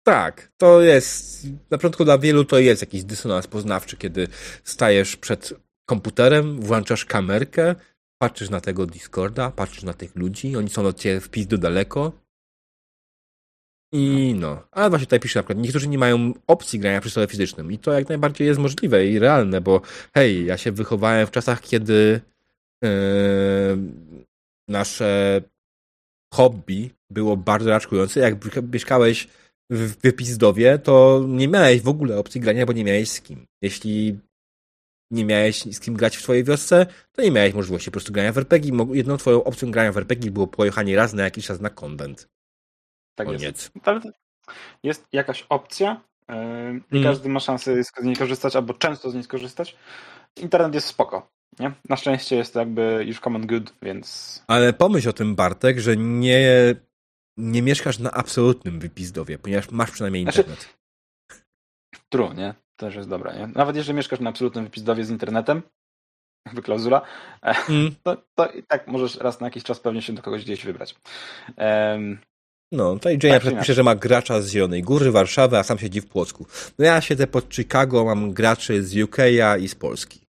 [0.08, 4.28] Tak, to jest, na początku dla wielu to jest jakiś dysonans poznawczy, kiedy
[4.64, 5.54] stajesz przed
[5.86, 7.76] komputerem, włączasz kamerkę,
[8.18, 12.12] patrzysz na tego Discorda, patrzysz na tych ludzi, oni są od ciebie w pizdu daleko.
[13.94, 17.28] I no, ale właśnie tutaj pisze na przykład, niektórzy nie mają opcji grania przy stole
[17.28, 19.82] fizycznym i to jak najbardziej jest możliwe i realne, bo
[20.14, 22.22] hej, ja się wychowałem w czasach, kiedy
[22.82, 22.90] yy,
[24.68, 25.42] nasze
[26.34, 28.20] hobby było bardzo raczkujące.
[28.20, 28.36] Jak
[28.74, 29.28] mieszkałeś
[29.70, 33.46] w Wypizdowie, to nie miałeś w ogóle opcji grania, bo nie miałeś z kim.
[33.62, 34.20] Jeśli
[35.12, 38.32] nie miałeś z kim grać w twojej wiosce, to nie miałeś możliwości po prostu grania
[38.32, 38.72] w RPG.
[38.94, 42.30] Jedną twoją opcją grania w RPG było pojechanie raz na jakiś czas na konwent.
[43.16, 43.42] Tak Koniec.
[43.42, 43.72] jest.
[43.84, 44.02] Ale
[44.84, 46.36] jest jakaś opcja yy,
[46.92, 47.04] i mm.
[47.04, 49.76] każdy ma szansę z niej korzystać, albo często z niej skorzystać.
[50.36, 51.30] Internet jest spoko.
[51.60, 51.72] Nie?
[51.90, 54.44] Na szczęście jest to jakby już common good, więc...
[54.48, 56.76] Ale pomyśl o tym, Bartek, że nie
[57.38, 60.78] nie mieszkasz na absolutnym wypizdowie, ponieważ masz przynajmniej znaczy, internet.
[62.10, 62.54] True, nie?
[62.76, 63.48] To też jest dobre, nie?
[63.48, 65.62] Nawet jeżeli mieszkasz na absolutnym wypizdowie z internetem,
[66.46, 67.02] jakby klauzula,
[67.70, 67.96] mm.
[68.04, 70.96] to, to i tak możesz raz na jakiś czas pewnie się do kogoś gdzieś wybrać.
[71.58, 72.20] Um,
[72.72, 76.02] no, tutaj Jane tak, pisze, że ma gracza z Zielonej Góry, Warszawy, a sam siedzi
[76.02, 76.46] w Płocku.
[76.80, 80.22] No ja siedzę pod Chicago, mam graczy z UK'a i z Polski.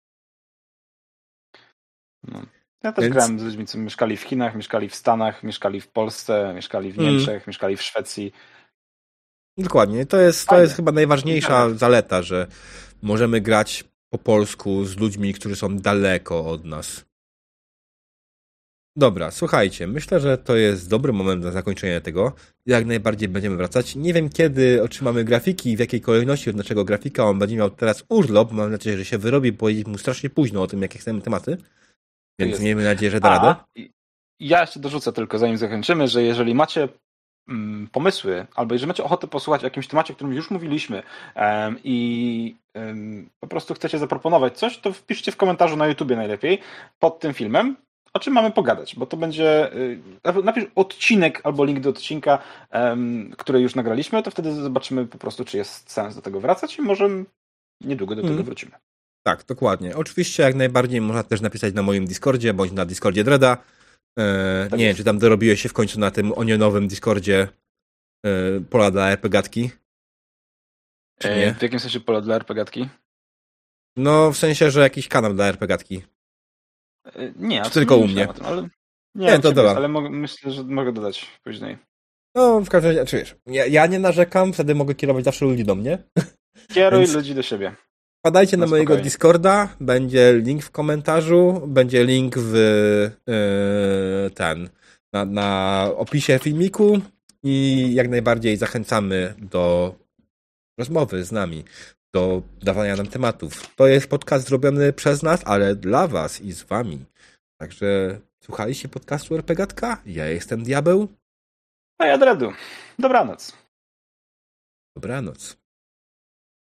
[2.24, 2.55] No.
[2.86, 3.14] Ja też Więc...
[3.14, 7.00] grałem z ludźmi, co mieszkali w Chinach, mieszkali w Stanach, mieszkali w Polsce, mieszkali w
[7.00, 7.12] mm.
[7.12, 7.44] Niemczech, mm.
[7.48, 8.34] mieszkali w Szwecji.
[9.58, 10.06] Dokładnie.
[10.06, 12.48] To jest, to jest chyba najważniejsza zaleta, że
[13.02, 17.06] możemy grać po polsku z ludźmi, którzy są daleko od nas.
[18.96, 22.34] Dobra, słuchajcie, myślę, że to jest dobry moment na zakończenie tego.
[22.66, 23.96] Jak najbardziej będziemy wracać.
[23.96, 27.26] Nie wiem, kiedy otrzymamy grafiki i w jakiej kolejności od naszego grafika.
[27.26, 28.52] On będzie miał teraz urlop.
[28.52, 31.58] Mam nadzieję, że się wyrobi, bo powiedzieć mu strasznie późno o tym, jakie chcemy tematy.
[32.40, 33.56] Więc miejmy nadzieję, że da A, radę.
[34.40, 36.88] Ja jeszcze dorzucę tylko, zanim zakończymy, że jeżeli macie
[37.50, 41.04] mm, pomysły, albo jeżeli macie ochotę posłuchać o jakimś temacie, o którym już mówiliśmy
[41.36, 46.60] um, i um, po prostu chcecie zaproponować coś, to wpiszcie w komentarzu na YouTubie najlepiej
[47.00, 47.76] pod tym filmem,
[48.14, 49.74] o czym mamy pogadać, bo to będzie.
[49.76, 50.00] Y,
[50.44, 52.40] napisz odcinek albo link do odcinka,
[52.74, 56.78] um, który już nagraliśmy, to wtedy zobaczymy po prostu, czy jest sens do tego wracać
[56.78, 57.10] i może
[57.82, 58.46] niedługo do tego hmm.
[58.46, 58.72] wrócimy.
[59.28, 59.96] Tak, dokładnie.
[59.96, 63.58] Oczywiście jak najbardziej można też napisać na moim Discordzie bądź na Discordzie Dreda.
[64.20, 67.48] E, tak nie wiem, czy tam dorobiłeś się w końcu na tym onionowym Discordzie
[68.26, 69.72] e, pola dla RPGatki.
[71.24, 72.90] E, w jakim sensie pola dla RPGatki?
[73.98, 76.04] No, w sensie, że jakiś kanał dla RPGatki.
[77.06, 78.28] E, nie, czy tylko u mnie.
[78.28, 78.70] Tym, ale...
[79.16, 79.76] Nie, nie to dobra.
[79.76, 81.78] ale myślę, że mogę dodać później.
[82.36, 85.64] No, w każdym razie, czy wiesz, ja, ja nie narzekam, wtedy mogę kierować zawsze ludzi
[85.64, 86.04] do mnie.
[86.74, 87.14] Kieruj Więc...
[87.14, 87.76] ludzi do siebie.
[88.26, 92.54] Wpadajcie na mojego Discorda, będzie link w komentarzu, będzie link w
[93.28, 94.70] yy, ten,
[95.14, 97.02] na, na opisie filmiku
[97.44, 99.96] i jak najbardziej zachęcamy do
[100.80, 101.64] rozmowy z nami,
[102.16, 103.76] do dawania nam tematów.
[103.76, 107.06] To jest podcast zrobiony przez nas, ale dla was i z wami.
[107.62, 110.02] Także słuchaliście podcastu RPGatka?
[110.06, 111.08] Ja jestem Diabeł.
[112.00, 112.52] A ja Dredu.
[113.00, 113.54] Dobranoc.
[114.96, 115.65] Dobranoc.